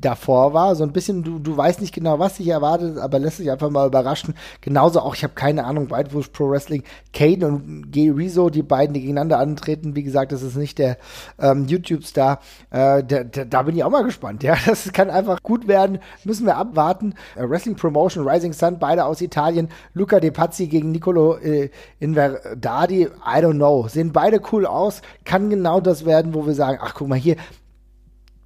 [0.00, 0.74] davor war.
[0.76, 3.70] So ein bisschen, du, du weißt nicht genau, was dich erwartet, aber lässt sich einfach
[3.70, 4.34] mal überraschen.
[4.60, 6.82] Genauso auch, ich habe keine Ahnung, Whitebush Pro Wrestling,
[7.12, 8.10] Kane und G.
[8.10, 9.96] Rezo, die beiden, die gegeneinander antreten.
[9.96, 10.98] Wie gesagt, das ist nicht der
[11.38, 12.40] ähm, YouTube-Star.
[12.70, 14.42] Äh, da bin ich auch mal gespannt.
[14.42, 15.98] Ja, das kann einfach gut werden.
[16.24, 17.14] Müssen wir abwarten.
[17.36, 19.68] Äh, Wrestling Promotion, Rising Sun, beide aus Italien.
[19.94, 23.02] Luca De Pazzi gegen Nicolo äh, Inverdadi.
[23.04, 23.88] I don't know.
[23.88, 25.02] Sehen beide cool aus.
[25.24, 27.36] Kann genau das werden, wo wir sagen, ach guck mal hier,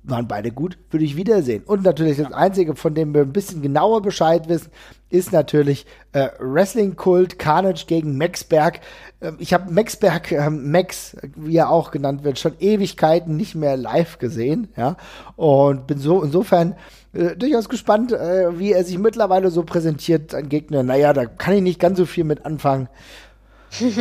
[0.04, 1.62] waren beide gut, würde ich wiedersehen.
[1.64, 4.70] Und natürlich das Einzige, von dem wir ein bisschen genauer Bescheid wissen,
[5.08, 8.80] ist natürlich äh, Wrestling Kult Carnage gegen Maxberg.
[9.20, 13.76] Äh, ich habe Maxberg, äh, Max, wie er auch genannt wird, schon Ewigkeiten nicht mehr
[13.76, 14.96] live gesehen, ja.
[15.36, 16.74] Und bin so insofern
[17.14, 20.82] äh, durchaus gespannt, äh, wie er sich mittlerweile so präsentiert, ein Gegner.
[20.82, 22.88] Naja, da kann ich nicht ganz so viel mit anfangen.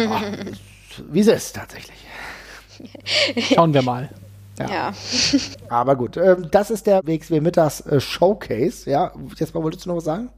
[0.09, 0.23] Ach,
[1.11, 1.97] wie es ist tatsächlich.
[3.37, 4.09] Schauen wir mal.
[4.59, 4.69] Ja.
[4.69, 4.93] ja.
[5.69, 8.89] Aber gut, ähm, das ist der WXW Mittags äh, Showcase.
[8.89, 10.29] Ja, jetzt mal wolltest du noch was sagen?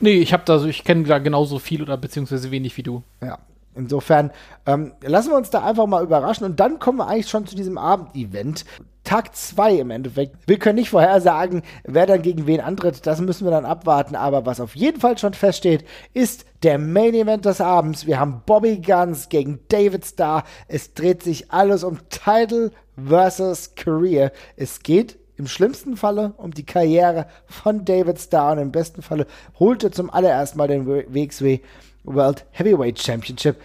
[0.00, 3.02] Nee, ich habe da so, ich kenne da genauso viel oder beziehungsweise wenig wie du.
[3.22, 3.38] Ja.
[3.74, 4.30] Insofern
[4.66, 7.56] ähm, lassen wir uns da einfach mal überraschen und dann kommen wir eigentlich schon zu
[7.56, 8.64] diesem Abendevent.
[9.04, 10.36] Tag 2 im Endeffekt.
[10.46, 13.06] Wir können nicht vorhersagen, wer dann gegen wen antritt.
[13.06, 14.16] Das müssen wir dann abwarten.
[14.16, 18.06] Aber was auf jeden Fall schon feststeht, ist der Main Event des Abends.
[18.06, 20.44] Wir haben Bobby Guns gegen David Starr.
[20.68, 24.32] Es dreht sich alles um Title versus Career.
[24.56, 29.26] Es geht im schlimmsten Falle um die Karriere von David Starr und im besten Falle
[29.58, 31.60] holt er zum allerersten Mal den WXW
[32.04, 33.56] World Heavyweight Championship.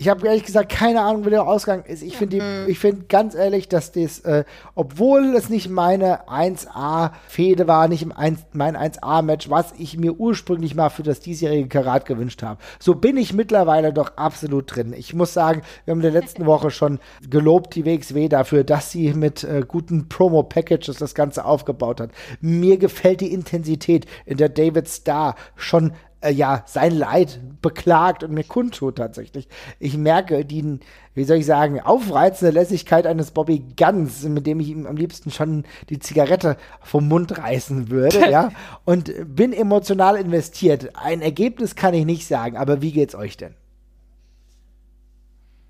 [0.00, 2.04] Ich habe ehrlich gesagt keine Ahnung, wie der Ausgang ist.
[2.04, 2.68] Ich finde, mhm.
[2.68, 4.44] ich finde ganz ehrlich, dass das, äh,
[4.76, 10.90] obwohl es nicht meine 1A-Fehde war, nicht ein, mein 1A-Match, was ich mir ursprünglich mal
[10.90, 14.94] für das diesjährige Karat gewünscht habe, so bin ich mittlerweile doch absolut drin.
[14.96, 18.92] Ich muss sagen, wir haben in der letzten Woche schon gelobt, die WXW dafür, dass
[18.92, 22.10] sie mit äh, guten Promo-Packages das Ganze aufgebaut hat.
[22.40, 28.32] Mir gefällt die Intensität, in der David Starr schon äh, ja, sein Leid beklagt und
[28.32, 29.48] mir kundtut tatsächlich.
[29.78, 30.80] Ich merke die,
[31.14, 35.30] wie soll ich sagen, aufreizende Lässigkeit eines Bobby Guns, mit dem ich ihm am liebsten
[35.30, 38.50] schon die Zigarette vom Mund reißen würde, ja,
[38.84, 40.96] und bin emotional investiert.
[40.96, 43.54] Ein Ergebnis kann ich nicht sagen, aber wie geht's euch denn?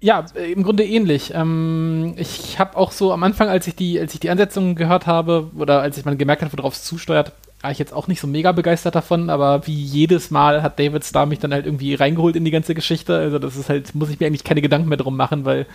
[0.00, 1.32] Ja, im Grunde ähnlich.
[1.34, 5.06] Ähm, ich habe auch so am Anfang, als ich die, als ich die Ansetzungen gehört
[5.06, 8.20] habe oder als ich mal gemerkt habe, worauf es zusteuert, war ich jetzt auch nicht
[8.20, 11.94] so mega begeistert davon, aber wie jedes Mal hat David Starr mich dann halt irgendwie
[11.94, 13.16] reingeholt in die ganze Geschichte.
[13.16, 15.66] Also das ist halt, muss ich mir eigentlich keine Gedanken mehr drum machen, weil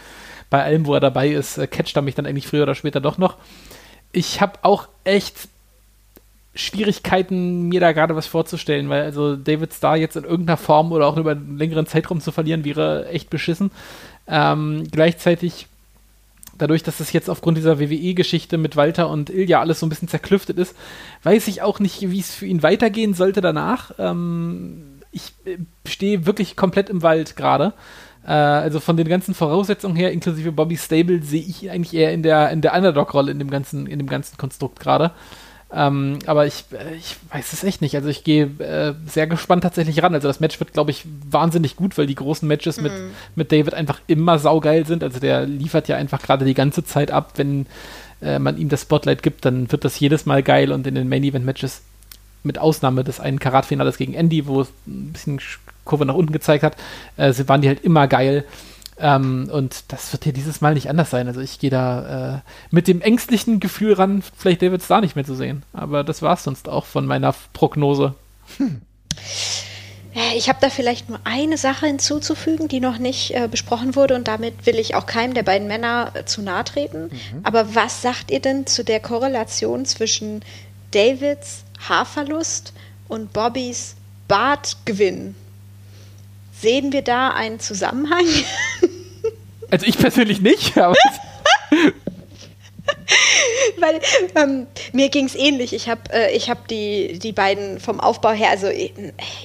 [0.49, 3.01] bei allem, wo er dabei ist, äh, catcht er mich dann eigentlich früher oder später
[3.01, 3.35] doch noch.
[4.11, 5.49] Ich habe auch echt
[6.55, 11.07] Schwierigkeiten, mir da gerade was vorzustellen, weil also David Starr jetzt in irgendeiner Form oder
[11.07, 13.71] auch über einen längeren Zeitraum zu verlieren, wäre echt beschissen.
[14.27, 15.67] Ähm, gleichzeitig,
[16.57, 20.07] dadurch, dass das jetzt aufgrund dieser WWE-Geschichte mit Walter und Ilja alles so ein bisschen
[20.07, 20.75] zerklüftet ist,
[21.23, 23.91] weiß ich auch nicht, wie es für ihn weitergehen sollte danach.
[23.97, 25.57] Ähm, ich äh,
[25.87, 27.73] stehe wirklich komplett im Wald gerade.
[28.25, 32.23] Äh, also von den ganzen Voraussetzungen her, inklusive Bobby Stable, sehe ich eigentlich eher in
[32.23, 35.11] der, in der Underdog-Rolle in in dem ganzen Konstrukt gerade.
[35.75, 37.95] Ähm, aber ich, äh, ich weiß es echt nicht.
[37.95, 40.13] Also ich gehe äh, sehr gespannt tatsächlich ran.
[40.13, 42.83] Also das Match wird, glaube ich, wahnsinnig gut, weil die großen Matches mhm.
[42.83, 42.93] mit,
[43.35, 45.03] mit David einfach immer saugeil sind.
[45.03, 47.33] Also der liefert ja einfach gerade die ganze Zeit ab.
[47.37, 47.65] Wenn
[48.21, 51.09] äh, man ihm das Spotlight gibt, dann wird das jedes Mal geil und in den
[51.09, 51.81] Main Event Matches
[52.43, 55.39] mit Ausnahme des einen Karatfinales gegen Andy, wo es ein bisschen
[55.85, 56.77] Kurve nach unten gezeigt hat,
[57.17, 58.45] äh, waren die halt immer geil.
[58.97, 61.27] Ähm, und das wird hier dieses Mal nicht anders sein.
[61.27, 62.39] Also ich gehe da äh,
[62.71, 65.63] mit dem ängstlichen Gefühl ran, vielleicht David Starr nicht mehr zu sehen.
[65.73, 68.15] Aber das war es sonst auch von meiner Prognose.
[68.57, 68.81] Hm.
[70.35, 74.27] Ich habe da vielleicht nur eine Sache hinzuzufügen, die noch nicht äh, besprochen wurde und
[74.27, 77.05] damit will ich auch keinem der beiden Männer äh, zu nahe treten.
[77.05, 77.39] Mhm.
[77.41, 80.43] Aber was sagt ihr denn zu der Korrelation zwischen
[80.91, 82.73] Davids Haarverlust
[83.07, 83.95] und Bobbys
[84.27, 85.35] Bartgewinn?
[86.63, 88.25] Sehen wir da einen Zusammenhang?
[89.69, 90.93] Also ich persönlich nicht, aber.
[93.79, 93.99] Weil
[94.35, 95.73] ähm, mir ging es ähnlich.
[95.73, 98.93] Ich habe äh, hab die, die beiden vom Aufbau her, also ich,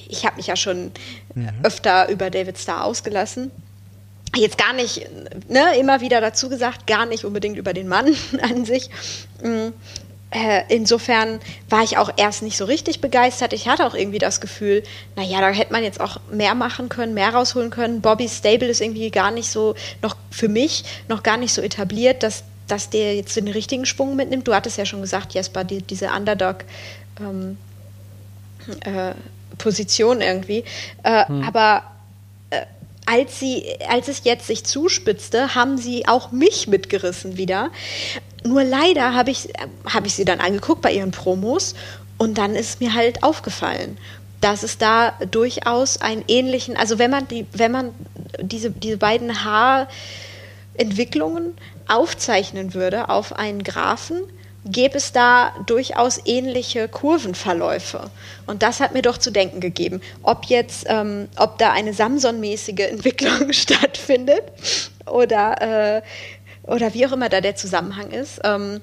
[0.07, 0.91] ich habe mich ja schon
[1.33, 1.49] mhm.
[1.63, 3.49] öfter über David Starr ausgelassen.
[4.35, 5.09] Jetzt gar nicht,
[5.49, 8.91] ne, immer wieder dazu gesagt, gar nicht unbedingt über den Mann an sich.
[10.31, 11.39] Äh, insofern
[11.69, 13.51] war ich auch erst nicht so richtig begeistert.
[13.53, 14.83] Ich hatte auch irgendwie das Gefühl,
[15.15, 18.01] naja, da hätte man jetzt auch mehr machen können, mehr rausholen können.
[18.01, 19.73] Bobby Stable ist irgendwie gar nicht so,
[20.03, 24.15] noch für mich, noch gar nicht so etabliert, dass, dass der jetzt den richtigen Schwung
[24.15, 24.47] mitnimmt.
[24.47, 26.65] Du hattest ja schon gesagt, Jesper, die, diese Underdog-
[27.19, 27.57] ähm,
[28.81, 29.13] äh,
[29.57, 30.63] Position irgendwie.
[31.03, 31.43] Äh, hm.
[31.43, 31.83] Aber
[32.49, 32.61] äh,
[33.05, 37.69] als sie, als es jetzt sich zuspitzte, haben sie auch mich mitgerissen wieder.
[38.43, 39.49] Nur leider habe ich,
[39.85, 41.75] hab ich sie dann angeguckt bei ihren Promos
[42.17, 43.97] und dann ist mir halt aufgefallen,
[44.41, 47.91] dass es da durchaus einen ähnlichen, also wenn man die, wenn man
[48.41, 51.55] diese, diese beiden Haarentwicklungen
[51.87, 54.21] aufzeichnen würde auf einen Graphen,
[54.65, 58.09] gäbe es da durchaus ähnliche Kurvenverläufe.
[58.45, 62.91] Und das hat mir doch zu denken gegeben, ob jetzt, ähm, ob da eine Samson-mäßige
[62.91, 64.43] Entwicklung stattfindet
[65.05, 66.01] oder äh,
[66.69, 68.41] oder wie auch immer da der Zusammenhang ist.
[68.43, 68.81] Ähm,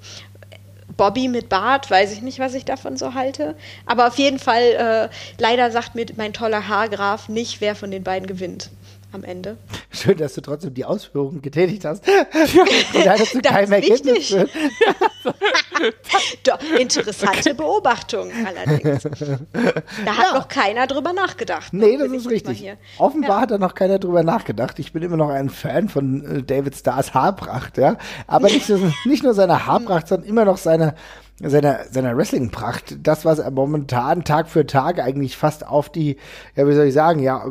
[0.97, 3.55] Bobby mit Bart, weiß ich nicht, was ich davon so halte.
[3.85, 5.09] Aber auf jeden Fall, äh,
[5.39, 8.71] leider sagt mir mein toller Haargraf nicht, wer von den beiden gewinnt
[9.17, 9.57] am Ende.
[9.91, 12.07] Schön, dass du trotzdem die Ausführungen getätigt hast.
[12.95, 14.51] Die leider zu keinem Ergebnis führt.
[16.45, 19.03] Doch, interessante Beobachtung allerdings.
[19.03, 20.39] Da hat ja.
[20.39, 21.73] noch keiner drüber nachgedacht.
[21.73, 22.71] Nee, das ist richtig.
[22.99, 23.41] Offenbar ja.
[23.41, 24.79] hat da noch keiner drüber nachgedacht.
[24.79, 27.97] Ich bin immer noch ein Fan von äh, David Stars Haarpracht, ja.
[28.27, 28.71] Aber nicht,
[29.07, 30.95] nicht nur seine Haarpracht, sondern immer noch seine
[31.41, 36.17] seiner, seiner Wrestling-Pracht, das, was er momentan Tag für Tag eigentlich fast auf die,
[36.55, 37.47] ja, wie soll ich sagen, ja,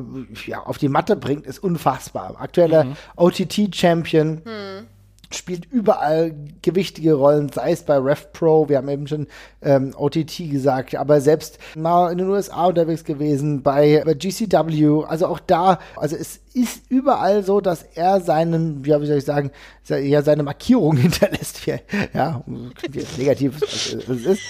[0.46, 2.36] ja auf die Matte bringt, ist unfassbar.
[2.40, 2.96] Aktueller mhm.
[3.16, 4.42] OTT-Champion.
[4.46, 4.95] Mhm
[5.38, 9.28] spielt überall gewichtige Rollen, sei es bei RevPro, wir haben eben schon
[9.62, 15.28] ähm, OTT gesagt, aber selbst mal in den USA unterwegs gewesen, bei, bei GCW, also
[15.28, 19.52] auch da, also es ist überall so, dass er seinen, ja, wie soll ich sagen,
[19.88, 24.42] ja, seine Markierung hinterlässt, ja, wie negativ es ist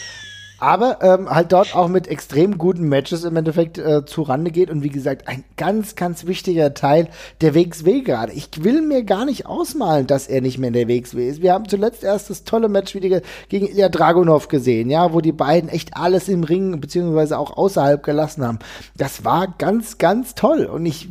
[0.60, 4.84] aber ähm, halt dort auch mit extrem guten Matches im Endeffekt äh, zurande geht und
[4.84, 7.10] wie gesagt, ein ganz, ganz wichtiger Teil
[7.42, 8.34] der WXW gerade.
[8.34, 11.42] Ich will mir gar nicht ausmalen, dass er nicht mehr in der WXW ist.
[11.42, 15.32] Wir haben zuletzt erst das tolle Match wieder gegen Ilya Dragunov gesehen, ja, wo die
[15.32, 18.60] beiden echt alles im Ring beziehungsweise auch außerhalb gelassen haben.
[18.98, 21.10] Das war ganz, ganz toll und ich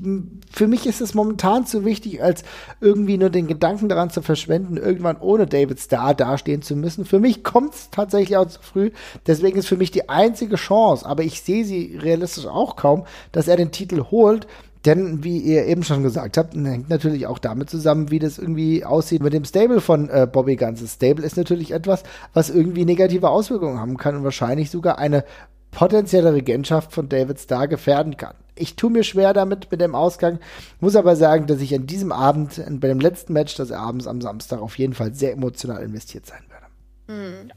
[0.55, 2.45] für mich ist es momentan zu wichtig, als
[2.81, 7.05] irgendwie nur den Gedanken daran zu verschwenden, irgendwann ohne David Starr dastehen zu müssen.
[7.05, 8.91] Für mich kommt es tatsächlich auch zu früh.
[9.35, 13.49] Deswegen ist für mich die einzige Chance, aber ich sehe sie realistisch auch kaum, dass
[13.49, 14.47] er den Titel holt.
[14.85, 18.85] Denn, wie ihr eben schon gesagt habt, hängt natürlich auch damit zusammen, wie das irgendwie
[18.85, 20.83] aussieht mit dem Stable von äh, Bobby Guns.
[20.83, 25.25] Das Stable ist natürlich etwas, was irgendwie negative Auswirkungen haben kann und wahrscheinlich sogar eine
[25.73, 30.39] potenzielle Regentschaft von David Starr gefährden kann ich tue mir schwer damit mit dem Ausgang,
[30.81, 34.21] muss aber sagen, dass ich an diesem Abend, bei dem letzten Match des Abends am
[34.21, 36.67] Samstag, auf jeden Fall sehr emotional investiert sein werde.
[37.09, 37.51] Mhm.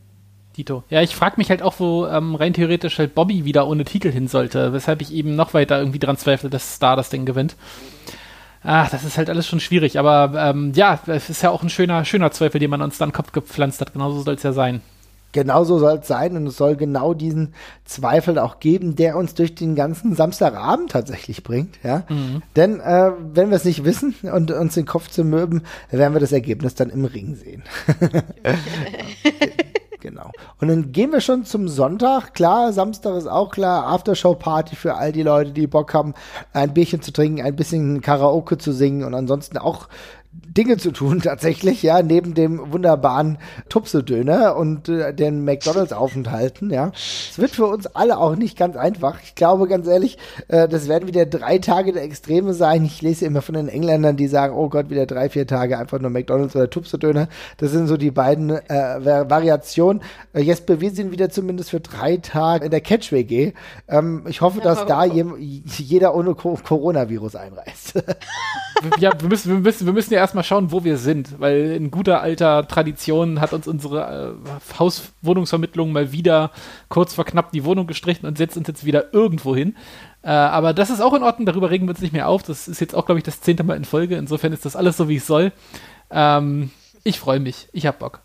[0.57, 0.84] Dito.
[0.89, 4.11] Ja, ich frage mich halt auch, wo ähm, rein theoretisch halt Bobby wieder ohne Titel
[4.11, 7.55] hin sollte, weshalb ich eben noch weiter irgendwie dran zweifle, dass Star das Ding gewinnt.
[8.63, 11.69] Ach, das ist halt alles schon schwierig, aber ähm, ja, es ist ja auch ein
[11.69, 13.93] schöner, schöner Zweifel, den man uns dann Kopf gepflanzt hat.
[13.93, 14.81] Genauso soll es ja sein.
[15.31, 17.53] Genauso soll es sein und es soll genau diesen
[17.85, 21.77] Zweifel auch geben, der uns durch den ganzen Samstagabend tatsächlich bringt.
[21.84, 22.03] Ja?
[22.09, 22.41] Mhm.
[22.55, 25.61] Denn äh, wenn wir es nicht wissen und uns den Kopf zu möben,
[25.91, 27.63] werden wir das Ergebnis dann im Ring sehen.
[29.99, 30.32] Genau.
[30.60, 32.34] Und dann gehen wir schon zum Sonntag.
[32.34, 33.88] Klar, Samstag ist auch klar.
[33.88, 36.14] Aftershow-Party für all die Leute, die Bock haben,
[36.53, 39.88] ein Bierchen zu trinken, ein bisschen Karaoke zu singen und ansonsten auch
[40.57, 43.38] Dinge zu tun tatsächlich, ja, neben dem wunderbaren
[43.69, 46.91] Tupse-Döner und äh, den McDonalds-Aufenthalten, ja.
[46.93, 49.19] Es wird für uns alle auch nicht ganz einfach.
[49.23, 50.17] Ich glaube, ganz ehrlich,
[50.47, 52.84] äh, das werden wieder drei Tage der Extreme sein.
[52.85, 55.99] Ich lese immer von den Engländern, die sagen, oh Gott, wieder drei, vier Tage einfach
[55.99, 57.27] nur McDonalds oder Tupse-Döner.
[57.57, 60.01] Das sind so die beiden äh, Variationen.
[60.34, 63.53] Äh, Jesper, wir sind wieder zumindest für drei Tage in der Catch-WG.
[63.88, 67.93] Ähm, ich hoffe, dass da je, jeder ohne Co Coronavirus einreist.
[68.99, 71.91] ja, wir müssen, wir müssen, wir müssen ja erstmal schauen, wo wir sind, weil in
[71.91, 76.52] guter alter Tradition hat uns unsere äh, Hauswohnungsvermittlung mal wieder
[76.90, 79.76] kurz vor knapp die Wohnung gestrichen und setzt uns jetzt wieder irgendwo hin.
[80.24, 82.44] Äh, aber das ist auch in Ordnung, darüber regen wir uns nicht mehr auf.
[82.44, 84.15] Das ist jetzt auch, glaube ich, das zehnte Mal in Folge.
[84.15, 85.52] Insofern ist das alles so, wie es soll.
[86.10, 86.72] Ähm,
[87.03, 87.69] ich freue mich.
[87.72, 88.22] Ich habe Bock.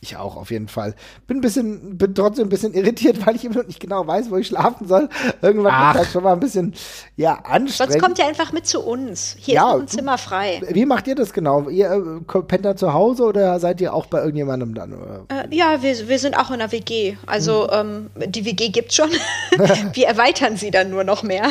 [0.00, 0.94] Ich auch, auf jeden Fall.
[1.26, 4.30] Bin ein bisschen, bin trotzdem ein bisschen irritiert, weil ich immer noch nicht genau weiß,
[4.30, 5.08] wo ich schlafen soll.
[5.42, 5.94] Irgendwann Ach.
[5.94, 6.74] wird halt schon mal ein bisschen,
[7.16, 7.92] ja, anstrengend.
[7.92, 9.36] Sonst kommt ihr einfach mit zu uns.
[9.40, 10.60] Hier ja, ist noch ein Zimmer frei.
[10.70, 11.68] Wie macht ihr das genau?
[11.68, 14.92] Ihr äh, pennt da zu Hause oder seid ihr auch bei irgendjemandem dann?
[15.28, 17.16] Äh, ja, wir, wir sind auch in der WG.
[17.26, 18.10] Also, hm.
[18.20, 19.10] ähm, die WG gibt's schon.
[19.94, 21.48] wir erweitern sie dann nur noch mehr.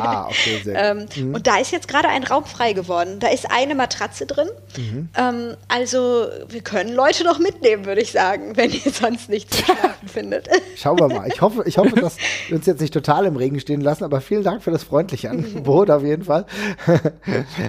[0.00, 1.34] ah, okay, sehr ähm, mhm.
[1.34, 3.18] Und da ist jetzt gerade ein Raum frei geworden.
[3.18, 4.48] Da ist eine Matratze drin.
[4.76, 5.08] Mhm.
[5.16, 9.64] Ähm, also, wir können Leute noch mitnehmen würde ich sagen, wenn ihr sonst nichts zu
[9.64, 10.48] schlafen findet.
[10.76, 11.26] Schauen wir mal.
[11.26, 12.16] Ich hoffe, ich hoffe, dass
[12.46, 15.30] wir uns jetzt nicht total im Regen stehen lassen, aber vielen Dank für das freundliche
[15.30, 16.46] Angebot auf jeden Fall.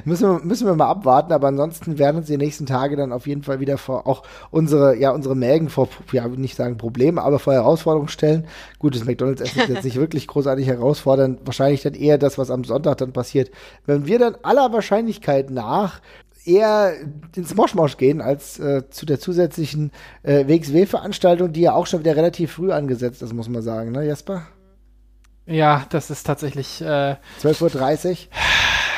[0.06, 3.26] müssen, wir, müssen wir mal abwarten, aber ansonsten werden uns die nächsten Tage dann auf
[3.26, 4.22] jeden Fall wieder vor auch
[4.52, 8.46] unsere, ja, unsere Mägen vor, ja, nicht sagen Probleme, aber vor Herausforderungen stellen.
[8.78, 11.40] Gut, das McDonalds-Essen ist jetzt nicht wirklich großartig herausfordernd.
[11.46, 13.50] Wahrscheinlich dann eher das, was am Sonntag dann passiert.
[13.86, 16.02] Wenn wir dann aller Wahrscheinlichkeit nach
[16.46, 16.94] eher
[17.36, 19.92] ins Moschmosch gehen als äh, zu der zusätzlichen
[20.24, 24.06] äh, WXW-Veranstaltung, die ja auch schon wieder relativ früh angesetzt ist, muss man sagen, ne,
[24.06, 24.48] Jasper?
[25.46, 28.18] Ja, das ist tatsächlich äh, 12.30 Uhr.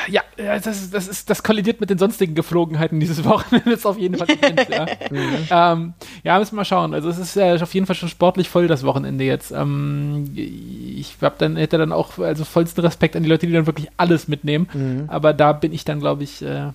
[0.08, 0.22] Ja,
[0.58, 4.28] das, das, ist, das kollidiert mit den sonstigen Geflogenheiten dieses Wochenendes auf jeden Fall.
[4.70, 4.86] ja.
[5.10, 5.46] mhm.
[5.50, 5.94] ähm,
[6.24, 6.94] ja, müssen wir mal schauen.
[6.94, 9.52] Also es ist ja auf jeden Fall schon sportlich voll das Wochenende jetzt.
[9.52, 13.66] Ähm, ich hab dann, hätte dann auch also vollsten Respekt an die Leute, die dann
[13.66, 14.68] wirklich alles mitnehmen.
[14.72, 15.04] Mhm.
[15.08, 16.70] Aber da bin ich dann, glaube ich, äh,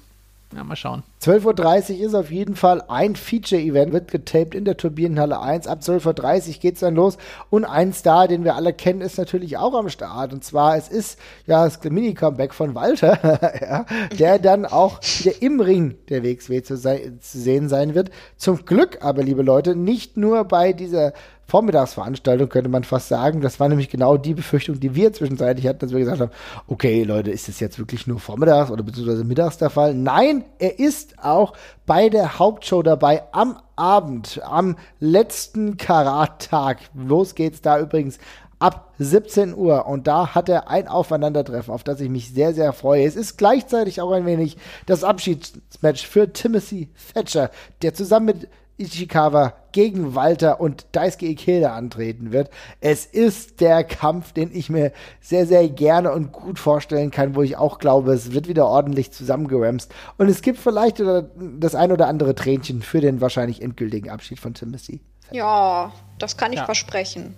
[0.56, 1.04] ja, mal schauen.
[1.22, 5.68] 12.30 Uhr ist auf jeden Fall ein Feature-Event, wird getaped in der Turbinenhalle 1.
[5.68, 7.18] Ab 12.30 Uhr geht es dann los.
[7.50, 10.32] Und ein Star, den wir alle kennen, ist natürlich auch am Start.
[10.32, 13.20] Und zwar, es ist ja das Mini-Comeback von Walter,
[13.62, 13.86] ja,
[14.18, 18.10] der dann auch wieder im Ring der WXW zu, sein, zu sehen sein wird.
[18.38, 21.12] Zum Glück aber, liebe Leute, nicht nur bei dieser
[21.48, 23.40] Vormittagsveranstaltung, könnte man fast sagen.
[23.40, 26.32] Das war nämlich genau die Befürchtung, die wir zwischenzeitlich hatten, dass wir gesagt haben,
[26.68, 29.94] okay, Leute, ist das jetzt wirklich nur vormittags oder beziehungsweise mittags der Fall?
[29.94, 31.54] Nein, er ist auch
[31.86, 36.80] bei der Hauptshow dabei am Abend, am letzten Karattag.
[36.94, 38.20] Los geht's da übrigens
[38.60, 42.74] ab 17 Uhr und da hat er ein Aufeinandertreffen, auf das ich mich sehr, sehr
[42.74, 43.06] freue.
[43.06, 47.52] Es ist gleichzeitig auch ein wenig das Abschiedsmatch für Timothy Thatcher,
[47.82, 52.50] der zusammen mit Ichikawa gegen Walter und Daisuke Ikeda antreten wird.
[52.80, 57.42] Es ist der Kampf, den ich mir sehr, sehr gerne und gut vorstellen kann, wo
[57.42, 59.94] ich auch glaube, es wird wieder ordentlich zusammengeramst.
[60.18, 61.02] Und es gibt vielleicht
[61.60, 65.02] das ein oder andere Tränchen für den wahrscheinlich endgültigen Abschied von Timothy.
[65.32, 66.66] Ja, das kann ich ja.
[66.66, 67.36] versprechen.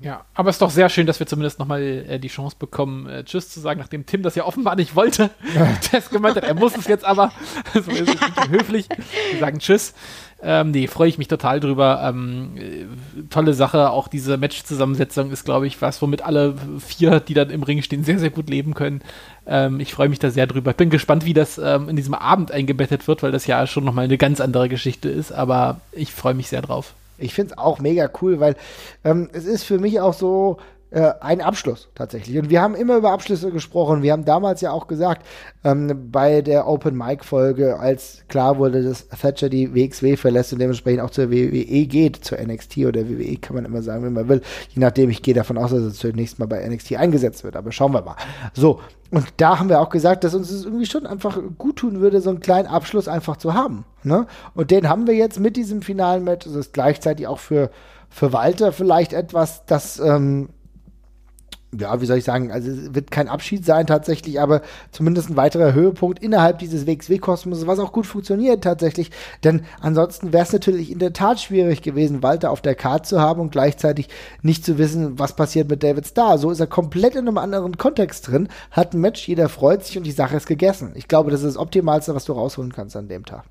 [0.00, 3.08] Ja, aber es ist doch sehr schön, dass wir zumindest nochmal äh, die Chance bekommen,
[3.08, 5.30] äh, Tschüss zu sagen, nachdem Tim das ja offenbar nicht wollte.
[5.90, 7.32] Tess gemeint hat, er muss es jetzt aber.
[7.74, 8.88] so ist es höflich.
[9.32, 9.94] Wir sagen Tschüss.
[10.40, 12.00] Ähm, nee, freue ich mich total drüber.
[12.04, 12.86] Ähm, äh,
[13.28, 13.90] tolle Sache.
[13.90, 18.04] Auch diese Match-Zusammensetzung ist, glaube ich, was, womit alle vier, die dann im Ring stehen,
[18.04, 19.02] sehr, sehr gut leben können.
[19.46, 20.72] Ähm, ich freue mich da sehr drüber.
[20.74, 24.04] Bin gespannt, wie das ähm, in diesem Abend eingebettet wird, weil das ja schon nochmal
[24.04, 25.32] eine ganz andere Geschichte ist.
[25.32, 26.94] Aber ich freue mich sehr drauf.
[27.18, 28.54] Ich finde es auch mega cool, weil
[29.04, 30.58] ähm, es ist für mich auch so,
[30.90, 32.38] äh, ein Abschluss tatsächlich.
[32.38, 34.02] Und wir haben immer über Abschlüsse gesprochen.
[34.02, 35.26] Wir haben damals ja auch gesagt,
[35.62, 40.60] ähm, bei der Open Mic Folge, als klar wurde, dass Thatcher die WXW verlässt und
[40.60, 44.28] dementsprechend auch zur WWE geht, zur NXT oder WWE, kann man immer sagen, wenn man
[44.28, 44.40] will.
[44.70, 47.56] Je nachdem, ich gehe davon aus, dass es zunächst mal bei NXT eingesetzt wird.
[47.56, 48.16] Aber schauen wir mal.
[48.54, 48.80] So.
[49.10, 52.20] Und da haben wir auch gesagt, dass uns es irgendwie schon einfach gut tun würde,
[52.20, 53.84] so einen kleinen Abschluss einfach zu haben.
[54.02, 54.26] Ne?
[54.54, 56.44] Und den haben wir jetzt mit diesem finalen Match.
[56.44, 57.70] Das ist gleichzeitig auch für
[58.10, 60.48] für Walter vielleicht etwas, das ähm,
[61.76, 65.36] ja, wie soll ich sagen, also es wird kein Abschied sein tatsächlich, aber zumindest ein
[65.36, 69.10] weiterer Höhepunkt innerhalb dieses WXW-Kosmos, was auch gut funktioniert tatsächlich.
[69.44, 73.20] Denn ansonsten wäre es natürlich in der Tat schwierig gewesen, Walter auf der Karte zu
[73.20, 74.08] haben und gleichzeitig
[74.42, 76.38] nicht zu wissen, was passiert mit David Starr.
[76.38, 79.98] So ist er komplett in einem anderen Kontext drin, hat ein Match, jeder freut sich
[79.98, 80.92] und die Sache ist gegessen.
[80.94, 83.44] Ich glaube, das ist das Optimalste, was du rausholen kannst an dem Tag.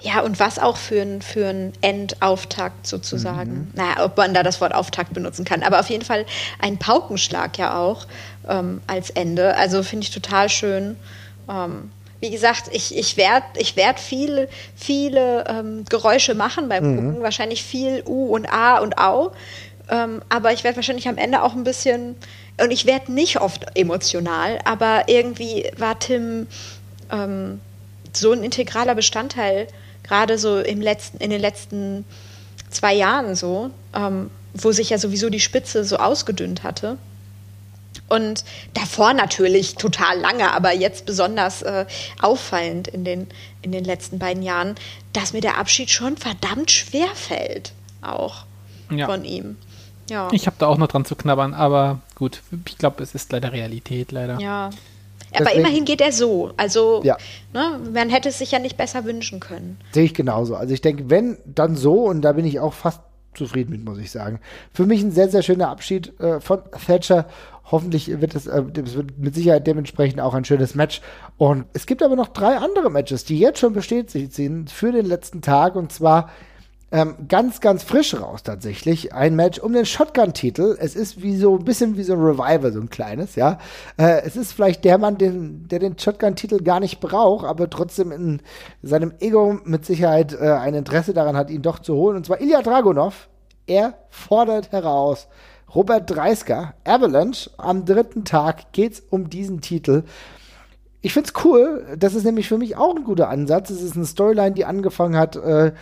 [0.00, 3.52] Ja, und was auch für ein, für ein Endauftakt sozusagen.
[3.52, 3.70] Mhm.
[3.74, 5.62] Naja, ob man da das Wort Auftakt benutzen kann.
[5.62, 6.24] Aber auf jeden Fall
[6.60, 8.06] ein Paukenschlag ja auch
[8.48, 9.54] ähm, als Ende.
[9.56, 10.96] Also finde ich total schön.
[11.48, 11.90] Ähm,
[12.20, 16.96] wie gesagt, ich, ich werde ich werd viel, viele ähm, Geräusche machen beim mhm.
[16.96, 17.22] Gucken.
[17.22, 19.32] Wahrscheinlich viel U und A und Au.
[19.90, 22.16] Ähm, aber ich werde wahrscheinlich am Ende auch ein bisschen,
[22.60, 26.46] und ich werde nicht oft emotional, aber irgendwie war Tim
[27.10, 27.60] ähm,
[28.12, 29.66] so ein integraler Bestandteil
[30.02, 32.04] gerade so im letzten, in den letzten
[32.70, 36.98] zwei Jahren so, ähm, wo sich ja sowieso die Spitze so ausgedünnt hatte.
[38.08, 41.86] Und davor natürlich total lange, aber jetzt besonders äh,
[42.20, 43.26] auffallend in den,
[43.62, 44.74] in den letzten beiden Jahren,
[45.12, 47.72] dass mir der Abschied schon verdammt schwer fällt,
[48.02, 48.44] auch
[48.90, 49.06] ja.
[49.06, 49.56] von ihm.
[50.10, 50.28] Ja.
[50.32, 53.52] Ich habe da auch noch dran zu knabbern, aber gut, ich glaube, es ist leider
[53.52, 54.38] Realität, leider.
[54.40, 54.70] Ja,
[55.34, 56.52] aber Deswegen, immerhin geht er so.
[56.56, 57.16] Also ja.
[57.52, 59.78] ne, man hätte es sich ja nicht besser wünschen können.
[59.92, 60.56] Sehe ich genauso.
[60.56, 63.00] Also ich denke, wenn, dann so, und da bin ich auch fast
[63.34, 64.40] zufrieden mit, muss ich sagen.
[64.72, 67.26] Für mich ein sehr, sehr schöner Abschied äh, von Thatcher.
[67.70, 71.00] Hoffentlich wird es, äh, es wird mit Sicherheit dementsprechend auch ein schönes Match.
[71.38, 75.06] Und es gibt aber noch drei andere Matches, die jetzt schon bestätigt sind für den
[75.06, 75.76] letzten Tag.
[75.76, 76.30] Und zwar
[76.92, 79.14] ähm, ganz, ganz frisch raus tatsächlich.
[79.14, 80.76] Ein Match um den Shotgun-Titel.
[80.78, 83.58] Es ist wie so ein bisschen wie so ein Revival, so ein kleines, ja.
[83.96, 88.12] Äh, es ist vielleicht der Mann, den, der den Shotgun-Titel gar nicht braucht, aber trotzdem
[88.12, 88.42] in
[88.82, 92.18] seinem Ego mit Sicherheit äh, ein Interesse daran hat, ihn doch zu holen.
[92.18, 93.28] Und zwar Ilya Dragunov.
[93.66, 95.28] Er fordert heraus.
[95.74, 100.04] Robert Dreisker, Avalanche, am dritten Tag geht's um diesen Titel
[101.04, 101.84] ich find's cool.
[101.98, 103.70] Das ist nämlich für mich auch ein guter Ansatz.
[103.70, 105.72] Es ist eine Storyline, die angefangen hat äh, äh,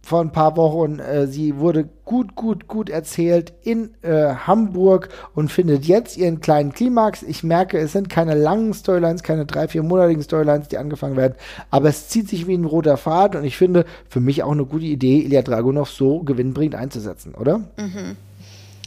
[0.00, 1.00] vor ein paar Wochen.
[1.00, 6.72] Äh, sie wurde gut, gut, gut erzählt in äh, Hamburg und findet jetzt ihren kleinen
[6.72, 7.22] Klimax.
[7.22, 11.34] Ich merke, es sind keine langen Storylines, keine drei, vier monatigen Storylines, die angefangen werden,
[11.70, 14.64] aber es zieht sich wie ein roter Faden und ich finde für mich auch eine
[14.64, 17.58] gute Idee, Ilya Dragunov so gewinnbringend einzusetzen, oder?
[17.76, 18.16] Mhm.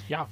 [0.07, 0.27] Ja.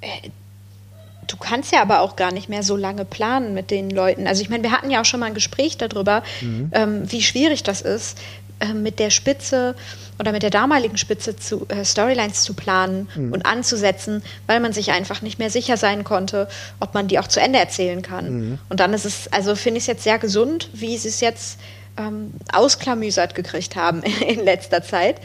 [1.29, 4.25] Du kannst ja aber auch gar nicht mehr so lange planen mit den Leuten.
[4.25, 6.71] Also ich meine, wir hatten ja auch schon mal ein Gespräch darüber, mhm.
[6.73, 8.17] ähm, wie schwierig das ist,
[8.59, 9.75] äh, mit der Spitze
[10.17, 13.31] oder mit der damaligen Spitze zu, äh, Storylines zu planen mhm.
[13.31, 16.47] und anzusetzen, weil man sich einfach nicht mehr sicher sein konnte,
[16.79, 18.31] ob man die auch zu Ende erzählen kann.
[18.31, 18.59] Mhm.
[18.67, 21.59] Und dann ist es, also finde ich es jetzt sehr gesund, wie sie es jetzt
[21.97, 25.17] ähm, ausklamüsert gekriegt haben in letzter Zeit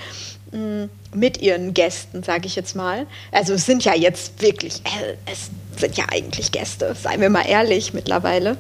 [1.13, 3.07] mit ihren Gästen, sage ich jetzt mal.
[3.33, 7.47] Also es sind ja jetzt wirklich, äh, es sind ja eigentlich Gäste, seien wir mal
[7.47, 8.57] ehrlich mittlerweile.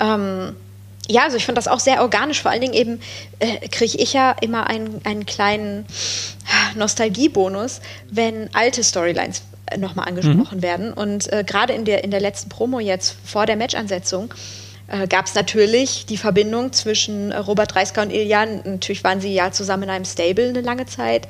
[0.00, 0.54] Ähm,
[1.08, 2.42] ja, also ich finde das auch sehr organisch.
[2.42, 3.00] Vor allen Dingen eben
[3.38, 5.86] äh, kriege ich ja immer einen, einen kleinen
[6.76, 10.62] Nostalgiebonus, wenn alte Storylines äh, nochmal angesprochen mhm.
[10.62, 10.92] werden.
[10.92, 14.67] Und äh, gerade in der, in der letzten Promo jetzt vor der Matchansetzung äh,
[15.08, 18.62] gab es natürlich die Verbindung zwischen äh, Robert Dreisker und Iljan.
[18.64, 21.28] Natürlich waren sie ja zusammen in einem Stable eine lange Zeit.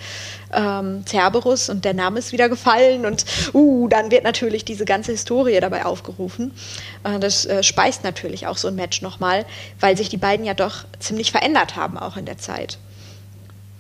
[0.53, 5.13] Ähm, Cerberus und der Name ist wieder gefallen und uh, dann wird natürlich diese ganze
[5.13, 6.53] Historie dabei aufgerufen.
[7.03, 9.45] Äh, das äh, speist natürlich auch so ein Match nochmal,
[9.81, 12.79] weil sich die beiden ja doch ziemlich verändert haben, auch in der Zeit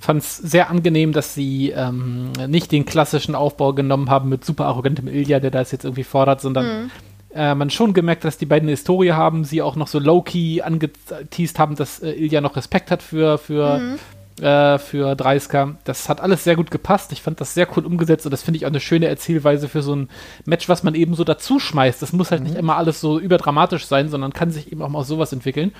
[0.00, 4.66] fand es sehr angenehm, dass sie ähm, nicht den klassischen Aufbau genommen haben mit super
[4.66, 6.90] arrogantem Ilya, der das jetzt irgendwie fordert, sondern mhm
[7.34, 10.62] äh, man schon gemerkt, dass die beiden eine Historie haben, sie auch noch so low-key
[10.62, 14.44] angeteased haben, dass äh, Ilja noch Respekt hat für, für, mhm.
[14.44, 15.76] äh, für Dreisker.
[15.84, 17.12] Das hat alles sehr gut gepasst.
[17.12, 19.82] Ich fand das sehr cool umgesetzt und das finde ich auch eine schöne Erzählweise für
[19.82, 20.08] so ein
[20.46, 22.00] Match, was man eben so dazu schmeißt.
[22.00, 22.48] Das muss halt mhm.
[22.48, 25.72] nicht immer alles so überdramatisch sein, sondern kann sich eben auch mal sowas entwickeln.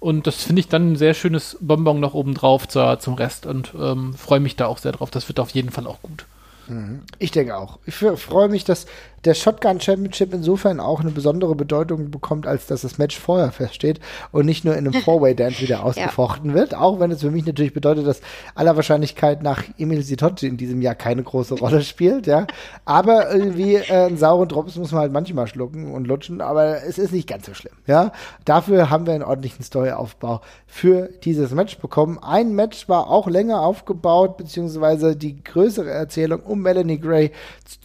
[0.00, 3.74] Und das finde ich dann ein sehr schönes Bonbon noch oben drauf zum Rest und
[3.78, 5.10] ähm, freue mich da auch sehr drauf.
[5.10, 6.24] Das wird auf jeden Fall auch gut.
[6.70, 7.02] Mhm.
[7.18, 7.78] Ich denke auch.
[7.84, 8.86] Ich freue mich, dass
[9.24, 14.00] der Shotgun Championship insofern auch eine besondere Bedeutung bekommt, als dass das Match vorher feststeht
[14.32, 16.56] und nicht nur in einem Four-Way-Dance wieder ausgefochten ja.
[16.56, 16.74] wird.
[16.74, 18.20] Auch wenn es für mich natürlich bedeutet, dass
[18.54, 22.46] aller Wahrscheinlichkeit nach Emil Sitotti in diesem Jahr keine große Rolle spielt, ja.
[22.84, 26.98] Aber irgendwie äh, einen sauren Drops muss man halt manchmal schlucken und lutschen, aber es
[26.98, 28.12] ist nicht ganz so schlimm, ja.
[28.46, 32.18] Dafür haben wir einen ordentlichen Storyaufbau für dieses Match bekommen.
[32.22, 37.32] Ein Match war auch länger aufgebaut, beziehungsweise die größere Erzählung um Melanie Gray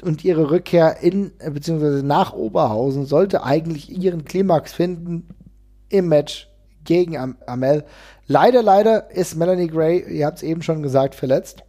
[0.02, 5.28] und ihre Rückkehr in äh, beziehungsweise nach Oberhausen sollte eigentlich ihren Klimax finden
[5.90, 6.50] im Match
[6.84, 7.84] gegen Am Amel.
[8.28, 11.64] Leider, leider ist Melanie Gray, ihr habt es eben schon gesagt, verletzt.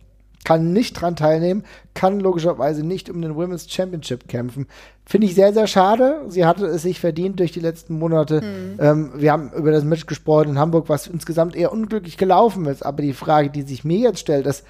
[0.45, 4.69] kann nicht dran teilnehmen, kann logischerweise nicht um den Women's Championship kämpfen.
[5.05, 6.23] Finde ich sehr, sehr schade.
[6.29, 8.43] Sie hatte es sich verdient durch die letzten Monate.
[8.43, 8.79] Mhm.
[8.79, 12.87] Ähm, wir haben über das Match gesprochen in Hamburg, was insgesamt eher unglücklich gelaufen ist.
[12.87, 14.65] Aber die Frage, die sich mir jetzt stellt, ist,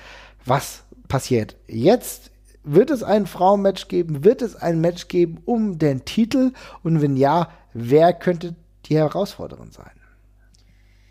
[0.47, 2.31] was passiert jetzt?
[2.69, 4.25] Wird es ein Frauenmatch geben?
[4.25, 6.53] Wird es ein Match geben um den Titel?
[6.83, 8.57] Und wenn ja, wer könnte
[8.87, 9.91] die Herausforderin sein?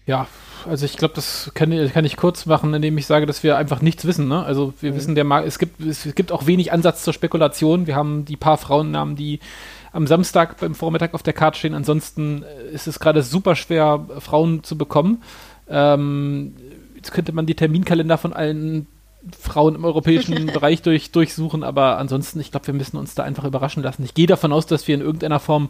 [0.06, 0.28] Ja,
[0.70, 3.82] also ich glaube, das kann, kann, ich kurz machen, indem ich sage, dass wir einfach
[3.82, 4.28] nichts wissen.
[4.28, 4.44] Ne?
[4.44, 4.96] Also wir mhm.
[4.98, 7.88] wissen, der Markt, es gibt, es gibt auch wenig Ansatz zur Spekulation.
[7.88, 9.40] Wir haben die paar Frauennamen, die
[9.94, 11.74] am Samstag beim Vormittag auf der Karte stehen.
[11.74, 15.24] Ansonsten äh, ist es gerade super schwer, Frauen zu bekommen.
[15.70, 16.54] Ähm,
[16.98, 18.88] jetzt könnte man die Terminkalender von allen
[19.40, 23.44] Frauen im europäischen Bereich durch, durchsuchen, aber ansonsten, ich glaube, wir müssen uns da einfach
[23.44, 24.04] überraschen lassen.
[24.04, 25.70] Ich gehe davon aus, dass wir in irgendeiner Form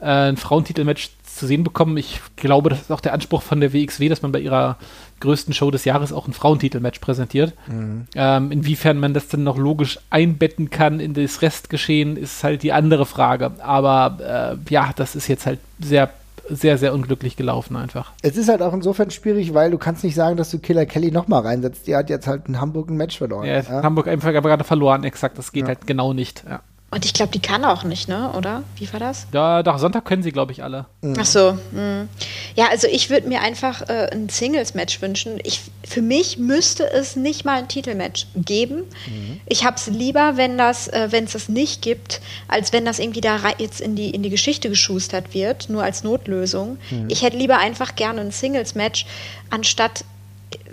[0.00, 1.96] äh, ein Frauentitelmatch zu sehen bekommen.
[1.96, 4.76] Ich glaube, das ist auch der Anspruch von der WXW, dass man bei ihrer
[5.20, 7.54] größten Show des Jahres auch ein Frauentitelmatch präsentiert.
[7.68, 8.06] Mhm.
[8.14, 12.72] Ähm, inwiefern man das dann noch logisch einbetten kann in das Restgeschehen, ist halt die
[12.72, 13.52] andere Frage.
[13.60, 16.10] Aber äh, ja, das ist jetzt halt sehr
[16.56, 18.12] sehr, sehr unglücklich gelaufen einfach.
[18.22, 21.10] Es ist halt auch insofern schwierig, weil du kannst nicht sagen, dass du Killer Kelly
[21.10, 21.86] nochmal reinsetzt.
[21.86, 23.46] Die hat jetzt halt in Hamburg ein Match verloren.
[23.46, 23.82] Ja, ja.
[23.82, 25.38] Hamburg einfach gerade verloren, exakt.
[25.38, 25.68] Das geht ja.
[25.68, 26.44] halt genau nicht.
[26.48, 26.60] Ja.
[26.92, 28.30] Und ich glaube, die kann auch nicht, ne?
[28.36, 28.64] Oder?
[28.76, 29.26] Wie war das?
[29.32, 30.84] Ja, doch, Sonntag können sie, glaube ich, alle.
[31.00, 31.16] Mhm.
[31.18, 31.58] Ach so.
[31.72, 32.06] Mh.
[32.54, 35.40] Ja, also ich würde mir einfach äh, ein Singles-Match wünschen.
[35.42, 38.82] Ich, für mich müsste es nicht mal ein Titelmatch geben.
[39.06, 39.40] Mhm.
[39.46, 42.98] Ich habe es lieber, wenn das, äh, wenn es das nicht gibt, als wenn das
[42.98, 46.76] irgendwie da jetzt in die, in die Geschichte geschustert wird, nur als Notlösung.
[46.90, 47.06] Mhm.
[47.08, 49.06] Ich hätte lieber einfach gerne ein Singles-Match,
[49.48, 50.04] anstatt,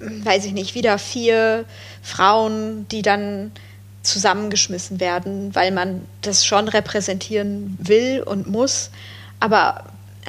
[0.01, 1.63] weiß ich nicht, wieder vier
[2.01, 3.53] Frauen, die dann
[4.09, 8.89] zusammengeschmissen werden, weil man das schon repräsentieren will und muss,
[9.39, 9.85] aber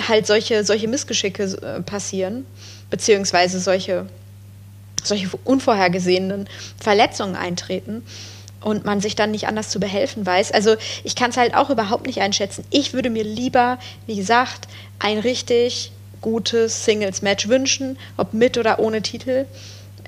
[0.09, 2.47] halt solche, solche Missgeschicke äh, passieren,
[2.91, 4.07] beziehungsweise solche,
[5.03, 6.49] solche unvorhergesehenen
[6.81, 8.03] Verletzungen eintreten
[8.61, 10.53] und man sich dann nicht anders zu behelfen weiß.
[10.53, 12.65] Also ich kann es halt auch überhaupt nicht einschätzen.
[12.71, 19.01] Ich würde mir lieber, wie gesagt, ein richtig gutes Singles-Match wünschen, ob mit oder ohne
[19.03, 19.47] Titel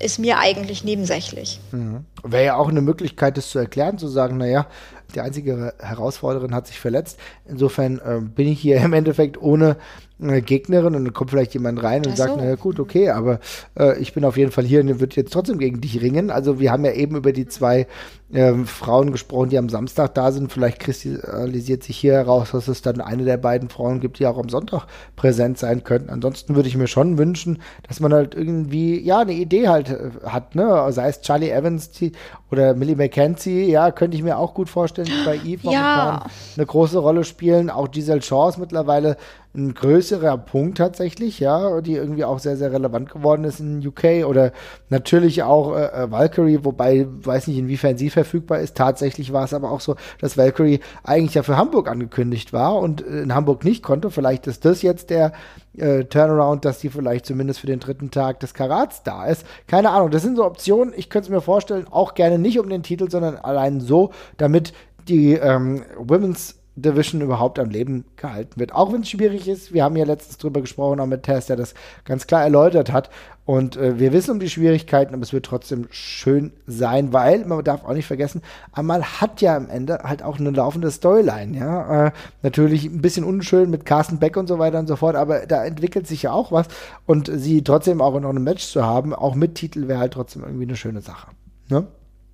[0.02, 1.60] ist mir eigentlich nebensächlich.
[1.70, 2.04] Mhm.
[2.24, 4.66] Wäre ja auch eine Möglichkeit, das zu erklären, zu sagen, naja,
[5.14, 7.18] die einzige Herausforderin hat sich verletzt.
[7.46, 9.76] Insofern äh, bin ich hier im Endeffekt ohne
[10.20, 12.24] äh, Gegnerin und dann kommt vielleicht jemand rein und so.
[12.24, 13.40] sagt, naja gut, okay, aber
[13.78, 16.30] äh, ich bin auf jeden Fall hier und wird jetzt trotzdem gegen dich ringen.
[16.30, 17.86] Also wir haben ja eben über die zwei
[18.32, 20.52] ähm, Frauen gesprochen, die am Samstag da sind.
[20.52, 24.38] Vielleicht kristallisiert sich hier heraus, dass es dann eine der beiden Frauen gibt, die auch
[24.38, 24.86] am Sonntag
[25.16, 26.10] präsent sein könnten.
[26.10, 30.10] Ansonsten würde ich mir schon wünschen, dass man halt irgendwie, ja, eine Idee halt äh,
[30.24, 30.86] hat, ne?
[30.92, 32.12] Sei es Charlie Evans die,
[32.50, 36.26] oder Millie McKenzie, ja, könnte ich mir auch gut vorstellen, bei Eve ja.
[36.56, 37.70] eine große Rolle spielen.
[37.70, 39.16] Auch Giselle Chance mittlerweile
[39.54, 44.26] ein größerer Punkt tatsächlich, ja, die irgendwie auch sehr, sehr relevant geworden ist in UK
[44.26, 44.52] oder
[44.88, 48.76] natürlich auch äh, äh, Valkyrie, wobei weiß nicht, inwiefern sie verfügbar ist.
[48.76, 53.06] Tatsächlich war es aber auch so, dass Valkyrie eigentlich ja für Hamburg angekündigt war und
[53.06, 54.10] äh, in Hamburg nicht konnte.
[54.10, 55.32] Vielleicht ist das jetzt der
[55.76, 59.46] äh, Turnaround, dass die vielleicht zumindest für den dritten Tag des Karats da ist.
[59.66, 60.94] Keine Ahnung, das sind so Optionen.
[60.96, 64.72] Ich könnte es mir vorstellen, auch gerne nicht um den Titel, sondern allein so, damit
[65.08, 68.72] die ähm, Women's Division überhaupt am Leben gehalten wird.
[68.72, 69.74] Auch wenn es schwierig ist.
[69.74, 71.74] Wir haben ja letztens drüber gesprochen, auch mit Tess, der das
[72.04, 73.10] ganz klar erläutert hat.
[73.44, 77.62] Und äh, wir wissen um die Schwierigkeiten, aber es wird trotzdem schön sein, weil man
[77.64, 78.40] darf auch nicht vergessen,
[78.70, 82.06] Amal hat ja am Ende halt auch eine laufende Storyline, ja.
[82.06, 82.12] Äh,
[82.42, 85.64] natürlich ein bisschen unschön mit Carsten Beck und so weiter und so fort, aber da
[85.64, 86.68] entwickelt sich ja auch was.
[87.04, 90.42] Und sie trotzdem auch noch ein Match zu haben, auch mit Titel, wäre halt trotzdem
[90.42, 91.26] irgendwie eine schöne Sache.
[91.68, 91.86] Ne?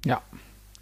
[0.05, 0.21] Ja,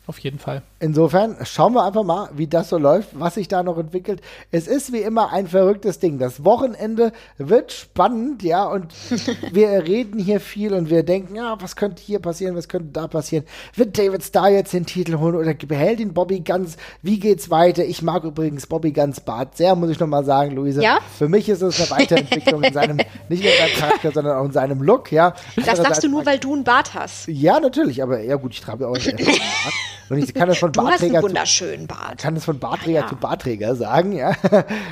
[0.07, 0.63] auf jeden Fall.
[0.79, 4.21] Insofern schauen wir einfach mal, wie das so läuft, was sich da noch entwickelt.
[4.51, 6.19] Es ist wie immer ein verrücktes Ding.
[6.19, 8.93] Das Wochenende wird spannend, ja, und
[9.53, 13.09] wir reden hier viel und wir denken, ja, was könnte hier passieren, was könnte da
[13.09, 13.47] passieren?
[13.75, 16.77] Wird David Starr jetzt den Titel holen oder behält ihn Bobby Guns?
[17.01, 17.83] Wie geht's weiter?
[17.83, 20.83] Ich mag übrigens Bobby Guns Bart sehr, muss ich nochmal sagen, Luise.
[20.83, 20.99] Ja?
[21.17, 22.97] Für mich ist es eine Weiterentwicklung in seinem,
[23.31, 25.33] nicht nur in seinem Charakter, sondern auch in seinem Look, ja.
[25.65, 27.29] Das sagst du nur, weil du einen Bart hast.
[27.29, 29.75] Ja, natürlich, aber ja gut, ich trage auch einen Bart.
[30.09, 32.19] Und ich kann das von einen wunderschönen Bart.
[32.19, 33.09] kann das von Bartträger ja, ja.
[33.09, 34.35] zu Bartträger sagen, ja.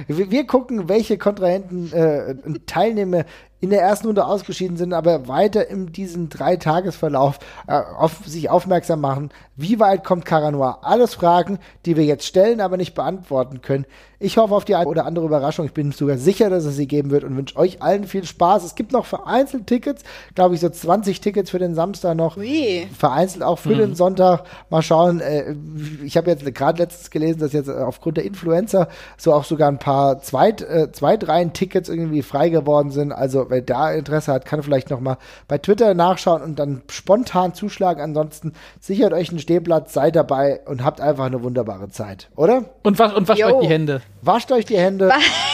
[0.08, 2.34] Wir, wir gucken, welche Kontrahenten äh,
[2.66, 3.24] Teilnehmer
[3.60, 9.00] in der ersten Runde ausgeschieden sind, aber weiter in diesem Dreitagesverlauf äh, auf sich aufmerksam
[9.00, 9.30] machen.
[9.56, 10.80] Wie weit kommt Caranoir?
[10.82, 13.86] Alles Fragen, die wir jetzt stellen, aber nicht beantworten können.
[14.24, 15.66] Ich hoffe auf die eine oder andere Überraschung.
[15.66, 18.64] Ich bin sogar sicher, dass es sie geben wird und wünsche euch allen viel Spaß.
[18.64, 20.02] Es gibt noch vereinzelt Tickets,
[20.34, 22.38] glaube ich, so 20 Tickets für den Samstag noch.
[22.38, 22.86] Ui.
[22.96, 23.78] Vereinzelt auch für mhm.
[23.78, 24.44] den Sonntag.
[24.70, 25.20] Mal schauen.
[25.20, 25.54] Äh,
[26.02, 29.78] ich habe jetzt gerade letztens gelesen, dass jetzt aufgrund der Influencer so auch sogar ein
[29.78, 33.12] paar Zweit, äh, Zweitreihen-Tickets irgendwie frei geworden sind.
[33.12, 35.18] Also wer da Interesse hat, kann vielleicht noch mal
[35.48, 38.00] bei Twitter nachschauen und dann spontan zuschlagen.
[38.00, 42.64] Ansonsten sichert euch einen Stehplatz, seid dabei und habt einfach eine wunderbare Zeit, oder?
[42.82, 43.46] Und, was, und wascht Jo.
[43.58, 44.00] euch die Hände.
[44.22, 45.12] Wascht euch die Hände,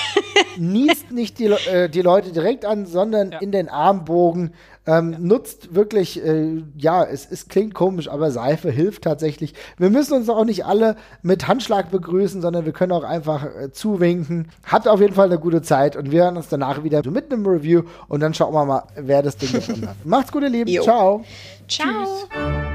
[0.57, 3.39] niest nicht die, äh, die Leute direkt an, sondern Ja.
[3.41, 4.55] in den Armbogen.
[4.87, 9.53] Ähm, Nutzt wirklich, äh, ja, es, es klingt komisch, aber Seife hilft tatsächlich.
[9.77, 13.71] Wir müssen uns auch nicht alle mit Handschlag begrüßen, sondern wir können auch einfach äh,
[13.73, 14.49] zuwinken.
[14.67, 17.47] Habt auf jeden Fall eine gute Zeit und wir hören uns danach wieder mit einem
[17.47, 19.97] Review und dann schauen wir mal, wer das Ding gewonnen hat.
[20.05, 20.71] Macht's gut, ihr Lieben.
[20.71, 20.83] Jo.
[20.83, 21.25] Ciao.
[21.69, 22.70] Ciao.